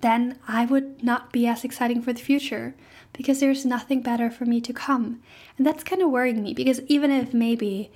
then 0.00 0.38
I 0.46 0.66
would 0.66 1.02
not 1.02 1.32
be 1.32 1.48
as 1.48 1.64
exciting 1.64 2.00
for 2.00 2.12
the 2.12 2.20
future 2.20 2.74
because 3.12 3.40
there's 3.40 3.66
nothing 3.66 4.02
better 4.02 4.30
for 4.30 4.44
me 4.44 4.60
to 4.60 4.72
come. 4.72 5.20
And 5.58 5.66
that's 5.66 5.82
kind 5.82 6.00
of 6.00 6.10
worrying 6.10 6.42
me 6.44 6.54
because 6.54 6.80
even 6.82 7.10
if 7.10 7.34
maybe 7.34 7.90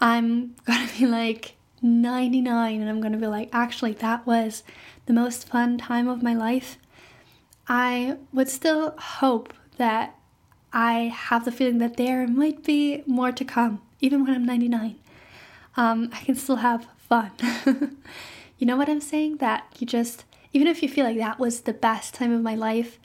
I'm 0.00 0.56
gonna 0.66 0.88
be 0.98 1.06
like, 1.06 1.54
99 1.82 2.80
and 2.80 2.88
I'm 2.88 3.00
going 3.00 3.12
to 3.12 3.18
be 3.18 3.26
like, 3.26 3.48
actually, 3.52 3.92
that 3.94 4.26
was 4.26 4.62
the 5.06 5.12
most 5.12 5.48
fun 5.48 5.78
time 5.78 6.08
of 6.08 6.22
my 6.22 6.34
life, 6.34 6.78
I 7.68 8.18
would 8.32 8.48
still 8.48 8.94
hope 8.98 9.52
that 9.76 10.16
I 10.72 11.12
have 11.14 11.44
the 11.44 11.52
feeling 11.52 11.78
that 11.78 11.96
there 11.96 12.26
might 12.26 12.64
be 12.64 13.02
more 13.06 13.32
to 13.32 13.44
come, 13.44 13.80
even 14.00 14.24
when 14.24 14.34
I'm 14.34 14.44
99. 14.44 14.96
Um, 15.76 16.10
I 16.12 16.20
can 16.24 16.34
still 16.34 16.56
have 16.56 16.86
fun. 16.96 17.30
you 18.58 18.66
know 18.66 18.76
what 18.76 18.88
I'm 18.88 19.00
saying? 19.00 19.38
That 19.38 19.64
you 19.78 19.86
just, 19.86 20.24
even 20.52 20.66
if 20.66 20.82
you 20.82 20.88
feel 20.88 21.06
like 21.06 21.18
that 21.18 21.38
was 21.38 21.62
the 21.62 21.72
best 21.72 22.14
time 22.14 22.32
of 22.32 22.42
my 22.42 22.54
life, 22.54 22.98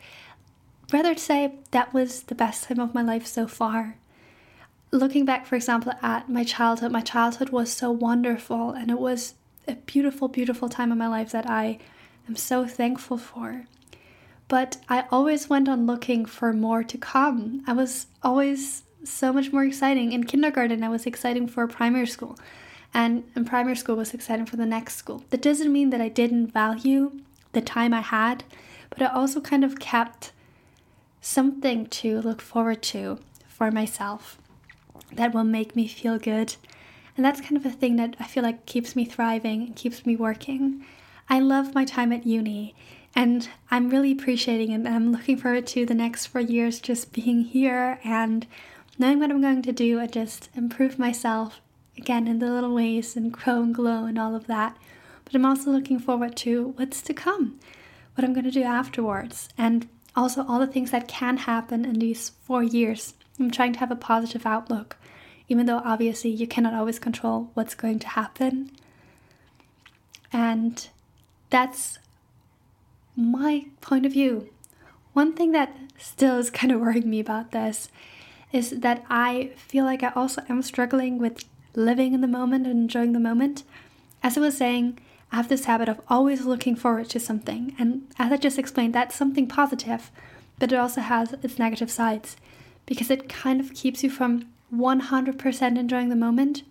rather 0.92 1.16
say 1.16 1.54
that 1.72 1.94
was 1.94 2.24
the 2.24 2.36
best 2.36 2.66
time 2.66 2.80
of 2.80 2.94
my 2.94 3.02
life 3.02 3.26
so 3.26 3.48
far 3.48 3.98
looking 4.94 5.26
back, 5.26 5.46
for 5.46 5.56
example, 5.56 5.94
at 6.02 6.30
my 6.30 6.44
childhood, 6.44 6.92
my 6.92 7.02
childhood 7.02 7.50
was 7.50 7.72
so 7.72 7.92
wonderful 7.92 8.72
and 8.72 8.92
it 8.92 9.00
was 9.00 9.34
a 9.68 9.76
beautiful, 9.76 10.28
beautiful 10.28 10.70
time 10.70 10.92
in 10.92 10.98
my 10.98 11.08
life 11.08 11.32
that 11.32 11.50
I 11.50 11.80
am 12.28 12.36
so 12.36 12.66
thankful 12.66 13.18
for. 13.18 13.66
But 14.48 14.78
I 14.88 15.06
always 15.10 15.50
went 15.50 15.68
on 15.68 15.88
looking 15.88 16.26
for 16.26 16.54
more 16.54 16.84
to 16.84 16.98
come. 16.98 17.64
I 17.66 17.74
was 17.74 18.08
always 18.22 18.84
so 19.04 19.34
much 19.34 19.52
more 19.52 19.64
exciting. 19.64 20.12
In 20.12 20.26
kindergarten, 20.26 20.84
I 20.84 20.90
was 20.90 21.06
exciting 21.06 21.48
for 21.48 21.68
primary 21.68 22.08
school, 22.08 22.38
and 22.94 23.24
in 23.36 23.46
primary 23.46 23.76
school 23.76 23.96
was 23.96 24.14
exciting 24.14 24.46
for 24.46 24.58
the 24.58 24.66
next 24.66 24.96
school. 24.96 25.24
That 25.30 25.42
doesn't 25.42 25.72
mean 25.72 25.90
that 25.90 26.02
I 26.02 26.10
didn't 26.10 26.48
value 26.48 27.20
the 27.54 27.62
time 27.62 27.94
I 27.94 28.02
had, 28.02 28.44
but 28.90 29.02
I 29.02 29.08
also 29.08 29.42
kind 29.42 29.64
of 29.64 29.80
kept 29.80 30.32
something 31.20 31.88
to 31.88 32.22
look 32.22 32.42
forward 32.42 32.84
to 32.84 33.20
for 33.48 33.72
myself 33.72 34.38
that 35.12 35.34
will 35.34 35.44
make 35.44 35.76
me 35.76 35.88
feel 35.88 36.18
good. 36.18 36.56
And 37.16 37.26
that's 37.26 37.42
kind 37.42 37.58
of 37.58 37.66
a 37.66 37.70
thing 37.70 37.96
that 37.98 38.16
I 38.20 38.24
feel 38.24 38.44
like 38.44 38.66
keeps 38.66 38.96
me 38.96 39.06
thriving 39.06 39.62
and 39.64 39.76
keeps 39.76 40.06
me 40.06 40.16
working. 40.16 40.84
I 41.30 41.40
love 41.40 41.76
my 41.76 41.86
time 41.86 42.12
at 42.12 42.26
uni 42.26 42.76
and 43.16 43.48
I'm 43.70 43.90
really 43.90 44.12
appreciating 44.12 44.72
it 44.72 44.76
and 44.76 44.88
I'm 44.88 45.12
looking 45.12 45.38
forward 45.38 45.68
to 45.68 45.86
the 45.86 45.94
next 45.94 46.28
four 46.28 46.42
years 46.42 46.80
just 46.80 47.14
being 47.14 47.42
here 47.42 48.00
and 48.04 48.48
knowing 48.98 49.20
what 49.20 49.30
I'm 49.30 49.42
going 49.42 49.62
to 49.62 49.72
do 49.72 50.00
and 50.00 50.12
just 50.12 50.50
improve 50.56 50.98
myself 50.98 51.62
again 51.98 52.28
in 52.28 52.40
the 52.40 52.52
little 52.52 52.74
ways 52.74 53.16
and 53.16 53.32
grow 53.32 53.62
and 53.62 53.74
glow 53.74 54.06
and 54.06 54.18
all 54.18 54.36
of 54.36 54.48
that. 54.48 54.78
But 55.26 55.36
I'm 55.36 55.46
also 55.46 55.72
looking 55.72 56.00
forward 56.00 56.36
to 56.38 56.74
what's 56.76 57.02
to 57.04 57.14
come, 57.14 57.60
what 58.16 58.26
I'm 58.26 58.34
going 58.34 58.46
to 58.46 58.52
do 58.52 58.64
afterwards, 58.64 59.50
and 59.58 59.88
also 60.16 60.46
all 60.46 60.60
the 60.60 60.68
things 60.68 60.92
that 60.92 61.08
can 61.08 61.38
happen 61.38 61.86
in 61.86 62.00
these 62.00 62.30
four 62.30 62.64
years. 62.64 63.14
I'm 63.40 63.52
trying 63.52 63.74
to 63.74 63.80
have 63.80 63.92
a 63.92 63.96
positive 63.96 64.46
outlook, 64.46 64.98
even 65.50 65.66
though 65.66 65.82
obviously 65.84 66.30
you 66.30 66.48
cannot 66.48 66.74
always 66.74 67.00
control 67.00 67.50
what's 67.54 67.76
going 67.76 68.00
to 68.00 68.08
happen. 68.08 68.72
And 70.32 70.88
that's 71.50 72.00
my 73.16 73.66
point 73.82 74.06
of 74.06 74.14
view. 74.14 74.50
One 75.14 75.34
thing 75.34 75.52
that 75.52 75.76
still 75.98 76.38
is 76.38 76.50
kind 76.50 76.72
of 76.72 76.82
worrying 76.82 77.10
me 77.10 77.20
about 77.20 77.52
this 77.52 77.90
is 78.52 78.72
that 78.82 79.04
I 79.10 79.52
feel 79.56 79.86
like 79.86 80.04
I 80.04 80.12
also 80.16 80.44
am 80.50 80.62
struggling 80.62 81.18
with 81.18 81.44
living 81.76 82.14
in 82.14 82.22
the 82.22 82.28
moment 82.28 82.68
and 82.68 82.80
enjoying 82.80 83.14
the 83.14 83.20
moment. 83.20 83.64
As 84.22 84.38
I 84.38 84.42
was 84.42 84.58
saying, 84.58 85.00
I 85.32 85.38
have 85.38 85.50
this 85.50 85.66
habit 85.66 85.90
of 85.90 86.02
always 86.08 86.46
looking 86.46 86.76
forward 86.76 87.10
to 87.10 87.20
something. 87.20 87.76
And 87.80 88.08
as 88.20 88.32
I 88.32 88.38
just 88.38 88.60
explained, 88.60 88.94
that's 88.94 89.16
something 89.16 89.48
positive, 89.48 90.12
but 90.60 90.72
it 90.72 90.76
also 90.76 91.02
has 91.02 91.34
its 91.34 91.58
negative 91.58 91.90
sides 91.90 92.38
because 92.86 93.10
it 93.10 93.30
kind 93.30 93.60
of 93.60 93.74
keeps 93.74 94.04
you 94.04 94.10
from 94.10 94.46
100% 94.74 95.78
enjoying 95.78 96.10
the 96.10 96.16
moment. 96.16 96.64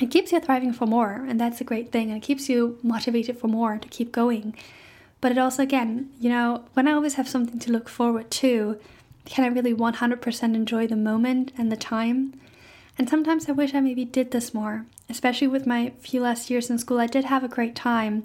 It 0.00 0.10
keeps 0.10 0.32
you 0.32 0.40
thriving 0.40 0.72
for 0.72 0.86
more, 0.86 1.24
and 1.28 1.40
that's 1.40 1.60
a 1.60 1.64
great 1.64 1.92
thing, 1.92 2.10
and 2.10 2.16
it 2.16 2.26
keeps 2.26 2.48
you 2.48 2.78
motivated 2.82 3.38
for 3.38 3.46
more 3.46 3.78
to 3.78 3.88
keep 3.88 4.10
going. 4.10 4.54
But 5.20 5.32
it 5.32 5.38
also, 5.38 5.62
again, 5.62 6.10
you 6.20 6.28
know, 6.28 6.64
when 6.74 6.88
I 6.88 6.92
always 6.92 7.14
have 7.14 7.28
something 7.28 7.58
to 7.60 7.72
look 7.72 7.88
forward 7.88 8.30
to, 8.32 8.78
can 9.24 9.44
I 9.44 9.48
really 9.48 9.74
100% 9.74 10.42
enjoy 10.54 10.86
the 10.86 10.96
moment 10.96 11.52
and 11.56 11.70
the 11.70 11.76
time? 11.76 12.34
And 12.98 13.08
sometimes 13.08 13.48
I 13.48 13.52
wish 13.52 13.74
I 13.74 13.80
maybe 13.80 14.04
did 14.04 14.30
this 14.30 14.52
more, 14.52 14.86
especially 15.08 15.48
with 15.48 15.66
my 15.66 15.92
few 16.00 16.20
last 16.20 16.50
years 16.50 16.70
in 16.70 16.78
school. 16.78 17.00
I 17.00 17.06
did 17.06 17.24
have 17.24 17.42
a 17.42 17.48
great 17.48 17.74
time, 17.74 18.24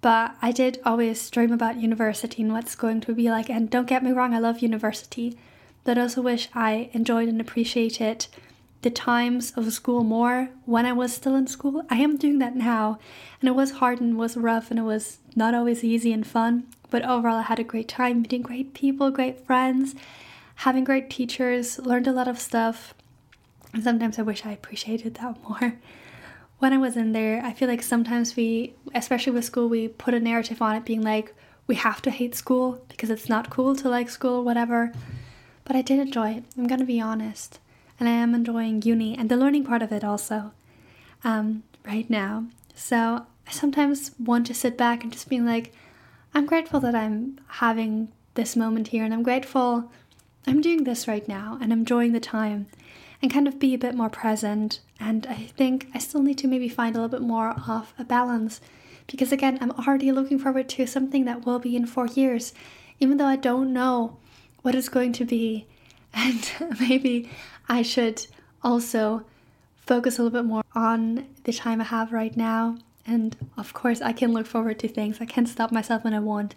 but 0.00 0.34
I 0.42 0.52
did 0.52 0.80
always 0.84 1.30
dream 1.30 1.52
about 1.52 1.80
university 1.80 2.42
and 2.42 2.52
what's 2.52 2.74
going 2.74 3.00
to 3.02 3.14
be 3.14 3.30
like. 3.30 3.48
And 3.48 3.70
don't 3.70 3.86
get 3.86 4.02
me 4.02 4.12
wrong, 4.12 4.34
I 4.34 4.38
love 4.38 4.60
university 4.60 5.38
but 5.86 5.96
I 5.96 6.02
also 6.02 6.20
wish 6.20 6.48
I 6.52 6.90
enjoyed 6.92 7.28
and 7.28 7.40
appreciated 7.40 8.26
the 8.82 8.90
times 8.90 9.52
of 9.52 9.72
school 9.72 10.02
more 10.02 10.50
when 10.64 10.84
I 10.84 10.92
was 10.92 11.14
still 11.14 11.36
in 11.36 11.46
school. 11.46 11.84
I 11.88 11.98
am 11.98 12.16
doing 12.16 12.40
that 12.40 12.56
now, 12.56 12.98
and 13.40 13.48
it 13.48 13.54
was 13.54 13.70
hard 13.70 14.00
and 14.00 14.18
was 14.18 14.36
rough 14.36 14.70
and 14.70 14.80
it 14.80 14.82
was 14.82 15.18
not 15.36 15.54
always 15.54 15.84
easy 15.84 16.12
and 16.12 16.26
fun. 16.26 16.66
But 16.90 17.04
overall, 17.04 17.36
I 17.38 17.42
had 17.42 17.60
a 17.60 17.64
great 17.64 17.86
time 17.86 18.22
meeting 18.22 18.42
great 18.42 18.74
people, 18.74 19.12
great 19.12 19.46
friends, 19.46 19.94
having 20.56 20.82
great 20.82 21.08
teachers, 21.08 21.78
learned 21.78 22.08
a 22.08 22.12
lot 22.12 22.26
of 22.26 22.40
stuff. 22.40 22.92
And 23.72 23.84
sometimes 23.84 24.18
I 24.18 24.22
wish 24.22 24.44
I 24.44 24.50
appreciated 24.50 25.14
that 25.14 25.40
more. 25.48 25.76
When 26.58 26.72
I 26.72 26.78
was 26.78 26.96
in 26.96 27.12
there, 27.12 27.40
I 27.44 27.52
feel 27.52 27.68
like 27.68 27.82
sometimes 27.84 28.34
we, 28.34 28.74
especially 28.92 29.34
with 29.34 29.44
school, 29.44 29.68
we 29.68 29.86
put 29.86 30.14
a 30.14 30.20
narrative 30.20 30.60
on 30.60 30.74
it 30.74 30.84
being 30.84 31.02
like, 31.02 31.32
we 31.68 31.76
have 31.76 32.02
to 32.02 32.10
hate 32.10 32.34
school 32.34 32.84
because 32.88 33.08
it's 33.08 33.28
not 33.28 33.50
cool 33.50 33.76
to 33.76 33.88
like 33.88 34.10
school, 34.10 34.42
whatever. 34.42 34.92
But 35.66 35.76
I 35.76 35.82
did 35.82 35.98
enjoy 35.98 36.30
it, 36.30 36.44
I'm 36.56 36.66
gonna 36.66 36.84
be 36.84 37.00
honest. 37.00 37.58
And 37.98 38.08
I 38.08 38.12
am 38.12 38.34
enjoying 38.34 38.82
uni 38.82 39.16
and 39.18 39.28
the 39.28 39.36
learning 39.36 39.64
part 39.64 39.82
of 39.82 39.92
it 39.92 40.04
also 40.04 40.52
um, 41.24 41.64
right 41.84 42.08
now. 42.08 42.46
So 42.74 43.26
I 43.46 43.50
sometimes 43.50 44.12
want 44.18 44.46
to 44.46 44.54
sit 44.54 44.78
back 44.78 45.02
and 45.02 45.12
just 45.12 45.28
be 45.28 45.40
like, 45.40 45.74
I'm 46.34 46.46
grateful 46.46 46.80
that 46.80 46.94
I'm 46.94 47.38
having 47.48 48.08
this 48.34 48.54
moment 48.54 48.88
here 48.88 49.04
and 49.04 49.12
I'm 49.12 49.22
grateful 49.22 49.90
I'm 50.46 50.60
doing 50.60 50.84
this 50.84 51.08
right 51.08 51.26
now 51.26 51.58
and 51.60 51.72
I'm 51.72 51.80
enjoying 51.80 52.12
the 52.12 52.20
time 52.20 52.66
and 53.20 53.32
kind 53.32 53.48
of 53.48 53.58
be 53.58 53.74
a 53.74 53.78
bit 53.78 53.94
more 53.94 54.10
present. 54.10 54.80
And 55.00 55.26
I 55.26 55.34
think 55.56 55.88
I 55.94 55.98
still 55.98 56.22
need 56.22 56.38
to 56.38 56.46
maybe 56.46 56.68
find 56.68 56.94
a 56.94 57.00
little 57.00 57.18
bit 57.18 57.26
more 57.26 57.50
of 57.66 57.92
a 57.98 58.04
balance 58.04 58.60
because, 59.06 59.32
again, 59.32 59.58
I'm 59.60 59.70
already 59.72 60.12
looking 60.12 60.38
forward 60.38 60.68
to 60.70 60.86
something 60.86 61.24
that 61.24 61.44
will 61.46 61.58
be 61.58 61.76
in 61.76 61.86
four 61.86 62.06
years, 62.06 62.52
even 63.00 63.16
though 63.16 63.26
I 63.26 63.36
don't 63.36 63.72
know 63.72 64.18
what 64.66 64.74
it's 64.74 64.88
going 64.88 65.12
to 65.12 65.24
be. 65.24 65.64
And 66.12 66.50
maybe 66.80 67.30
I 67.68 67.82
should 67.82 68.26
also 68.64 69.22
focus 69.86 70.18
a 70.18 70.22
little 70.22 70.36
bit 70.40 70.48
more 70.48 70.64
on 70.74 71.26
the 71.44 71.52
time 71.52 71.80
I 71.82 71.84
have 71.84 72.10
right 72.10 72.34
now. 72.34 72.78
And 73.06 73.36
of 73.58 73.74
course, 73.74 74.00
I 74.00 74.12
can 74.12 74.32
look 74.32 74.46
forward 74.46 74.78
to 74.78 74.88
things. 74.88 75.18
I 75.20 75.26
can't 75.26 75.48
stop 75.48 75.70
myself 75.70 76.04
when 76.04 76.14
I 76.14 76.20
want. 76.20 76.54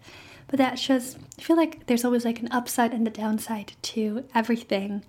But 0.47 0.59
that's 0.59 0.81
just, 0.81 1.17
I 1.37 1.41
feel 1.41 1.57
like 1.57 1.85
there's 1.87 2.05
always 2.05 2.23
like 2.23 2.39
an 2.39 2.47
upside 2.51 2.93
and 2.93 3.05
a 3.05 3.11
downside 3.11 3.73
to 3.93 4.23
everything. 4.33 5.03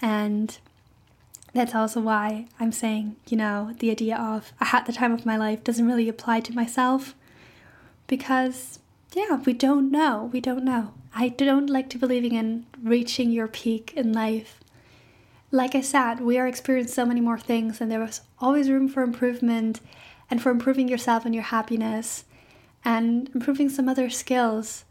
And 0.00 0.58
that's 1.52 1.74
also 1.74 2.00
why 2.00 2.46
I'm 2.58 2.72
saying, 2.72 3.16
you 3.28 3.36
know, 3.36 3.74
the 3.78 3.90
idea 3.90 4.16
of 4.16 4.52
I 4.58 4.64
had 4.64 4.86
the 4.86 4.94
time 4.94 5.12
of 5.12 5.26
my 5.26 5.36
life 5.36 5.62
doesn't 5.62 5.86
really 5.86 6.08
apply 6.08 6.40
to 6.40 6.54
myself 6.54 7.14
because, 8.06 8.80
yeah, 9.12 9.36
we 9.44 9.52
don't 9.52 9.90
know. 9.92 10.30
We 10.32 10.40
don't 10.40 10.64
know. 10.64 10.94
I 11.14 11.28
don't 11.28 11.68
like 11.68 11.90
to 11.90 11.98
believing 11.98 12.34
in 12.34 12.66
reaching 12.82 13.30
your 13.30 13.48
peak 13.48 13.92
in 13.96 14.12
life. 14.12 14.60
Like 15.50 15.74
I 15.74 15.80
said, 15.80 16.20
we 16.20 16.38
are 16.38 16.46
experiencing 16.46 16.94
so 16.94 17.06
many 17.06 17.20
more 17.20 17.38
things, 17.38 17.80
and 17.80 17.90
there 17.90 18.00
was 18.00 18.20
always 18.38 18.70
room 18.70 18.88
for 18.88 19.02
improvement 19.02 19.80
and 20.30 20.40
for 20.40 20.50
improving 20.50 20.88
yourself 20.88 21.24
and 21.24 21.34
your 21.34 21.44
happiness 21.44 22.24
and 22.84 23.28
improving 23.34 23.68
some 23.68 23.88
other 23.88 24.08
skills. 24.08 24.84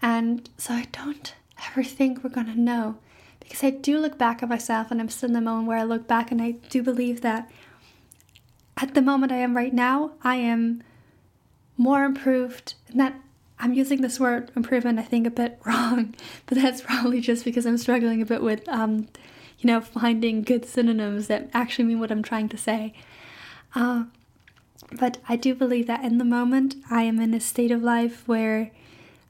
And 0.00 0.48
so 0.56 0.74
I 0.74 0.86
don't 0.92 1.34
ever 1.68 1.84
think 1.84 2.24
we're 2.24 2.30
gonna 2.30 2.54
know 2.54 2.96
because 3.40 3.62
I 3.62 3.70
do 3.70 3.98
look 3.98 4.16
back 4.16 4.42
at 4.42 4.48
myself 4.48 4.90
and 4.90 5.00
I'm 5.00 5.08
still 5.08 5.28
in 5.28 5.34
the 5.34 5.40
moment 5.40 5.68
where 5.68 5.78
I 5.78 5.82
look 5.82 6.06
back 6.06 6.30
and 6.30 6.40
I 6.40 6.52
do 6.52 6.82
believe 6.82 7.20
that 7.20 7.50
at 8.76 8.94
the 8.94 9.02
moment 9.02 9.32
I 9.32 9.36
am 9.36 9.56
right 9.56 9.74
now, 9.74 10.12
I 10.22 10.36
am 10.36 10.82
more 11.76 12.04
improved 12.04 12.74
and 12.88 12.98
that 13.00 13.20
I'm 13.60 13.74
using 13.74 14.00
this 14.00 14.18
word 14.18 14.50
improvement 14.56 14.98
I 14.98 15.02
think 15.02 15.26
a 15.26 15.30
bit 15.30 15.60
wrong, 15.66 16.14
but 16.46 16.58
that's 16.58 16.80
probably 16.80 17.20
just 17.20 17.44
because 17.44 17.66
I'm 17.66 17.78
struggling 17.78 18.22
a 18.22 18.26
bit 18.26 18.42
with 18.42 18.68
um, 18.68 19.08
you 19.60 19.68
know, 19.68 19.80
finding 19.80 20.42
good 20.42 20.64
synonyms 20.64 21.26
that 21.26 21.50
actually 21.52 21.84
mean 21.84 22.00
what 22.00 22.10
I'm 22.10 22.22
trying 22.22 22.48
to 22.48 22.56
say. 22.56 22.94
Uh, 23.74 24.04
but 24.98 25.18
I 25.28 25.36
do 25.36 25.54
believe 25.54 25.86
that 25.86 26.02
in 26.02 26.18
the 26.18 26.24
moment 26.24 26.76
I 26.90 27.02
am 27.02 27.20
in 27.20 27.34
a 27.34 27.40
state 27.40 27.70
of 27.70 27.82
life 27.82 28.26
where 28.26 28.70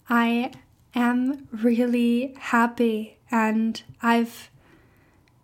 I 0.09 0.53
am 0.95 1.49
really 1.53 2.35
happy 2.39 3.19
and 3.31 3.83
I've 4.03 4.51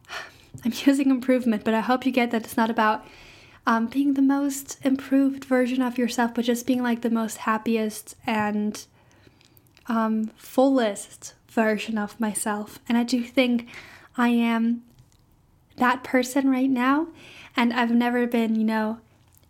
I'm 0.64 0.72
using 0.84 1.10
improvement, 1.10 1.64
but 1.64 1.74
I 1.74 1.80
hope 1.80 2.06
you 2.06 2.12
get 2.12 2.30
that 2.30 2.44
it's 2.44 2.56
not 2.56 2.70
about 2.70 3.04
um, 3.66 3.86
being 3.86 4.14
the 4.14 4.22
most 4.22 4.78
improved 4.82 5.44
version 5.44 5.82
of 5.82 5.98
yourself, 5.98 6.34
but 6.34 6.44
just 6.44 6.66
being 6.66 6.82
like 6.82 7.02
the 7.02 7.10
most 7.10 7.38
happiest 7.38 8.14
and 8.26 8.86
um, 9.88 10.30
fullest 10.36 11.34
version 11.48 11.98
of 11.98 12.18
myself. 12.20 12.78
And 12.88 12.96
I 12.96 13.02
do 13.02 13.22
think 13.22 13.68
I 14.16 14.28
am 14.28 14.82
that 15.76 16.04
person 16.04 16.48
right 16.50 16.70
now, 16.70 17.08
and 17.56 17.72
I've 17.72 17.90
never 17.90 18.26
been, 18.26 18.54
you 18.54 18.64
know, 18.64 19.00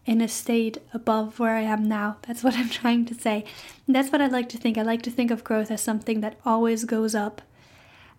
in 0.07 0.21
a 0.21 0.29
state 0.29 0.79
above 0.95 1.39
where 1.39 1.57
I 1.57 1.63
am 1.63 1.85
now. 1.85 2.17
That's 2.27 2.43
what 2.43 2.55
I'm 2.57 2.71
trying 2.71 3.05
to 3.07 3.15
say. 3.15 3.45
And 3.87 3.95
that's 3.95 4.11
what 4.11 4.23
I 4.23 4.27
like 4.27 4.49
to 4.51 4.59
think. 4.59 4.79
I 4.79 4.83
like 4.83 5.03
to 5.03 5.11
think 5.11 5.31
of 5.31 5.45
growth 5.45 5.71
as 5.71 5.83
something 5.83 6.21
that 6.21 6.39
always 6.45 6.85
goes 6.85 7.15
up 7.15 7.43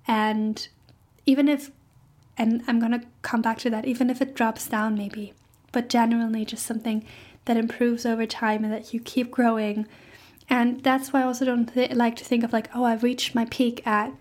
and 0.08 0.68
even 1.26 1.50
if, 1.50 1.72
and 2.38 2.64
I'm 2.68 2.80
going 2.80 2.94
to 2.94 3.06
come 3.22 3.42
back 3.42 3.58
to 3.60 3.70
that, 3.70 3.86
even 3.86 4.10
if 4.10 4.22
it 4.22 4.34
drops 4.34 4.68
down 4.68 4.96
maybe, 4.96 5.34
but 5.78 5.90
genuinely 5.90 6.44
just 6.44 6.66
something 6.66 7.06
that 7.46 7.56
improves 7.56 8.04
over 8.04 8.26
time 8.26 8.64
and 8.64 8.74
that 8.74 8.96
you 8.96 9.00
keep 9.00 9.30
growing. 9.30 9.86
And 10.50 10.82
that's 10.82 11.14
why 11.14 11.22
I 11.22 11.26
also 11.26 11.46
don't 11.46 11.72
th- 11.72 11.92
like 11.92 12.16
to 12.16 12.26
think 12.26 12.44
of 12.44 12.52
like, 12.52 12.68
oh, 12.74 12.84
I've 12.84 13.04
reached 13.04 13.36
my 13.36 13.46
peak 13.46 13.86
at 13.86 14.12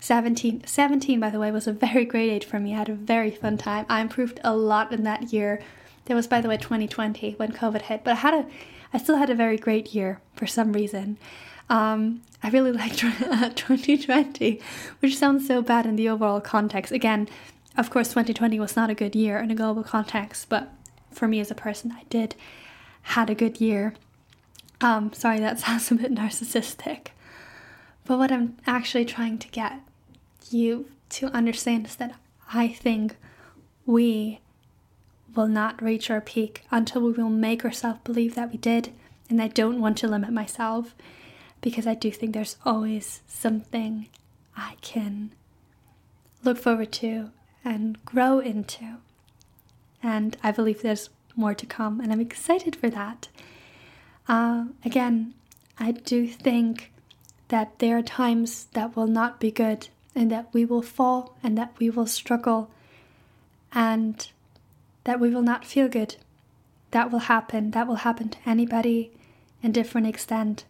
17. 0.00 0.62
17, 0.64 1.20
by 1.20 1.28
the 1.28 1.38
way, 1.38 1.50
was 1.50 1.66
a 1.66 1.74
very 1.74 2.06
great 2.06 2.30
age 2.30 2.46
for 2.46 2.58
me. 2.58 2.72
I 2.72 2.78
had 2.78 2.88
a 2.88 2.94
very 2.94 3.30
fun 3.30 3.58
time. 3.58 3.84
I 3.86 4.00
improved 4.00 4.40
a 4.42 4.56
lot 4.56 4.94
in 4.94 5.04
that 5.04 5.30
year. 5.30 5.60
That 6.06 6.14
was, 6.14 6.26
by 6.26 6.40
the 6.40 6.48
way, 6.48 6.56
2020 6.56 7.32
when 7.32 7.52
COVID 7.52 7.82
hit, 7.82 8.02
but 8.02 8.12
I 8.12 8.16
had 8.16 8.32
a, 8.32 8.46
I 8.94 8.96
still 8.96 9.16
had 9.16 9.28
a 9.28 9.34
very 9.34 9.58
great 9.58 9.94
year 9.94 10.22
for 10.36 10.46
some 10.46 10.72
reason. 10.72 11.18
Um, 11.68 12.22
I 12.42 12.48
really 12.48 12.72
liked 12.82 12.98
2020, 13.00 14.58
which 15.00 15.18
sounds 15.18 15.46
so 15.46 15.60
bad 15.60 15.84
in 15.84 15.96
the 15.96 16.08
overall 16.08 16.40
context. 16.40 16.92
Again, 16.92 17.28
of 17.76 17.90
course, 17.90 18.08
2020 18.08 18.58
was 18.58 18.74
not 18.74 18.88
a 18.88 18.94
good 18.94 19.14
year 19.14 19.38
in 19.38 19.50
a 19.50 19.54
global 19.54 19.82
context, 19.82 20.48
but 20.48 20.72
for 21.14 21.28
me 21.28 21.40
as 21.40 21.50
a 21.50 21.54
person, 21.54 21.92
I 21.92 22.04
did 22.08 22.34
had 23.02 23.30
a 23.30 23.34
good 23.34 23.60
year. 23.60 23.94
Um, 24.80 25.12
sorry, 25.12 25.40
that 25.40 25.58
sounds 25.60 25.90
a 25.90 25.94
bit 25.94 26.14
narcissistic. 26.14 27.08
But 28.04 28.18
what 28.18 28.32
I'm 28.32 28.56
actually 28.66 29.04
trying 29.04 29.38
to 29.38 29.48
get 29.48 29.80
you 30.50 30.90
to 31.10 31.26
understand 31.28 31.86
is 31.86 31.96
that 31.96 32.14
I 32.52 32.68
think 32.68 33.16
we 33.86 34.40
will 35.34 35.48
not 35.48 35.82
reach 35.82 36.10
our 36.10 36.20
peak 36.20 36.62
until 36.70 37.02
we 37.02 37.12
will 37.12 37.30
make 37.30 37.64
ourselves 37.64 38.00
believe 38.04 38.34
that 38.34 38.50
we 38.50 38.58
did. 38.58 38.92
And 39.30 39.40
I 39.40 39.48
don't 39.48 39.80
want 39.80 39.96
to 39.98 40.08
limit 40.08 40.32
myself 40.32 40.94
because 41.60 41.86
I 41.86 41.94
do 41.94 42.10
think 42.10 42.34
there's 42.34 42.56
always 42.64 43.22
something 43.26 44.08
I 44.56 44.76
can 44.82 45.32
look 46.44 46.58
forward 46.58 46.92
to 46.92 47.30
and 47.64 48.02
grow 48.04 48.38
into. 48.38 48.98
And 50.04 50.36
I 50.42 50.52
believe 50.52 50.82
there's 50.82 51.08
more 51.34 51.54
to 51.54 51.64
come, 51.64 51.98
and 51.98 52.12
I'm 52.12 52.20
excited 52.20 52.76
for 52.76 52.90
that. 52.90 53.28
Uh, 54.28 54.66
again, 54.84 55.32
I 55.78 55.92
do 55.92 56.28
think 56.28 56.92
that 57.48 57.78
there 57.78 57.96
are 57.96 58.02
times 58.02 58.66
that 58.74 58.94
will 58.94 59.06
not 59.06 59.40
be 59.40 59.50
good, 59.50 59.88
and 60.14 60.30
that 60.30 60.52
we 60.52 60.66
will 60.66 60.82
fall, 60.82 61.36
and 61.42 61.56
that 61.56 61.72
we 61.78 61.88
will 61.88 62.06
struggle, 62.06 62.70
and 63.72 64.28
that 65.04 65.18
we 65.18 65.30
will 65.30 65.42
not 65.42 65.64
feel 65.64 65.88
good. 65.88 66.16
That 66.90 67.10
will 67.10 67.20
happen. 67.20 67.70
That 67.70 67.88
will 67.88 67.96
happen 67.96 68.28
to 68.28 68.38
anybody 68.44 69.10
in 69.62 69.72
different 69.72 70.06
extent. 70.06 70.66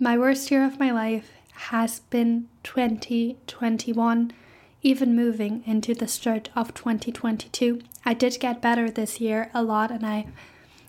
My 0.00 0.16
worst 0.16 0.48
year 0.52 0.64
of 0.64 0.78
my 0.78 0.92
life 0.92 1.32
has 1.70 2.00
been 2.00 2.48
2021, 2.62 4.32
even 4.86 5.16
moving 5.16 5.64
into 5.66 5.94
the 5.94 6.06
start 6.06 6.48
of 6.54 6.72
2022. 6.72 7.82
I 8.04 8.14
did 8.14 8.38
get 8.38 8.62
better 8.62 8.88
this 8.88 9.20
year 9.20 9.50
a 9.52 9.60
lot 9.60 9.90
and 9.90 10.06
I 10.06 10.26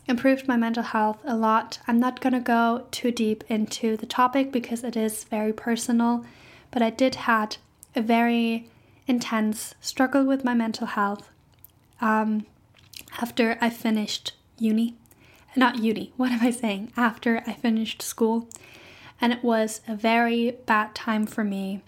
improved 0.08 0.48
my 0.48 0.56
mental 0.56 0.84
health 0.84 1.20
a 1.26 1.36
lot. 1.36 1.80
I'm 1.88 2.00
not 2.00 2.22
going 2.22 2.34
to 2.34 2.40
go 2.40 2.86
too 2.92 3.10
deep 3.12 3.44
into 3.50 3.98
the 3.98 4.06
topic 4.06 4.52
because 4.52 4.84
it 4.84 4.96
is 4.96 5.24
very 5.24 5.52
personal, 5.52 6.24
but 6.70 6.84
I 6.84 6.92
did 6.92 7.16
had 7.16 7.58
a 7.96 8.02
very 8.04 8.70
intense 9.08 9.74
struggle 9.82 10.26
with 10.26 10.46
my 10.46 10.54
mental 10.54 10.86
health 10.86 11.32
um, 12.00 12.46
after 13.20 13.58
I 13.60 13.72
finished 13.72 14.34
uni. 14.60 14.94
Not 15.56 15.80
uni, 15.80 16.14
what 16.18 16.32
am 16.32 16.46
I 16.46 16.52
saying? 16.52 16.92
After 16.96 17.42
I 17.48 17.54
finished 17.54 18.04
school 18.04 18.48
and 19.20 19.34
it 19.34 19.44
was 19.44 19.82
a 19.88 19.96
very 19.96 20.52
bad 20.68 20.94
time 20.94 21.26
for 21.26 21.44
me. 21.44 21.82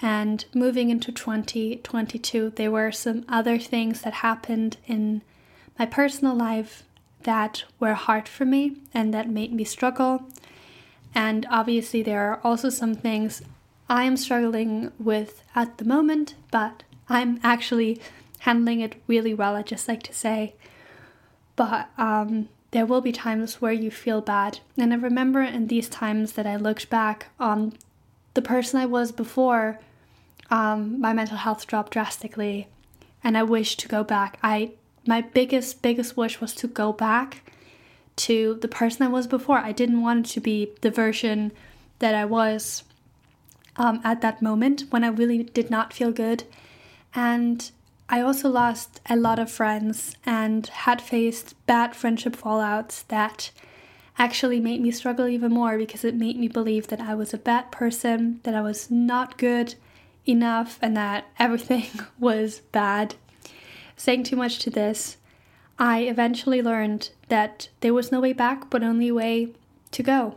And 0.00 0.44
moving 0.54 0.90
into 0.90 1.10
2022, 1.10 2.50
there 2.56 2.70
were 2.70 2.92
some 2.92 3.24
other 3.28 3.58
things 3.58 4.02
that 4.02 4.14
happened 4.14 4.76
in 4.86 5.22
my 5.78 5.86
personal 5.86 6.34
life 6.34 6.84
that 7.24 7.64
were 7.80 7.94
hard 7.94 8.28
for 8.28 8.44
me 8.44 8.76
and 8.94 9.12
that 9.12 9.28
made 9.28 9.52
me 9.52 9.64
struggle. 9.64 10.22
And 11.14 11.46
obviously, 11.50 12.02
there 12.02 12.30
are 12.30 12.40
also 12.44 12.68
some 12.68 12.94
things 12.94 13.42
I 13.88 14.04
am 14.04 14.16
struggling 14.16 14.92
with 14.98 15.42
at 15.54 15.78
the 15.78 15.84
moment, 15.84 16.34
but 16.50 16.84
I'm 17.08 17.40
actually 17.42 18.00
handling 18.40 18.80
it 18.80 19.02
really 19.06 19.34
well, 19.34 19.56
I 19.56 19.62
just 19.62 19.88
like 19.88 20.02
to 20.04 20.12
say. 20.12 20.54
But 21.56 21.88
um, 21.98 22.48
there 22.70 22.86
will 22.86 23.00
be 23.00 23.12
times 23.12 23.60
where 23.60 23.72
you 23.72 23.90
feel 23.90 24.20
bad. 24.20 24.60
And 24.76 24.92
I 24.92 24.96
remember 24.96 25.42
in 25.42 25.66
these 25.66 25.88
times 25.88 26.32
that 26.32 26.46
I 26.46 26.56
looked 26.56 26.88
back 26.88 27.28
on 27.40 27.72
the 28.34 28.42
person 28.42 28.78
I 28.78 28.86
was 28.86 29.10
before 29.10 29.80
um, 30.50 31.00
my 31.00 31.12
mental 31.12 31.36
health 31.36 31.66
dropped 31.66 31.92
drastically. 31.92 32.68
and 33.24 33.36
I 33.36 33.42
wish 33.42 33.76
to 33.76 33.88
go 33.88 34.04
back. 34.04 34.38
I 34.42 34.72
my 35.06 35.20
biggest 35.22 35.82
biggest 35.82 36.16
wish 36.16 36.40
was 36.40 36.54
to 36.56 36.68
go 36.68 36.92
back 36.92 37.50
to 38.16 38.58
the 38.60 38.68
person 38.68 39.02
I 39.02 39.08
was 39.08 39.26
before. 39.26 39.58
I 39.58 39.72
didn't 39.72 40.02
want 40.02 40.26
to 40.26 40.40
be 40.40 40.72
the 40.82 40.90
version 40.90 41.52
that 41.98 42.14
I 42.14 42.24
was 42.24 42.84
um, 43.76 44.00
at 44.04 44.20
that 44.20 44.42
moment 44.42 44.84
when 44.90 45.04
I 45.04 45.08
really 45.08 45.44
did 45.44 45.70
not 45.70 45.92
feel 45.92 46.12
good. 46.12 46.44
And 47.14 47.70
I 48.08 48.20
also 48.20 48.48
lost 48.48 49.00
a 49.08 49.16
lot 49.16 49.38
of 49.38 49.50
friends 49.50 50.16
and 50.26 50.66
had 50.66 51.00
faced 51.00 51.54
bad 51.66 51.94
friendship 51.94 52.36
fallouts 52.36 53.06
that 53.08 53.50
actually 54.18 54.60
made 54.60 54.80
me 54.80 54.90
struggle 54.90 55.28
even 55.28 55.52
more 55.52 55.78
because 55.78 56.04
it 56.04 56.14
made 56.14 56.36
me 56.38 56.48
believe 56.48 56.88
that 56.88 57.00
I 57.00 57.14
was 57.14 57.32
a 57.32 57.38
bad 57.38 57.70
person, 57.70 58.40
that 58.42 58.54
I 58.54 58.60
was 58.60 58.90
not 58.90 59.38
good 59.38 59.74
enough, 60.28 60.78
and 60.82 60.96
that 60.96 61.26
everything 61.38 61.88
was 62.18 62.60
bad. 62.72 63.14
Saying 63.96 64.24
too 64.24 64.36
much 64.36 64.58
to 64.60 64.70
this, 64.70 65.16
I 65.78 66.00
eventually 66.00 66.60
learned 66.62 67.10
that 67.28 67.68
there 67.80 67.94
was 67.94 68.12
no 68.12 68.20
way 68.20 68.32
back 68.32 68.70
but 68.70 68.82
only 68.82 69.10
way 69.10 69.52
to 69.92 70.02
go. 70.02 70.36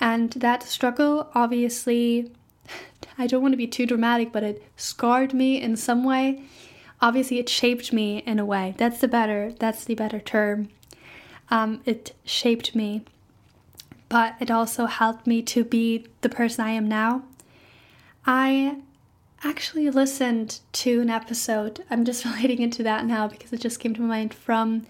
And 0.00 0.30
that 0.32 0.62
struggle 0.62 1.30
obviously, 1.34 2.32
I 3.18 3.26
don't 3.26 3.42
want 3.42 3.52
to 3.52 3.58
be 3.58 3.66
too 3.66 3.86
dramatic, 3.86 4.32
but 4.32 4.42
it 4.42 4.62
scarred 4.76 5.32
me 5.32 5.60
in 5.60 5.76
some 5.76 6.04
way. 6.04 6.42
Obviously, 7.00 7.38
it 7.38 7.48
shaped 7.48 7.92
me 7.92 8.18
in 8.18 8.38
a 8.38 8.44
way. 8.44 8.74
That's 8.78 9.00
the 9.00 9.08
better. 9.08 9.52
That's 9.58 9.84
the 9.84 9.94
better 9.94 10.18
term. 10.18 10.68
Um, 11.50 11.80
it 11.84 12.14
shaped 12.24 12.74
me, 12.74 13.04
but 14.08 14.34
it 14.40 14.50
also 14.50 14.86
helped 14.86 15.26
me 15.26 15.42
to 15.42 15.62
be 15.62 16.06
the 16.22 16.28
person 16.28 16.64
I 16.64 16.70
am 16.70 16.88
now. 16.88 17.22
I 18.26 18.78
actually 19.48 19.88
listened 19.90 20.58
to 20.72 21.00
an 21.00 21.08
episode. 21.08 21.84
I'm 21.88 22.04
just 22.04 22.24
relating 22.26 22.60
into 22.60 22.82
that 22.82 23.04
now 23.06 23.28
because 23.28 23.52
it 23.52 23.60
just 23.60 23.80
came 23.80 23.94
to 23.94 24.00
my 24.00 24.08
mind 24.08 24.34
from 24.34 24.86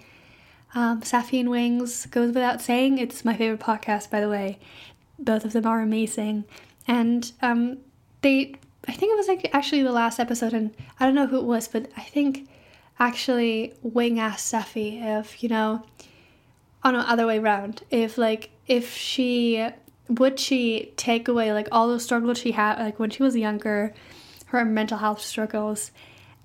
um, 0.74 1.02
Safi 1.02 1.40
and 1.40 1.50
Wings. 1.50 2.06
Goes 2.06 2.28
without 2.28 2.62
saying, 2.62 2.98
it's 2.98 3.24
my 3.24 3.36
favorite 3.36 3.60
podcast, 3.60 4.10
by 4.10 4.20
the 4.20 4.28
way. 4.28 4.58
Both 5.18 5.44
of 5.44 5.52
them 5.52 5.66
are 5.66 5.80
amazing, 5.80 6.44
and 6.86 7.32
um, 7.40 7.78
they. 8.20 8.54
I 8.88 8.92
think 8.92 9.12
it 9.12 9.16
was 9.16 9.28
like 9.28 9.48
actually 9.52 9.82
the 9.82 9.92
last 9.92 10.20
episode, 10.20 10.52
and 10.52 10.74
I 11.00 11.06
don't 11.06 11.14
know 11.14 11.26
who 11.26 11.38
it 11.38 11.44
was, 11.44 11.68
but 11.68 11.90
I 11.96 12.02
think 12.02 12.48
actually 12.98 13.72
Wing 13.82 14.20
asked 14.20 14.52
Safi 14.52 15.02
if 15.02 15.42
you 15.42 15.48
know, 15.48 15.86
on 16.84 16.92
the 16.92 17.00
other 17.00 17.26
way 17.26 17.38
around, 17.38 17.82
if 17.90 18.18
like 18.18 18.50
if 18.66 18.94
she 18.94 19.66
would 20.08 20.38
she 20.38 20.92
take 20.96 21.28
away 21.28 21.52
like 21.52 21.68
all 21.72 21.88
the 21.88 21.98
struggles 21.98 22.38
she 22.38 22.52
had 22.52 22.78
like 22.78 22.98
when 22.98 23.10
she 23.10 23.22
was 23.22 23.34
younger 23.34 23.92
her 24.46 24.64
mental 24.64 24.98
health 24.98 25.20
struggles 25.20 25.90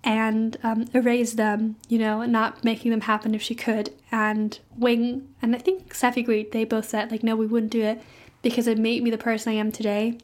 and 0.03 0.57
um, 0.63 0.85
erase 0.93 1.33
them, 1.33 1.75
you 1.87 1.99
know, 1.99 2.23
not 2.23 2.63
making 2.63 2.91
them 2.91 3.01
happen 3.01 3.35
if 3.35 3.41
she 3.41 3.53
could. 3.53 3.93
And 4.11 4.57
Wing, 4.75 5.29
and 5.41 5.55
I 5.55 5.59
think 5.59 5.93
Safi 5.93 6.17
agreed, 6.17 6.51
they 6.51 6.63
both 6.63 6.89
said, 6.89 7.11
like, 7.11 7.23
no, 7.23 7.35
we 7.35 7.45
wouldn't 7.45 7.71
do 7.71 7.83
it 7.83 8.01
because 8.41 8.67
it 8.67 8.77
made 8.77 9.03
me 9.03 9.11
the 9.11 9.17
person 9.17 9.53
I 9.53 9.57
am 9.57 9.71
today. 9.71 10.17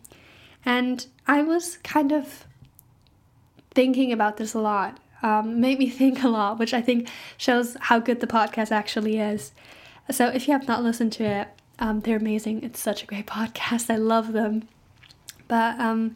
And 0.65 1.05
I 1.27 1.43
was 1.43 1.77
kind 1.77 2.11
of 2.11 2.45
thinking 3.71 4.11
about 4.11 4.37
this 4.37 4.55
a 4.55 4.59
lot, 4.59 4.99
um, 5.21 5.61
made 5.61 5.77
me 5.77 5.89
think 5.89 6.23
a 6.23 6.29
lot, 6.29 6.57
which 6.57 6.73
I 6.73 6.81
think 6.81 7.09
shows 7.37 7.77
how 7.79 7.99
good 7.99 8.19
the 8.19 8.27
podcast 8.27 8.71
actually 8.71 9.19
is. 9.19 9.51
So 10.09 10.27
if 10.29 10.47
you 10.47 10.53
have 10.53 10.67
not 10.67 10.83
listened 10.83 11.13
to 11.13 11.23
it, 11.23 11.47
um, 11.79 11.99
they're 11.99 12.17
amazing. 12.17 12.63
It's 12.63 12.79
such 12.79 13.03
a 13.03 13.05
great 13.05 13.27
podcast. 13.27 13.91
I 13.91 13.97
love 13.97 14.33
them. 14.33 14.67
But 15.47 15.79
um, 15.79 16.15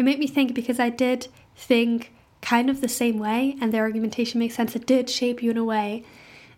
it 0.00 0.04
made 0.04 0.18
me 0.18 0.26
think 0.26 0.54
because 0.54 0.80
I 0.80 0.88
did 0.88 1.28
think 1.54 2.10
kind 2.40 2.70
of 2.70 2.80
the 2.80 2.88
same 2.88 3.18
way, 3.18 3.58
and 3.60 3.70
their 3.70 3.82
argumentation 3.82 4.38
makes 4.38 4.54
sense. 4.54 4.74
It 4.74 4.86
did 4.86 5.10
shape 5.10 5.42
you 5.42 5.50
in 5.50 5.58
a 5.58 5.64
way, 5.64 6.04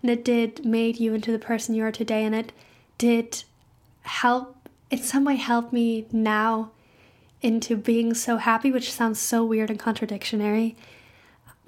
and 0.00 0.08
it 0.12 0.24
did 0.24 0.64
made 0.64 1.00
you 1.00 1.12
into 1.12 1.32
the 1.32 1.40
person 1.40 1.74
you 1.74 1.82
are 1.82 1.90
today, 1.90 2.24
and 2.24 2.36
it 2.36 2.52
did 2.98 3.42
help 4.02 4.68
in 4.92 4.98
some 4.98 5.24
way 5.24 5.34
help 5.34 5.72
me 5.72 6.06
now 6.12 6.70
into 7.40 7.76
being 7.76 8.14
so 8.14 8.36
happy, 8.36 8.70
which 8.70 8.92
sounds 8.92 9.18
so 9.18 9.44
weird 9.44 9.70
and 9.70 9.80
contradictory. 9.80 10.76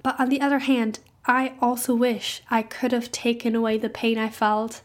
But 0.01 0.21
on 0.21 0.29
the 0.29 0.41
other 0.41 0.61
hand, 0.61 1.01
I 1.27 1.55
also 1.61 1.93
wish 1.93 2.41
I 2.49 2.63
could 2.63 2.93
have 2.93 3.11
taken 3.11 3.57
away 3.57 3.79
the 3.79 3.89
pain 3.89 4.17
I 4.17 4.29
felt 4.29 4.81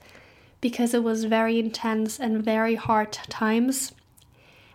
because 0.59 0.95
it 0.95 1.03
was 1.03 1.25
very 1.25 1.59
intense 1.59 2.19
and 2.19 2.43
very 2.43 2.73
hard 2.73 3.11
times. 3.11 3.91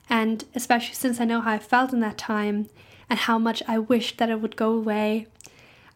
And 0.08 0.44
especially 0.54 0.94
since 0.94 1.20
I 1.20 1.24
know 1.24 1.40
how 1.40 1.52
I 1.52 1.58
felt 1.58 1.92
in 1.92 2.00
that 2.00 2.18
time 2.18 2.68
and 3.08 3.18
how 3.18 3.38
much 3.38 3.62
I 3.66 3.78
wished 3.78 4.18
that 4.18 4.30
it 4.30 4.40
would 4.40 4.56
go 4.56 4.72
away, 4.72 5.26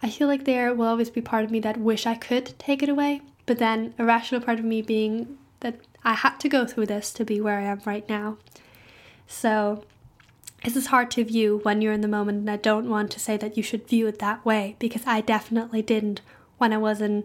I 0.03 0.11
feel 0.11 0.29
like 0.29 0.45
there 0.45 0.75
will 0.75 0.87
always 0.87 1.11
be 1.11 1.21
part 1.21 1.45
of 1.45 1.51
me 1.51 1.61
that 1.61 1.77
wish 1.77 2.07
I 2.07 2.15
could 2.15 2.59
take 2.59 2.83
it 2.83 2.89
away, 2.89 3.23
but 3.47 3.59
then 3.59 3.95
a 3.99 4.05
rational 4.05 4.41
part 4.41 4.59
of 4.59 4.65
me 4.65 4.83
being 4.83 5.39
that 5.61 5.81
I 6.05 6.15
had 6.15 6.39
to 6.41 6.49
go 6.49 6.67
through 6.67 6.87
this 6.87 7.13
to 7.15 7.25
be 7.25 7.41
where 7.41 7.59
I 7.59 7.65
am 7.65 7.81
right 7.85 8.09
now. 8.09 8.39
So 9.27 9.85
this 10.65 10.77
is 10.77 10.87
hard 10.87 11.11
to 11.13 11.25
view 11.25 11.61
when 11.63 11.83
you're 11.83 11.93
in 11.93 12.01
the 12.01 12.09
moment, 12.09 12.39
and 12.39 12.51
I 12.51 12.57
don't 12.57 12.89
want 12.89 13.11
to 13.13 13.21
say 13.21 13.37
that 13.37 13.57
you 13.57 13.63
should 13.63 13.89
view 13.89 14.07
it 14.07 14.19
that 14.21 14.45
way 14.45 14.77
because 14.79 15.03
I 15.07 15.21
definitely 15.21 15.83
didn't 15.83 16.21
when 16.59 16.73
I 16.73 16.79
was 16.79 17.01
in 17.01 17.25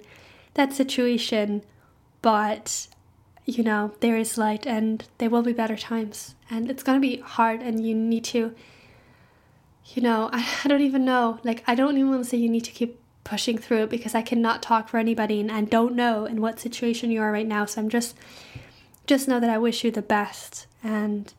that 0.56 0.74
situation. 0.74 1.64
But 2.22 2.88
you 3.46 3.64
know, 3.64 3.94
there 4.00 4.18
is 4.18 4.38
light 4.38 4.66
and 4.66 5.06
there 5.18 5.30
will 5.30 5.42
be 5.42 5.54
better 5.54 5.76
times. 5.76 6.36
And 6.50 6.70
it's 6.70 6.84
going 6.84 7.02
to 7.02 7.08
be 7.08 7.18
hard 7.18 7.62
and 7.62 7.86
you 7.86 7.94
need 7.94 8.24
to, 8.26 8.56
you 9.88 10.02
know, 10.02 10.30
I, 10.34 10.48
I 10.64 10.68
don't 10.68 10.82
even 10.82 11.06
know. 11.06 11.40
Like, 11.44 11.64
I 11.68 11.76
don't 11.76 11.98
even 11.98 12.10
want 12.10 12.24
to 12.24 12.30
say 12.30 12.38
you 12.38 12.50
need 12.50 12.64
to 12.66 12.72
keep 12.72 13.00
pushing 13.24 13.58
through 13.58 13.88
because 13.88 14.16
I 14.16 14.22
cannot 14.22 14.62
talk 14.62 14.90
for 14.90 14.98
anybody 14.98 15.40
and, 15.40 15.52
and 15.52 15.70
don't 15.70 15.96
know 15.96 16.26
in 16.26 16.42
what 16.42 16.60
situation 16.60 17.12
you 17.12 17.22
are 17.22 17.32
right 17.32 17.48
now. 17.48 17.66
So 17.66 17.82
I'm 17.82 17.90
just, 17.90 18.16
just 19.08 19.28
know 19.28 19.40
that 19.40 19.50
I 19.50 19.58
wish 19.58 19.84
you 19.84 19.92
the 19.92 20.02
best. 20.02 20.68
And, 20.84 21.34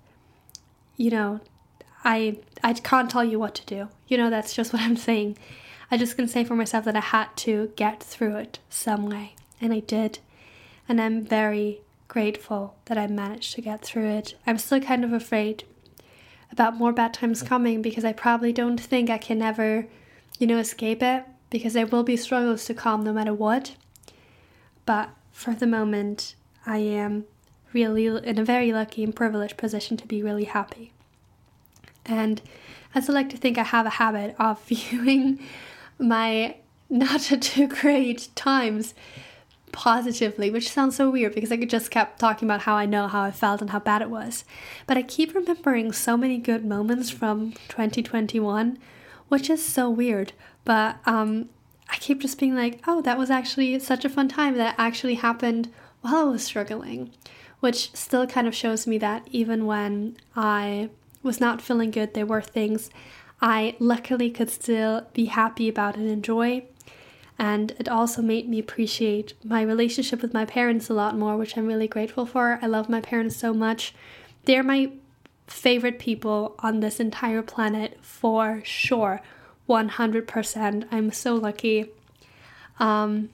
you 0.97 1.11
know, 1.11 1.41
I, 2.05 2.39
I 2.63 2.75
can't 2.75 3.11
tell 3.11 3.25
you 3.25 3.39
what 3.39 3.55
to 3.57 3.67
do. 3.67 3.89
You 4.09 4.19
know, 4.19 4.31
that's 4.31 4.55
just 4.55 4.73
what 4.75 4.83
I'm 4.83 4.97
saying. 4.97 5.39
I 5.91 5.97
just 5.97 6.17
can 6.17 6.29
say 6.29 6.45
for 6.45 6.55
myself 6.55 6.85
that 6.85 6.97
I 6.97 7.01
had 7.01 7.35
to 7.37 7.73
get 7.77 8.03
through 8.03 8.37
it 8.37 8.59
some 8.69 9.07
way. 9.07 9.37
And 9.61 9.73
I 9.73 9.81
did. 9.81 10.19
And 10.87 11.01
I'm 11.01 11.25
very 11.25 11.81
grateful 12.09 12.77
that 12.87 12.99
I 12.99 13.07
managed 13.07 13.55
to 13.55 13.63
get 13.63 13.83
through 13.83 14.09
it. 14.09 14.35
I'm 14.47 14.59
still 14.59 14.81
kind 14.81 15.05
of 15.05 15.13
afraid 15.13 15.65
about 16.53 16.77
more 16.77 16.93
bad 16.93 17.15
times 17.15 17.43
coming 17.43 17.83
because 17.83 18.05
I 18.05 18.13
probably 18.13 18.53
don't 18.53 18.81
think 18.81 19.11
I 19.11 19.19
can 19.19 19.43
ever, 19.43 19.87
you 20.39 20.47
know, 20.47 20.59
escape 20.59 21.03
it 21.03 21.25
because 21.51 21.73
there 21.73 21.87
will 21.87 22.03
be 22.03 22.17
struggles 22.17 22.65
to 22.67 22.75
come 22.75 23.03
no 23.03 23.13
matter 23.13 23.35
what. 23.35 23.75
But 24.87 25.11
for 25.33 25.55
the 25.55 25.67
moment, 25.67 26.35
I 26.67 26.79
am 26.79 27.25
really 27.73 28.07
in 28.07 28.39
a 28.39 28.45
very 28.45 28.73
lucky 28.73 29.03
and 29.03 29.15
privileged 29.15 29.57
position 29.57 29.97
to 29.97 30.07
be 30.07 30.23
really 30.23 30.45
happy. 30.45 30.93
And 32.07 32.41
I 32.95 33.01
like 33.01 33.31
to 33.31 33.37
think, 33.37 33.59
I 33.59 33.65
have 33.65 33.87
a 33.87 33.91
habit 33.91 34.37
of 34.39 34.63
viewing 34.67 35.41
my 35.99 36.57
not 36.89 37.23
too 37.23 37.67
great 37.67 38.29
times 38.35 38.95
positively, 39.75 40.51
which 40.51 40.71
sounds 40.71 40.97
so 40.97 41.11
weird 41.11 41.35
because 41.35 41.51
I 41.51 41.57
could 41.57 41.69
just 41.69 41.91
kept 41.91 42.21
talking 42.21 42.47
about 42.47 42.63
how 42.63 42.77
I 42.77 42.87
know 42.87 43.09
how 43.09 43.23
I 43.23 43.33
felt 43.33 43.61
and 43.61 43.71
how 43.71 43.81
bad 43.81 44.03
it 44.03 44.09
was. 44.09 44.45
But 44.87 44.97
I 44.97 45.03
keep 45.03 45.35
remembering 45.35 45.93
so 45.93 46.17
many 46.17 46.39
good 46.39 46.65
moments 46.65 47.11
from 47.11 47.53
2021, 47.69 48.79
which 49.29 49.51
is 49.51 49.63
so 49.65 49.91
weird. 49.91 50.33
But 50.65 50.97
um, 51.07 51.49
I 51.91 51.97
keep 51.97 52.21
just 52.21 52.39
being 52.39 52.55
like, 52.55 52.81
oh, 52.87 53.03
that 53.03 53.19
was 53.19 53.31
actually 53.31 53.79
such 53.81 54.05
a 54.05 54.09
fun 54.09 54.29
time 54.29 54.57
that 54.57 54.77
actually 54.79 55.17
happened 55.17 55.71
while 56.03 56.29
I 56.29 56.31
was 56.31 56.45
struggling, 56.45 57.11
which 57.59 57.93
still 57.95 58.27
kind 58.27 58.47
of 58.47 58.55
shows 58.55 58.87
me 58.87 58.97
that 58.99 59.27
even 59.33 59.67
when 59.67 60.17
I 60.37 60.91
was 61.23 61.41
not 61.41 61.61
feeling 61.61 61.91
good, 61.91 62.15
there 62.15 62.27
were 62.27 62.43
things 62.43 62.91
I 63.43 63.75
luckily 63.81 64.31
could 64.31 64.51
still 64.51 65.07
be 65.13 65.27
happy 65.27 65.69
about 65.69 65.97
and 65.97 66.09
enjoy 66.09 66.65
and 67.39 67.73
it 67.79 67.89
also 67.89 68.23
made 68.23 68.49
me 68.49 68.59
appreciate 68.59 69.35
my 69.45 69.63
relationship 69.63 70.23
with 70.23 70.33
my 70.33 70.45
parents 70.45 70.89
a 70.89 70.95
lot 70.95 71.17
more, 71.17 71.37
which 71.37 71.57
I'm 71.57 71.67
really 71.67 71.89
grateful 71.89 72.27
for. 72.27 72.59
I 72.63 72.67
love 72.67 72.89
my 72.89 73.01
parents 73.01 73.37
so 73.37 73.53
much. 73.53 73.95
They're 74.45 74.63
my 74.63 74.93
favorite 75.47 75.99
people 75.99 76.55
on 76.61 76.81
this 76.81 77.01
entire 77.01 77.43
planet 77.43 77.99
for 78.03 78.63
sure. 78.65 79.21
100%. 79.69 80.87
I'm 80.91 81.11
so 81.11 81.35
lucky. 81.35 81.91
Um, 82.79 83.31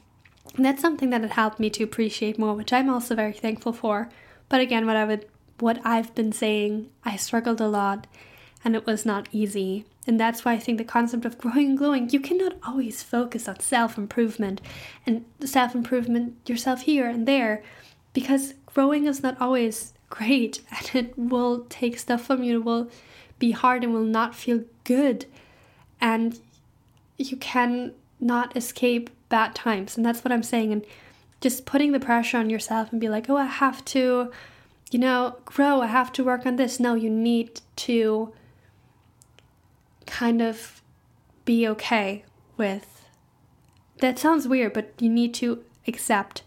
that's 0.56 0.80
something 0.80 1.10
that 1.10 1.22
it 1.22 1.32
helped 1.32 1.60
me 1.60 1.70
to 1.70 1.84
appreciate 1.84 2.38
more, 2.38 2.54
which 2.54 2.72
I'm 2.72 2.88
also 2.88 3.14
very 3.14 3.32
thankful 3.32 3.72
for. 3.72 4.08
But 4.48 4.60
again, 4.60 4.86
what 4.86 4.96
I 4.96 5.04
would 5.04 5.26
what 5.60 5.78
I've 5.84 6.14
been 6.14 6.32
saying, 6.32 6.88
I 7.04 7.16
struggled 7.16 7.60
a 7.60 7.68
lot 7.68 8.06
and 8.64 8.74
it 8.74 8.86
was 8.86 9.04
not 9.04 9.28
easy. 9.30 9.84
And 10.10 10.18
that's 10.18 10.44
why 10.44 10.54
I 10.54 10.58
think 10.58 10.76
the 10.76 10.82
concept 10.82 11.24
of 11.24 11.38
growing 11.38 11.68
and 11.68 11.78
glowing, 11.78 12.10
you 12.10 12.18
cannot 12.18 12.54
always 12.66 13.00
focus 13.00 13.46
on 13.46 13.60
self 13.60 13.96
improvement 13.96 14.60
and 15.06 15.24
self 15.44 15.72
improvement 15.72 16.34
yourself 16.48 16.82
here 16.82 17.08
and 17.08 17.28
there 17.28 17.62
because 18.12 18.54
growing 18.66 19.06
is 19.06 19.22
not 19.22 19.40
always 19.40 19.92
great 20.08 20.62
and 20.76 20.90
it 20.96 21.16
will 21.16 21.64
take 21.68 21.96
stuff 21.96 22.22
from 22.22 22.42
you, 22.42 22.58
it 22.58 22.64
will 22.64 22.90
be 23.38 23.52
hard 23.52 23.84
and 23.84 23.92
will 23.92 24.02
not 24.02 24.34
feel 24.34 24.64
good. 24.82 25.26
And 26.00 26.40
you 27.16 27.36
can 27.36 27.92
not 28.18 28.56
escape 28.56 29.10
bad 29.28 29.54
times. 29.54 29.96
And 29.96 30.04
that's 30.04 30.24
what 30.24 30.32
I'm 30.32 30.42
saying. 30.42 30.72
And 30.72 30.84
just 31.40 31.66
putting 31.66 31.92
the 31.92 32.00
pressure 32.00 32.38
on 32.38 32.50
yourself 32.50 32.90
and 32.90 33.00
be 33.00 33.08
like, 33.08 33.30
oh, 33.30 33.36
I 33.36 33.44
have 33.44 33.84
to, 33.84 34.32
you 34.90 34.98
know, 34.98 35.36
grow. 35.44 35.82
I 35.82 35.86
have 35.86 36.12
to 36.14 36.24
work 36.24 36.46
on 36.46 36.56
this. 36.56 36.80
No, 36.80 36.94
you 36.94 37.10
need 37.10 37.60
to 37.76 38.32
kind 40.10 40.42
of 40.42 40.82
be 41.44 41.66
okay 41.68 42.24
with. 42.56 43.06
That 43.98 44.18
sounds 44.18 44.48
weird, 44.48 44.72
but 44.72 44.92
you 44.98 45.08
need 45.08 45.32
to 45.34 45.64
accept 45.86 46.42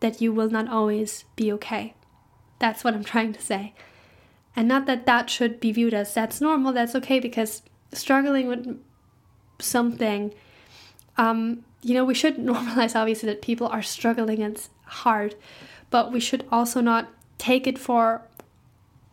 that 0.00 0.20
you 0.20 0.32
will 0.32 0.50
not 0.50 0.68
always 0.68 1.24
be 1.36 1.52
okay. 1.52 1.94
That's 2.58 2.82
what 2.82 2.94
I'm 2.94 3.04
trying 3.04 3.32
to 3.34 3.40
say. 3.40 3.74
And 4.54 4.66
not 4.66 4.86
that 4.86 5.06
that 5.06 5.28
should 5.28 5.60
be 5.60 5.72
viewed 5.72 5.94
as 5.94 6.14
that's 6.14 6.40
normal, 6.40 6.72
that's 6.72 6.94
okay, 6.94 7.20
because 7.20 7.62
struggling 7.92 8.48
with 8.48 8.80
something, 9.58 10.32
um, 11.16 11.64
you 11.82 11.94
know, 11.94 12.04
we 12.04 12.14
should 12.14 12.36
normalize 12.52 12.96
obviously 12.96 13.28
that 13.28 13.42
people 13.42 13.68
are 13.68 13.82
struggling 13.82 14.42
and 14.42 14.56
it's 14.56 14.70
hard, 14.84 15.34
but 15.90 16.12
we 16.12 16.20
should 16.20 16.46
also 16.50 16.80
not 16.80 17.08
take 17.38 17.66
it 17.66 17.78
for 17.78 18.22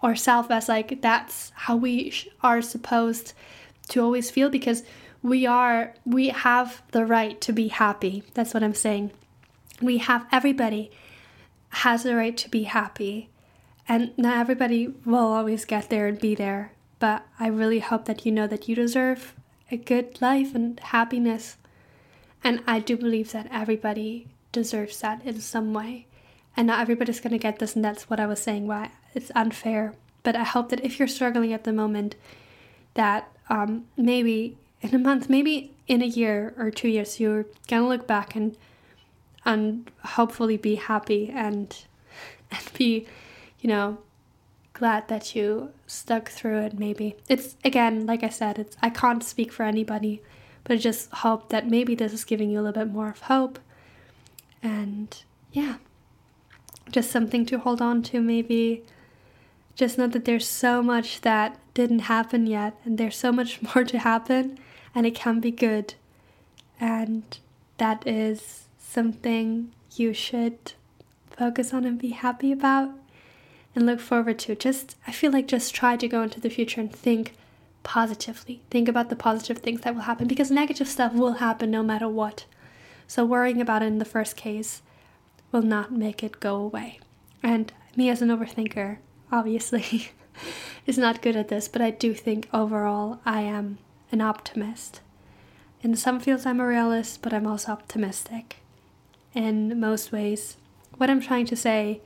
ourselves 0.03 0.49
as 0.51 0.67
like 0.67 1.01
that's 1.01 1.51
how 1.55 1.75
we 1.75 2.13
are 2.41 2.61
supposed 2.61 3.34
to 3.89 4.01
always 4.01 4.31
feel 4.31 4.49
because 4.49 4.84
we 5.21 5.45
are 5.45 5.93
we 6.05 6.29
have 6.29 6.81
the 6.91 7.05
right 7.05 7.39
to 7.41 7.53
be 7.53 7.69
happy. 7.69 8.23
That's 8.34 8.53
what 8.53 8.63
I'm 8.63 8.73
saying. 8.73 9.11
We 9.81 9.99
have 9.99 10.25
everybody 10.31 10.91
has 11.69 12.03
the 12.03 12.15
right 12.15 12.38
to 12.38 12.49
be 12.49 12.63
happy. 12.63 13.29
And 13.88 14.17
not 14.17 14.38
everybody 14.38 14.93
will 15.05 15.34
always 15.34 15.65
get 15.65 15.89
there 15.89 16.07
and 16.07 16.19
be 16.19 16.36
there, 16.36 16.71
but 16.99 17.25
I 17.39 17.47
really 17.47 17.79
hope 17.79 18.05
that 18.05 18.25
you 18.25 18.31
know 18.31 18.47
that 18.47 18.69
you 18.69 18.75
deserve 18.75 19.34
a 19.69 19.77
good 19.77 20.21
life 20.21 20.55
and 20.55 20.79
happiness. 20.79 21.57
And 22.43 22.61
I 22.65 22.79
do 22.79 22.95
believe 22.95 23.31
that 23.31 23.49
everybody 23.51 24.27
deserves 24.51 24.99
that 25.01 25.25
in 25.25 25.41
some 25.41 25.73
way. 25.73 26.07
And 26.55 26.67
not 26.67 26.79
everybody's 26.79 27.19
going 27.19 27.31
to 27.31 27.38
get 27.38 27.59
this, 27.59 27.75
and 27.75 27.84
that's 27.84 28.09
what 28.09 28.19
I 28.19 28.27
was 28.27 28.41
saying, 28.41 28.67
why 28.67 28.91
it's 29.15 29.31
unfair. 29.36 29.95
But 30.21 30.36
I 30.36 30.43
hope 30.43 30.69
that 30.69 30.86
if 30.86 30.99
you're 30.99 31.07
struggling 31.07 31.51
at 31.51 31.63
the 31.63 31.73
moment, 31.73 32.15
that 32.94 33.32
um, 33.50 33.86
maybe 33.98 34.58
in 34.82 34.94
a 34.94 35.00
month, 35.00 35.30
maybe 35.30 35.72
in 35.88 36.02
a 36.02 36.06
year 36.06 36.54
or 36.58 36.72
two 36.72 36.88
years, 36.88 37.20
you're 37.20 37.46
to 37.68 37.82
look 37.82 38.08
back 38.08 38.36
and 38.36 38.58
and 39.46 39.91
hopefully 40.04 40.56
be 40.56 40.76
happy 40.76 41.30
and 41.34 41.86
and 42.52 42.72
be 42.78 43.08
you 43.64 43.70
know, 43.70 43.98
glad 44.74 45.08
that 45.08 45.36
you 45.36 45.72
stuck 45.88 46.30
through 46.30 46.60
it 46.60 46.78
maybe. 46.78 47.16
It's 47.30 47.56
again, 47.64 48.06
like 48.06 48.24
I 48.24 48.30
said, 48.30 48.60
it's 48.60 48.78
I 48.82 48.89
can't 48.89 49.24
speak 49.24 49.52
for 49.52 49.64
anybody, 49.64 50.22
but 50.66 50.74
I 50.74 50.78
just 50.78 51.10
hope 51.12 51.50
that 51.50 51.68
maybe 51.68 51.96
this 51.96 52.12
is 52.12 52.26
giving 52.26 52.52
you 52.52 52.60
a 52.60 52.62
little 52.62 52.84
bit 52.84 52.91
more 52.94 53.10
of 53.10 53.22
hope. 53.22 53.58
And 54.62 55.18
yeah. 55.52 55.78
Just 56.91 57.10
something 57.10 57.46
to 57.48 57.58
hold 57.58 57.82
on 57.82 58.04
to 58.04 58.22
maybe. 58.22 58.84
Just 59.76 59.97
know 59.97 60.07
that 60.07 60.26
there's 60.26 60.47
so 60.47 60.84
much 60.84 61.21
that 61.21 61.59
didn't 61.74 61.99
happen 61.99 62.45
yet 62.45 62.78
and 62.86 62.97
there's 62.97 63.17
so 63.17 63.32
much 63.32 63.61
more 63.76 63.84
to 63.84 63.99
happen 63.99 64.57
and 64.93 65.05
it 65.05 65.15
can 65.15 65.39
be 65.39 65.51
good. 65.51 65.95
And 66.80 67.24
that 67.78 68.05
is 68.07 68.65
something 68.78 69.71
you 69.95 70.13
should 70.13 70.74
focus 71.32 71.74
on 71.74 71.86
and 71.86 71.97
be 71.97 72.09
happy 72.09 72.51
about 72.51 72.91
and 73.76 73.86
look 73.86 73.99
forward 73.99 74.39
to. 74.39 74.55
Just, 74.55 74.95
I 75.07 75.11
feel 75.11 75.32
like 75.32 75.47
just 75.47 75.74
try 75.74 75.95
to 75.97 76.07
go 76.07 76.21
into 76.21 76.39
the 76.39 76.49
future 76.49 76.82
and 76.82 76.93
think 76.93 77.34
positively. 77.84 78.61
Think 78.69 78.88
about 78.88 79.09
the 79.09 79.15
positive 79.15 79.59
things 79.59 79.82
that 79.82 79.95
will 79.95 80.03
happen 80.03 80.28
because 80.28 80.51
negative 80.51 80.88
stuff 80.88 81.13
will 81.13 81.34
happen 81.34 81.71
no 81.71 81.84
matter 81.84 82.07
what. 82.07 82.45
So, 83.07 83.26
worrying 83.26 83.61
about 83.61 83.84
it 83.84 83.88
in 83.88 83.99
the 83.99 84.05
first 84.05 84.36
case 84.36 84.82
will 85.51 85.61
not 85.61 85.91
make 85.91 86.24
it 86.24 86.39
go 86.39 86.55
away. 86.55 86.99
And 87.41 87.71
me 87.95 88.09
as 88.09 88.21
an 88.21 88.30
overthinker, 88.30 88.97
obviously, 89.34 90.11
is 90.86 90.97
not 90.97 91.21
good 91.21 91.36
at 91.36 91.47
this, 91.47 91.67
but 91.67 91.81
I 91.81 91.89
do 91.89 92.13
think 92.13 92.47
overall 92.53 93.19
I 93.25 93.41
am 93.41 93.79
an 94.11 94.21
optimist. 94.21 95.01
In 95.81 95.95
some 95.95 96.19
fields, 96.19 96.45
I'm 96.45 96.59
a 96.59 96.67
realist, 96.67 97.21
but 97.21 97.34
I'm 97.34 97.47
also 97.47 97.71
optimistic 97.71 98.57
in 99.34 99.79
most 99.79 100.11
ways. 100.11 100.57
What 100.97 101.09
I'm 101.09 101.19
trying 101.19 101.47
to 101.47 101.55
say 101.55 102.01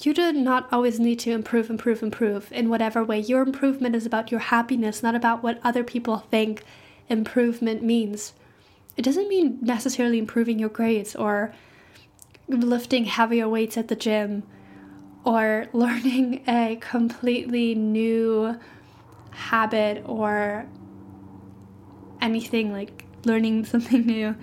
you 0.00 0.14
do 0.14 0.32
not 0.32 0.72
always 0.72 0.98
need 0.98 1.20
to 1.20 1.30
improve, 1.30 1.70
improve, 1.70 2.02
improve 2.02 2.50
in 2.52 2.68
whatever 2.68 3.04
way. 3.04 3.20
Your 3.20 3.42
improvement 3.42 3.94
is 3.94 4.06
about 4.06 4.30
your 4.30 4.40
happiness, 4.40 5.02
not 5.02 5.14
about 5.14 5.42
what 5.42 5.60
other 5.62 5.84
people 5.84 6.18
think 6.18 6.64
improvement 7.08 7.82
means. 7.82 8.32
It 8.96 9.02
doesn't 9.02 9.28
mean 9.28 9.58
necessarily 9.60 10.18
improving 10.18 10.58
your 10.58 10.70
grades 10.70 11.14
or 11.14 11.54
lifting 12.48 13.04
heavier 13.04 13.48
weights 13.48 13.76
at 13.76 13.88
the 13.88 13.96
gym 13.96 14.42
or 15.24 15.66
learning 15.72 16.42
a 16.48 16.76
completely 16.80 17.74
new 17.74 18.58
habit 19.30 20.02
or 20.06 20.66
anything 22.20 22.72
like 22.72 23.04
learning 23.24 23.64
something 23.72 24.06
new. 24.06 24.36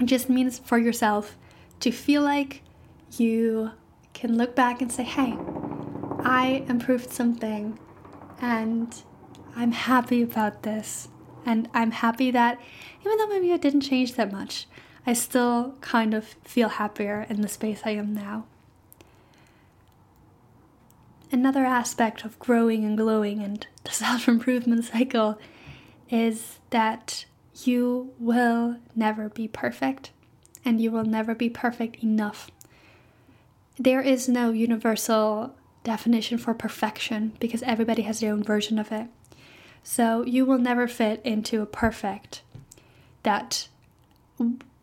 It 0.00 0.06
just 0.06 0.28
means 0.28 0.58
for 0.58 0.78
yourself 0.78 1.36
to 1.80 1.90
feel 1.90 2.22
like 2.22 2.62
you 3.16 3.70
can 4.12 4.36
look 4.36 4.54
back 4.54 4.80
and 4.80 4.90
say, 4.90 5.04
hey, 5.04 5.36
I 6.20 6.64
improved 6.68 7.10
something 7.10 7.78
and 8.40 9.02
I'm 9.54 9.72
happy 9.72 10.22
about 10.22 10.62
this. 10.62 11.08
And 11.44 11.68
I'm 11.72 11.92
happy 11.92 12.30
that 12.32 12.60
even 13.04 13.16
though 13.18 13.28
maybe 13.28 13.52
I 13.52 13.56
didn't 13.56 13.82
change 13.82 14.14
that 14.14 14.32
much, 14.32 14.66
I 15.06 15.12
still 15.12 15.76
kind 15.80 16.12
of 16.12 16.24
feel 16.44 16.68
happier 16.68 17.26
in 17.30 17.40
the 17.40 17.48
space 17.48 17.82
I 17.84 17.90
am 17.90 18.12
now. 18.12 18.46
Another 21.32 21.64
aspect 21.64 22.24
of 22.24 22.38
growing 22.38 22.84
and 22.84 22.96
glowing 22.96 23.42
and 23.42 23.66
the 23.84 23.90
self 23.92 24.28
improvement 24.28 24.84
cycle 24.84 25.38
is 26.10 26.58
that 26.70 27.24
you 27.64 28.12
will 28.18 28.76
never 28.94 29.28
be 29.28 29.48
perfect 29.48 30.10
and 30.64 30.80
you 30.80 30.90
will 30.90 31.04
never 31.04 31.34
be 31.34 31.48
perfect 31.48 32.02
enough 32.02 32.50
there 33.78 34.00
is 34.00 34.28
no 34.28 34.50
universal 34.52 35.54
definition 35.84 36.38
for 36.38 36.54
perfection 36.54 37.32
because 37.38 37.62
everybody 37.62 38.02
has 38.02 38.20
their 38.20 38.32
own 38.32 38.42
version 38.42 38.78
of 38.78 38.90
it. 38.90 39.06
So 39.82 40.24
you 40.24 40.44
will 40.44 40.58
never 40.58 40.88
fit 40.88 41.20
into 41.24 41.62
a 41.62 41.66
perfect 41.66 42.42
that 43.22 43.68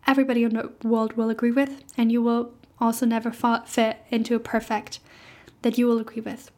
everybody 0.08 0.44
in 0.44 0.54
the 0.54 0.72
world 0.84 1.14
will 1.14 1.30
agree 1.30 1.52
with, 1.52 1.84
and 1.98 2.12
you 2.12 2.22
will 2.22 2.54
also 2.80 3.06
never 3.06 3.32
fit 3.32 3.98
into 4.10 4.36
a 4.36 4.40
perfect 4.40 5.00
that 5.64 5.78
you 5.78 5.88
will 5.88 6.00
agree 6.00 6.22
with. 6.22 6.52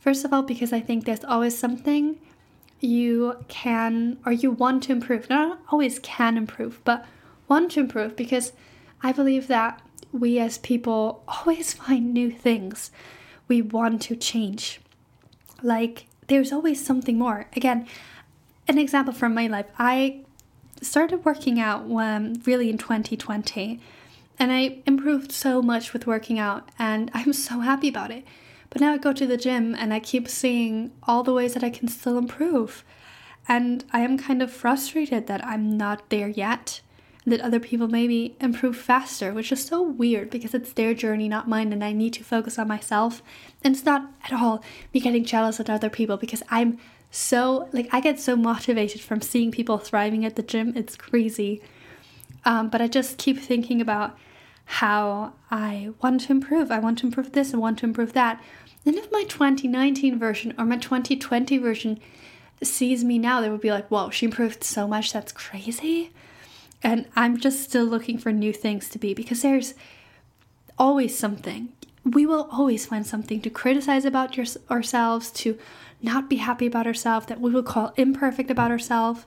First 0.00 0.24
of 0.24 0.32
all, 0.32 0.42
because 0.42 0.72
I 0.72 0.80
think 0.80 1.04
there's 1.04 1.24
always 1.24 1.56
something 1.56 2.16
you 2.80 3.36
can 3.48 4.18
or 4.24 4.32
you 4.32 4.50
want 4.50 4.84
to 4.84 4.92
improve. 4.92 5.28
Not 5.28 5.60
always 5.70 5.98
can 5.98 6.36
improve, 6.36 6.80
but 6.84 7.04
want 7.48 7.72
to 7.72 7.80
improve 7.80 8.16
because 8.16 8.52
I 9.02 9.12
believe 9.12 9.46
that 9.48 9.82
we 10.12 10.38
as 10.38 10.58
people 10.58 11.22
always 11.28 11.72
find 11.82 12.12
new 12.12 12.30
things 12.30 12.90
we 13.48 13.62
want 13.62 14.02
to 14.02 14.16
change. 14.16 14.80
Like, 15.62 16.06
there's 16.26 16.52
always 16.52 16.84
something 16.84 17.18
more. 17.18 17.48
Again, 17.54 17.86
an 18.68 18.78
example 18.78 19.14
from 19.14 19.34
my 19.34 19.46
life 19.46 19.66
I 19.78 20.24
started 20.82 21.24
working 21.24 21.58
out 21.60 21.86
when 21.86 22.42
really 22.44 22.68
in 22.68 22.78
2020 22.78 23.80
and 24.38 24.52
I 24.52 24.82
improved 24.86 25.32
so 25.32 25.62
much 25.62 25.92
with 25.92 26.06
working 26.06 26.38
out 26.38 26.70
and 26.78 27.10
I'm 27.14 27.32
so 27.32 27.60
happy 27.60 27.88
about 27.88 28.10
it. 28.10 28.24
But 28.70 28.80
now 28.80 28.92
I 28.92 28.98
go 28.98 29.12
to 29.12 29.26
the 29.26 29.36
gym 29.36 29.74
and 29.74 29.94
I 29.94 30.00
keep 30.00 30.28
seeing 30.28 30.92
all 31.04 31.22
the 31.22 31.32
ways 31.32 31.54
that 31.54 31.64
I 31.64 31.70
can 31.70 31.88
still 31.88 32.18
improve. 32.18 32.84
And 33.48 33.84
I 33.92 34.00
am 34.00 34.18
kind 34.18 34.42
of 34.42 34.52
frustrated 34.52 35.26
that 35.28 35.44
I'm 35.44 35.76
not 35.76 36.10
there 36.10 36.28
yet 36.28 36.80
that 37.26 37.40
other 37.40 37.58
people 37.58 37.88
maybe 37.88 38.36
improve 38.40 38.76
faster, 38.76 39.32
which 39.32 39.50
is 39.50 39.64
so 39.64 39.82
weird 39.82 40.30
because 40.30 40.54
it's 40.54 40.72
their 40.72 40.94
journey, 40.94 41.28
not 41.28 41.48
mine, 41.48 41.72
and 41.72 41.82
I 41.82 41.92
need 41.92 42.12
to 42.14 42.24
focus 42.24 42.58
on 42.58 42.68
myself. 42.68 43.20
And 43.64 43.74
it's 43.74 43.84
not 43.84 44.12
at 44.24 44.32
all 44.32 44.62
me 44.94 45.00
getting 45.00 45.24
jealous 45.24 45.58
at 45.58 45.68
other 45.68 45.90
people 45.90 46.16
because 46.16 46.44
I'm 46.50 46.78
so, 47.10 47.68
like, 47.72 47.88
I 47.92 48.00
get 48.00 48.20
so 48.20 48.36
motivated 48.36 49.00
from 49.00 49.20
seeing 49.20 49.50
people 49.50 49.78
thriving 49.78 50.24
at 50.24 50.36
the 50.36 50.42
gym. 50.42 50.72
It's 50.76 50.96
crazy. 50.96 51.62
Um, 52.46 52.68
but 52.68 52.80
I 52.80 52.88
just 52.88 53.18
keep 53.18 53.38
thinking 53.38 53.82
about 53.82 54.16
how 54.64 55.34
I 55.50 55.90
want 56.00 56.22
to 56.22 56.32
improve. 56.32 56.70
I 56.70 56.78
want 56.78 56.98
to 56.98 57.06
improve 57.06 57.32
this, 57.32 57.52
I 57.52 57.58
want 57.58 57.78
to 57.80 57.86
improve 57.86 58.14
that. 58.14 58.42
And 58.86 58.94
if 58.94 59.10
my 59.10 59.24
2019 59.24 60.18
version 60.18 60.54
or 60.56 60.64
my 60.64 60.76
2020 60.76 61.58
version 61.58 62.00
sees 62.62 63.04
me 63.04 63.18
now, 63.18 63.40
they 63.40 63.50
would 63.50 63.60
be 63.60 63.72
like, 63.72 63.88
whoa, 63.88 64.10
she 64.10 64.26
improved 64.26 64.64
so 64.64 64.86
much, 64.86 65.12
that's 65.12 65.32
crazy. 65.32 66.12
And 66.82 67.06
I'm 67.16 67.36
just 67.36 67.62
still 67.62 67.84
looking 67.84 68.16
for 68.16 68.32
new 68.32 68.52
things 68.52 68.88
to 68.90 68.98
be 68.98 69.12
because 69.12 69.42
there's 69.42 69.74
always 70.78 71.18
something. 71.18 71.72
We 72.04 72.26
will 72.26 72.48
always 72.52 72.86
find 72.86 73.04
something 73.04 73.40
to 73.40 73.50
criticize 73.50 74.04
about 74.04 74.36
your, 74.36 74.46
ourselves, 74.70 75.32
to 75.32 75.58
not 76.00 76.30
be 76.30 76.36
happy 76.36 76.66
about 76.66 76.86
ourselves, 76.86 77.26
that 77.26 77.40
we 77.40 77.50
will 77.50 77.64
call 77.64 77.92
imperfect 77.96 78.50
about 78.50 78.70
ourselves. 78.70 79.26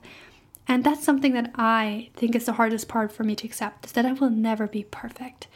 And 0.70 0.84
that's 0.84 1.04
something 1.04 1.34
that 1.34 1.52
I 1.56 2.12
think 2.14 2.36
is 2.36 2.46
the 2.46 2.54
hardest 2.54 2.88
part 2.88 3.12
for 3.12 3.24
me 3.24 3.36
to 3.38 3.48
accept 3.48 3.88
is 3.88 3.92
that 3.94 4.06
I 4.06 4.14
will 4.14 4.30
never 4.30 4.68
be 4.68 4.84
perfect, 4.84 5.48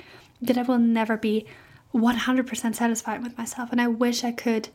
that 0.42 0.58
I 0.58 0.64
will 0.64 0.80
never 0.80 1.18
be 1.18 1.46
100% 1.94 2.76
satisfied 2.76 3.22
with 3.22 3.38
myself. 3.38 3.72
And 3.72 3.80
I 3.80 3.88
wish 3.88 4.24
I 4.24 4.32
could, 4.32 4.70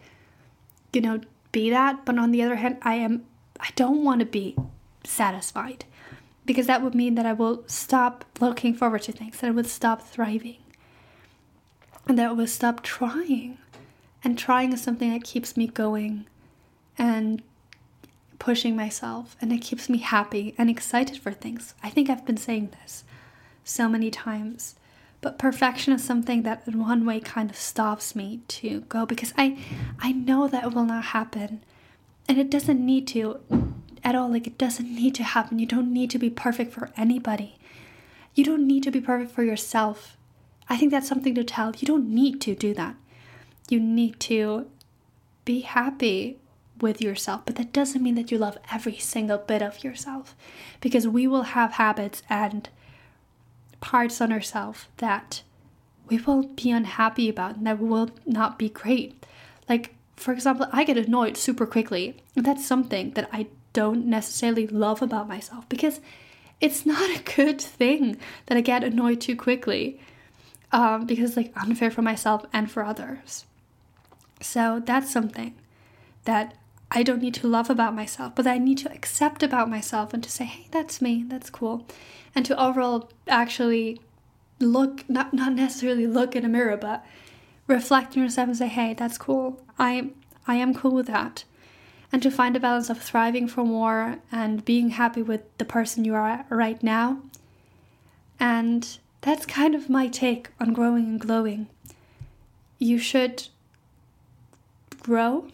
you 0.92 1.00
know, 1.00 1.20
be 1.50 1.70
that. 1.70 2.04
But 2.04 2.18
on 2.18 2.30
the 2.30 2.44
other 2.44 2.54
hand, 2.54 2.78
I 2.82 2.94
am, 2.94 3.24
I 3.58 3.70
don't 3.74 4.04
want 4.04 4.20
to 4.20 4.26
be 4.26 4.54
satisfied 5.02 5.84
because 6.46 6.68
that 6.68 6.82
would 6.82 6.94
mean 6.94 7.16
that 7.16 7.26
I 7.26 7.32
will 7.32 7.64
stop 7.66 8.24
looking 8.38 8.74
forward 8.74 9.02
to 9.02 9.12
things, 9.12 9.40
that 9.40 9.48
I 9.48 9.50
would 9.50 9.66
stop 9.66 10.02
thriving, 10.02 10.58
and 12.06 12.16
that 12.16 12.28
I 12.28 12.32
would 12.32 12.48
stop 12.48 12.84
trying. 12.84 13.58
And 14.22 14.38
trying 14.38 14.72
is 14.72 14.82
something 14.82 15.12
that 15.12 15.24
keeps 15.24 15.56
me 15.56 15.66
going 15.66 16.26
and 16.96 17.42
pushing 18.38 18.76
myself 18.76 19.36
and 19.40 19.52
it 19.52 19.58
keeps 19.58 19.88
me 19.88 19.98
happy 19.98 20.54
and 20.58 20.70
excited 20.70 21.18
for 21.18 21.32
things. 21.32 21.74
I 21.82 21.90
think 21.90 22.08
I've 22.08 22.26
been 22.26 22.36
saying 22.36 22.70
this 22.80 23.04
so 23.64 23.88
many 23.88 24.10
times. 24.10 24.74
But 25.20 25.38
perfection 25.38 25.92
is 25.92 26.04
something 26.04 26.42
that 26.42 26.62
in 26.66 26.78
one 26.78 27.04
way 27.04 27.18
kind 27.18 27.50
of 27.50 27.56
stops 27.56 28.14
me 28.14 28.40
to 28.48 28.80
go 28.82 29.04
because 29.04 29.32
I 29.36 29.58
I 29.98 30.12
know 30.12 30.46
that 30.46 30.64
it 30.64 30.74
will 30.74 30.84
not 30.84 31.06
happen. 31.06 31.64
And 32.28 32.38
it 32.38 32.50
doesn't 32.50 32.84
need 32.84 33.06
to 33.08 33.40
at 34.04 34.14
all. 34.14 34.30
Like 34.30 34.46
it 34.46 34.58
doesn't 34.58 34.94
need 34.94 35.14
to 35.16 35.24
happen. 35.24 35.58
You 35.58 35.66
don't 35.66 35.92
need 35.92 36.10
to 36.10 36.18
be 36.18 36.30
perfect 36.30 36.72
for 36.72 36.90
anybody. 36.96 37.58
You 38.34 38.44
don't 38.44 38.66
need 38.66 38.84
to 38.84 38.92
be 38.92 39.00
perfect 39.00 39.32
for 39.32 39.42
yourself. 39.42 40.16
I 40.68 40.76
think 40.76 40.92
that's 40.92 41.08
something 41.08 41.34
to 41.34 41.42
tell. 41.42 41.74
You 41.76 41.86
don't 41.86 42.08
need 42.08 42.40
to 42.42 42.54
do 42.54 42.74
that. 42.74 42.94
You 43.68 43.80
need 43.80 44.20
to 44.20 44.66
be 45.44 45.60
happy 45.60 46.38
with 46.80 47.00
yourself, 47.00 47.42
but 47.44 47.56
that 47.56 47.72
doesn't 47.72 48.02
mean 48.02 48.14
that 48.14 48.30
you 48.30 48.38
love 48.38 48.58
every 48.72 48.96
single 48.98 49.38
bit 49.38 49.62
of 49.62 49.82
yourself 49.84 50.34
because 50.80 51.06
we 51.06 51.26
will 51.26 51.42
have 51.42 51.72
habits 51.72 52.22
and 52.28 52.68
parts 53.80 54.20
on 54.20 54.32
ourselves 54.32 54.86
that 54.98 55.42
we 56.08 56.18
will 56.18 56.42
be 56.42 56.70
unhappy 56.70 57.28
about 57.28 57.56
and 57.56 57.66
that 57.66 57.78
will 57.78 58.10
not 58.26 58.58
be 58.58 58.68
great. 58.68 59.24
Like, 59.68 59.94
for 60.16 60.32
example, 60.32 60.66
I 60.72 60.84
get 60.84 60.96
annoyed 60.96 61.36
super 61.36 61.66
quickly, 61.66 62.22
that's 62.34 62.66
something 62.66 63.12
that 63.12 63.28
I 63.32 63.46
don't 63.72 64.06
necessarily 64.06 64.66
love 64.66 65.02
about 65.02 65.28
myself 65.28 65.68
because 65.68 66.00
it's 66.60 66.86
not 66.86 67.10
a 67.18 67.22
good 67.22 67.60
thing 67.60 68.16
that 68.46 68.58
I 68.58 68.60
get 68.60 68.84
annoyed 68.84 69.20
too 69.20 69.36
quickly 69.36 70.00
um, 70.72 71.06
because 71.06 71.36
like 71.36 71.52
unfair 71.56 71.90
for 71.90 72.02
myself 72.02 72.44
and 72.52 72.70
for 72.70 72.84
others. 72.84 73.44
So 74.40 74.82
that's 74.84 75.10
something 75.10 75.54
that 76.24 76.54
I 76.90 77.02
don't 77.02 77.20
need 77.20 77.34
to 77.34 77.48
love 77.48 77.68
about 77.68 77.94
myself, 77.94 78.34
but 78.34 78.46
I 78.46 78.58
need 78.58 78.78
to 78.78 78.92
accept 78.92 79.42
about 79.42 79.68
myself 79.68 80.14
and 80.14 80.22
to 80.22 80.30
say, 80.30 80.44
hey, 80.44 80.68
that's 80.70 81.02
me, 81.02 81.24
that's 81.26 81.50
cool. 81.50 81.86
And 82.34 82.46
to 82.46 82.60
overall 82.60 83.10
actually 83.26 84.00
look, 84.58 85.08
not, 85.08 85.34
not 85.34 85.52
necessarily 85.52 86.06
look 86.06 86.34
in 86.34 86.44
a 86.44 86.48
mirror, 86.48 86.76
but 86.76 87.04
reflect 87.66 88.16
on 88.16 88.22
yourself 88.22 88.48
and 88.48 88.56
say, 88.56 88.68
hey, 88.68 88.94
that's 88.94 89.18
cool. 89.18 89.60
I, 89.78 90.10
I 90.46 90.54
am 90.56 90.74
cool 90.74 90.92
with 90.92 91.06
that. 91.08 91.44
And 92.10 92.22
to 92.22 92.30
find 92.30 92.56
a 92.56 92.60
balance 92.60 92.88
of 92.88 93.02
thriving 93.02 93.48
for 93.48 93.64
more 93.64 94.16
and 94.32 94.64
being 94.64 94.90
happy 94.90 95.20
with 95.20 95.42
the 95.58 95.66
person 95.66 96.06
you 96.06 96.14
are 96.14 96.46
right 96.48 96.82
now. 96.82 97.20
And 98.40 98.98
that's 99.20 99.44
kind 99.44 99.74
of 99.74 99.90
my 99.90 100.08
take 100.08 100.48
on 100.58 100.72
growing 100.72 101.04
and 101.04 101.20
glowing. 101.20 101.66
You 102.78 102.98
should 102.98 103.48
grow 105.02 105.48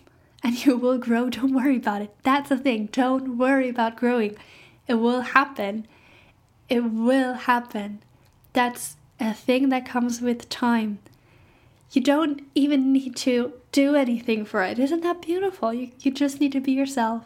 and 0.45 0.65
you 0.65 0.77
will 0.77 0.99
grow. 0.99 1.31
Don't 1.31 1.55
worry 1.55 1.79
about 1.79 2.03
it. 2.03 2.15
That's 2.23 2.51
the 2.51 2.59
thing. 2.59 2.91
Don't 2.93 3.39
worry 3.39 3.71
about 3.71 3.97
growing. 3.97 4.37
It 4.87 4.95
will 4.95 5.23
happen. 5.23 5.89
It 6.69 6.81
will 6.81 7.33
happen. 7.33 8.03
That's 8.53 8.97
a 9.19 9.33
thing 9.33 9.71
that 9.71 9.87
comes 9.87 10.21
with 10.21 10.49
time. 10.51 10.99
You 11.93 12.03
don't 12.03 12.43
even 12.57 12.93
need 12.93 13.15
to 13.17 13.53
do 13.71 13.95
anything 13.95 14.45
for 14.45 14.63
it. 14.65 14.81
Isn't 14.81 15.03
that 15.03 15.23
beautiful? 15.23 15.73
You, 15.73 15.93
you 16.01 16.11
just 16.11 16.41
need 16.41 16.51
to 16.53 16.61
be 16.61 16.73
yourself 16.73 17.25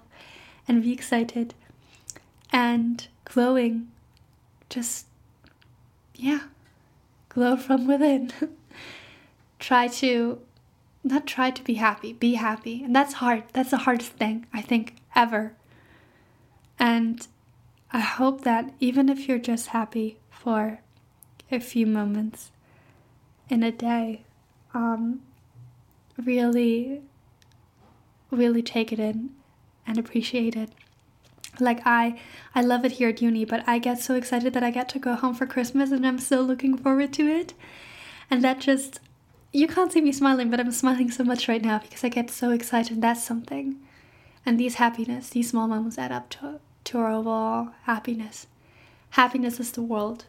and 0.66 0.82
be 0.82 0.92
excited 0.92 1.54
and 2.52 3.06
glowing. 3.24 3.88
Just, 4.68 5.06
yeah, 6.14 6.40
glow 7.30 7.56
from 7.56 7.86
within. 7.86 8.30
Try 9.58 9.88
to 9.88 10.40
not 11.04 11.26
try 11.26 11.50
to 11.50 11.62
be 11.62 11.74
happy, 11.74 12.12
be 12.12 12.34
happy. 12.34 12.82
And 12.82 12.94
that's 12.94 13.14
hard. 13.14 13.44
That's 13.52 13.70
the 13.70 13.78
hardest 13.78 14.12
thing, 14.12 14.46
I 14.52 14.60
think, 14.60 14.96
ever. 15.14 15.54
And 16.78 17.26
I 17.92 18.00
hope 18.00 18.42
that 18.42 18.72
even 18.80 19.08
if 19.08 19.28
you're 19.28 19.38
just 19.38 19.68
happy 19.68 20.18
for 20.30 20.80
a 21.50 21.58
few 21.60 21.86
moments 21.86 22.50
in 23.48 23.62
a 23.62 23.72
day, 23.72 24.24
um, 24.74 25.22
really, 26.16 27.02
really 28.30 28.62
take 28.62 28.92
it 28.92 29.00
in 29.00 29.30
and 29.86 29.98
appreciate 29.98 30.54
it. 30.54 30.70
Like 31.58 31.80
I, 31.84 32.20
I 32.54 32.60
love 32.60 32.84
it 32.84 32.92
here 32.92 33.08
at 33.08 33.22
uni, 33.22 33.44
but 33.44 33.64
I 33.66 33.78
get 33.78 33.98
so 33.98 34.14
excited 34.14 34.52
that 34.52 34.62
I 34.62 34.70
get 34.70 34.88
to 34.90 34.98
go 34.98 35.14
home 35.14 35.34
for 35.34 35.46
Christmas, 35.46 35.90
and 35.90 36.06
I'm 36.06 36.18
so 36.18 36.40
looking 36.40 36.76
forward 36.76 37.12
to 37.14 37.26
it. 37.26 37.54
And 38.30 38.44
that 38.44 38.60
just 38.60 39.00
you 39.52 39.66
can't 39.66 39.92
see 39.92 40.00
me 40.00 40.12
smiling, 40.12 40.50
but 40.50 40.60
I'm 40.60 40.72
smiling 40.72 41.10
so 41.10 41.24
much 41.24 41.48
right 41.48 41.62
now 41.62 41.78
because 41.78 42.04
I 42.04 42.08
get 42.08 42.30
so 42.30 42.50
excited. 42.50 43.00
That's 43.00 43.22
something. 43.22 43.76
And 44.44 44.58
these 44.58 44.74
happiness, 44.74 45.30
these 45.30 45.50
small 45.50 45.68
moments 45.68 45.98
add 45.98 46.12
up 46.12 46.28
to, 46.30 46.60
to 46.84 46.98
our 46.98 47.12
overall 47.12 47.70
happiness. 47.84 48.46
Happiness 49.10 49.58
is 49.58 49.72
the 49.72 49.82
world. 49.82 50.26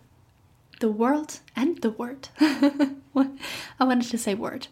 The 0.80 0.90
world 0.90 1.40
and 1.56 1.82
the 1.82 1.92
word. 1.92 2.30
I 2.40 3.84
wanted 3.84 4.10
to 4.10 4.18
say 4.18 4.34
word, 4.34 4.68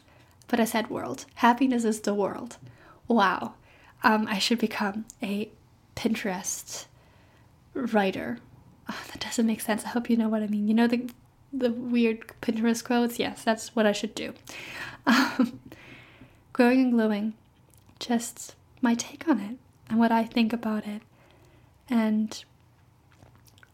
but 0.48 0.60
I 0.60 0.66
said 0.66 0.90
world. 0.90 1.26
Happiness 1.36 1.84
is 1.84 2.02
the 2.02 2.14
world. 2.14 2.58
Wow. 3.08 3.54
Um, 4.04 4.28
I 4.28 4.40
should 4.40 4.60
become 4.60 5.06
a 5.22 5.50
Pinterest 5.96 6.86
writer. 7.74 8.40
Oh, 8.90 9.04
that 9.12 9.20
doesn't 9.20 9.46
make 9.46 9.60
sense. 9.60 9.84
I 9.84 9.90
hope 9.90 10.10
you 10.10 10.16
know 10.16 10.30
what 10.30 10.44
I 10.44 10.48
mean. 10.48 10.68
You 10.68 10.74
know 10.74 10.88
the 10.88 11.10
the 11.54 11.72
weird 11.72 12.28
Pinterest 12.42 12.84
quotes, 12.84 13.20
yes, 13.20 13.44
that's 13.44 13.76
what 13.76 13.86
I 13.86 13.92
should 13.92 14.16
do. 14.16 14.34
Um, 15.06 15.60
growing 16.52 16.82
and 16.82 16.92
glowing, 16.92 17.34
just 18.00 18.56
my 18.82 18.94
take 18.94 19.28
on 19.28 19.40
it 19.40 19.58
and 19.90 20.00
what 20.00 20.12
I 20.12 20.24
think 20.24 20.52
about 20.54 20.86
it. 20.86 21.02
And 21.90 22.44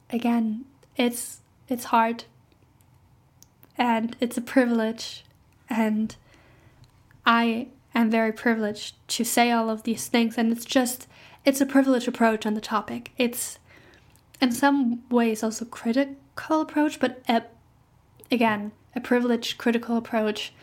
again, 0.10 0.66
it's 0.96 1.42
it's 1.68 1.86
hard 1.86 2.26
and 3.78 4.16
it's 4.20 4.38
a 4.38 4.42
privilege 4.42 5.24
and 5.70 6.16
I 7.26 7.70
am 7.96 8.12
very 8.12 8.32
privileged 8.32 8.96
to 9.08 9.24
say 9.24 9.52
all 9.52 9.70
of 9.70 9.84
these 9.84 10.08
things 10.08 10.38
and 10.38 10.52
it's 10.52 10.66
just 10.66 11.08
it's 11.46 11.62
a 11.62 11.66
privileged 11.66 12.08
approach 12.08 12.46
on 12.46 12.54
the 12.54 12.62
topic. 12.62 13.12
It's 13.18 13.60
in 14.40 14.52
some 14.52 15.04
ways 15.10 15.44
also 15.44 15.66
critical 15.66 16.62
approach, 16.62 17.00
but 17.00 17.22
Again, 18.34 18.72
a 18.96 19.00
privileged, 19.00 19.60
critical 19.60 19.96
approach. 19.96 20.54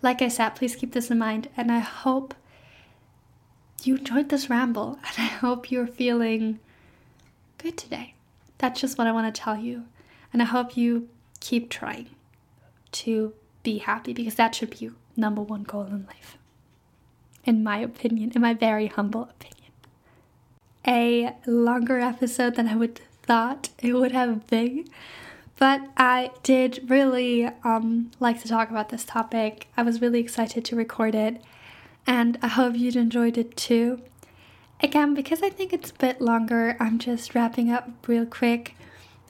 Like 0.00 0.22
I 0.22 0.28
said, 0.28 0.56
please 0.56 0.74
keep 0.74 0.94
this 0.94 1.10
in 1.10 1.18
mind, 1.18 1.50
and 1.54 1.70
I 1.70 1.80
hope 1.80 2.32
you 3.82 3.96
enjoyed 3.96 4.30
this 4.30 4.48
ramble, 4.48 4.98
and 5.06 5.12
I 5.18 5.26
hope 5.28 5.70
you're 5.70 5.86
feeling 5.86 6.60
good 7.58 7.76
today. 7.76 8.14
That's 8.56 8.80
just 8.80 8.96
what 8.96 9.06
I 9.06 9.12
want 9.12 9.34
to 9.34 9.38
tell 9.38 9.58
you. 9.58 9.84
And 10.32 10.40
I 10.40 10.46
hope 10.46 10.78
you 10.78 11.10
keep 11.40 11.68
trying 11.68 12.08
to 12.92 13.34
be 13.62 13.76
happy 13.76 14.14
because 14.14 14.36
that 14.36 14.54
should 14.54 14.70
be 14.70 14.78
your 14.78 14.92
number 15.14 15.42
one 15.42 15.64
goal 15.64 15.84
in 15.84 16.06
life. 16.06 16.38
In 17.44 17.62
my 17.62 17.80
opinion, 17.80 18.32
in 18.34 18.40
my 18.40 18.54
very 18.54 18.86
humble 18.86 19.24
opinion. 19.24 19.72
A 20.86 21.36
longer 21.46 21.98
episode 21.98 22.54
than 22.54 22.66
I 22.66 22.76
would 22.76 22.98
thought 23.24 23.68
it 23.78 23.92
would 23.92 24.12
have 24.12 24.46
been. 24.46 24.86
But 25.60 25.82
I 25.98 26.30
did 26.42 26.88
really 26.88 27.44
um, 27.64 28.10
like 28.18 28.40
to 28.40 28.48
talk 28.48 28.70
about 28.70 28.88
this 28.88 29.04
topic. 29.04 29.68
I 29.76 29.82
was 29.82 30.00
really 30.00 30.18
excited 30.18 30.64
to 30.64 30.74
record 30.74 31.14
it, 31.14 31.42
and 32.06 32.38
I 32.40 32.48
hope 32.48 32.76
you'd 32.76 32.96
enjoyed 32.96 33.36
it 33.36 33.58
too. 33.58 34.00
Again, 34.82 35.12
because 35.12 35.42
I 35.42 35.50
think 35.50 35.74
it's 35.74 35.90
a 35.90 35.94
bit 35.94 36.18
longer, 36.22 36.78
I'm 36.80 36.98
just 36.98 37.34
wrapping 37.34 37.70
up 37.70 37.90
real 38.08 38.24
quick 38.24 38.74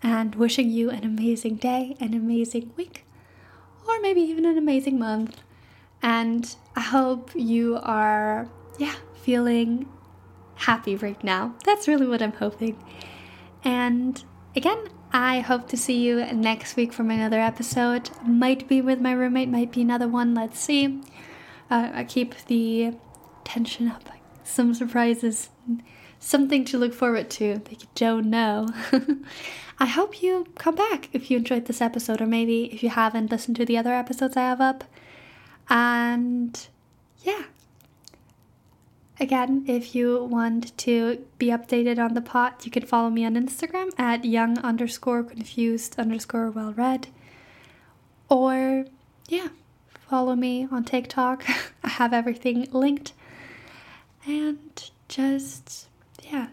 and 0.04 0.36
wishing 0.36 0.70
you 0.70 0.88
an 0.88 1.02
amazing 1.02 1.56
day, 1.56 1.96
an 1.98 2.14
amazing 2.14 2.70
week, 2.76 3.04
or 3.88 4.00
maybe 4.00 4.20
even 4.20 4.46
an 4.46 4.56
amazing 4.56 5.00
month. 5.00 5.40
And 6.00 6.54
I 6.76 6.82
hope 6.82 7.32
you 7.34 7.80
are, 7.82 8.48
yeah, 8.78 8.94
feeling 9.20 9.88
happy 10.54 10.94
right 10.94 11.22
now. 11.24 11.56
That's 11.64 11.88
really 11.88 12.06
what 12.06 12.22
I'm 12.22 12.34
hoping. 12.34 12.80
And 13.64 14.22
again, 14.54 14.90
I 15.12 15.40
hope 15.40 15.68
to 15.68 15.76
see 15.76 16.00
you 16.00 16.24
next 16.32 16.76
week 16.76 16.92
from 16.92 17.10
another 17.10 17.40
episode. 17.40 18.10
Might 18.24 18.68
be 18.68 18.80
with 18.80 19.00
my 19.00 19.12
roommate, 19.12 19.48
might 19.48 19.72
be 19.72 19.82
another 19.82 20.06
one. 20.06 20.34
Let's 20.34 20.60
see. 20.60 21.02
Uh, 21.68 21.90
I 21.92 22.04
keep 22.04 22.34
the 22.46 22.94
tension 23.44 23.88
up. 23.88 24.08
Some 24.44 24.74
surprises, 24.74 25.50
something 26.18 26.64
to 26.66 26.78
look 26.78 26.94
forward 26.94 27.30
to 27.30 27.60
that 27.64 27.82
you 27.82 27.88
don't 27.94 28.30
know. 28.30 28.68
I 29.78 29.86
hope 29.86 30.22
you 30.22 30.46
come 30.56 30.74
back 30.74 31.08
if 31.12 31.30
you 31.30 31.38
enjoyed 31.38 31.66
this 31.66 31.80
episode, 31.80 32.20
or 32.20 32.26
maybe 32.26 32.64
if 32.72 32.82
you 32.82 32.90
haven't 32.90 33.30
listened 33.30 33.56
to 33.56 33.64
the 33.64 33.78
other 33.78 33.92
episodes 33.92 34.36
I 34.36 34.42
have 34.42 34.60
up. 34.60 34.84
And 35.68 36.68
yeah. 37.22 37.44
Again, 39.20 39.64
if 39.68 39.94
you 39.94 40.24
want 40.24 40.76
to 40.78 41.22
be 41.36 41.48
updated 41.48 41.98
on 41.98 42.14
the 42.14 42.22
pot, 42.22 42.62
you 42.64 42.70
can 42.70 42.86
follow 42.86 43.10
me 43.10 43.26
on 43.26 43.34
Instagram 43.34 43.90
at 43.98 44.24
young 44.24 44.58
underscore 44.60 45.22
confused 45.22 45.98
underscore 45.98 46.50
well 46.50 46.72
read. 46.72 47.08
Or, 48.30 48.86
yeah, 49.28 49.48
follow 50.08 50.34
me 50.34 50.66
on 50.72 50.84
TikTok. 50.84 51.44
I 51.84 51.88
have 51.88 52.14
everything 52.14 52.66
linked. 52.72 53.12
And 54.26 54.90
just, 55.08 55.88
yeah, 56.22 56.48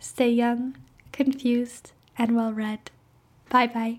stay 0.00 0.30
young, 0.30 0.76
confused, 1.12 1.92
and 2.18 2.34
well 2.34 2.52
read. 2.52 2.90
Bye 3.50 3.68
bye. 3.68 3.98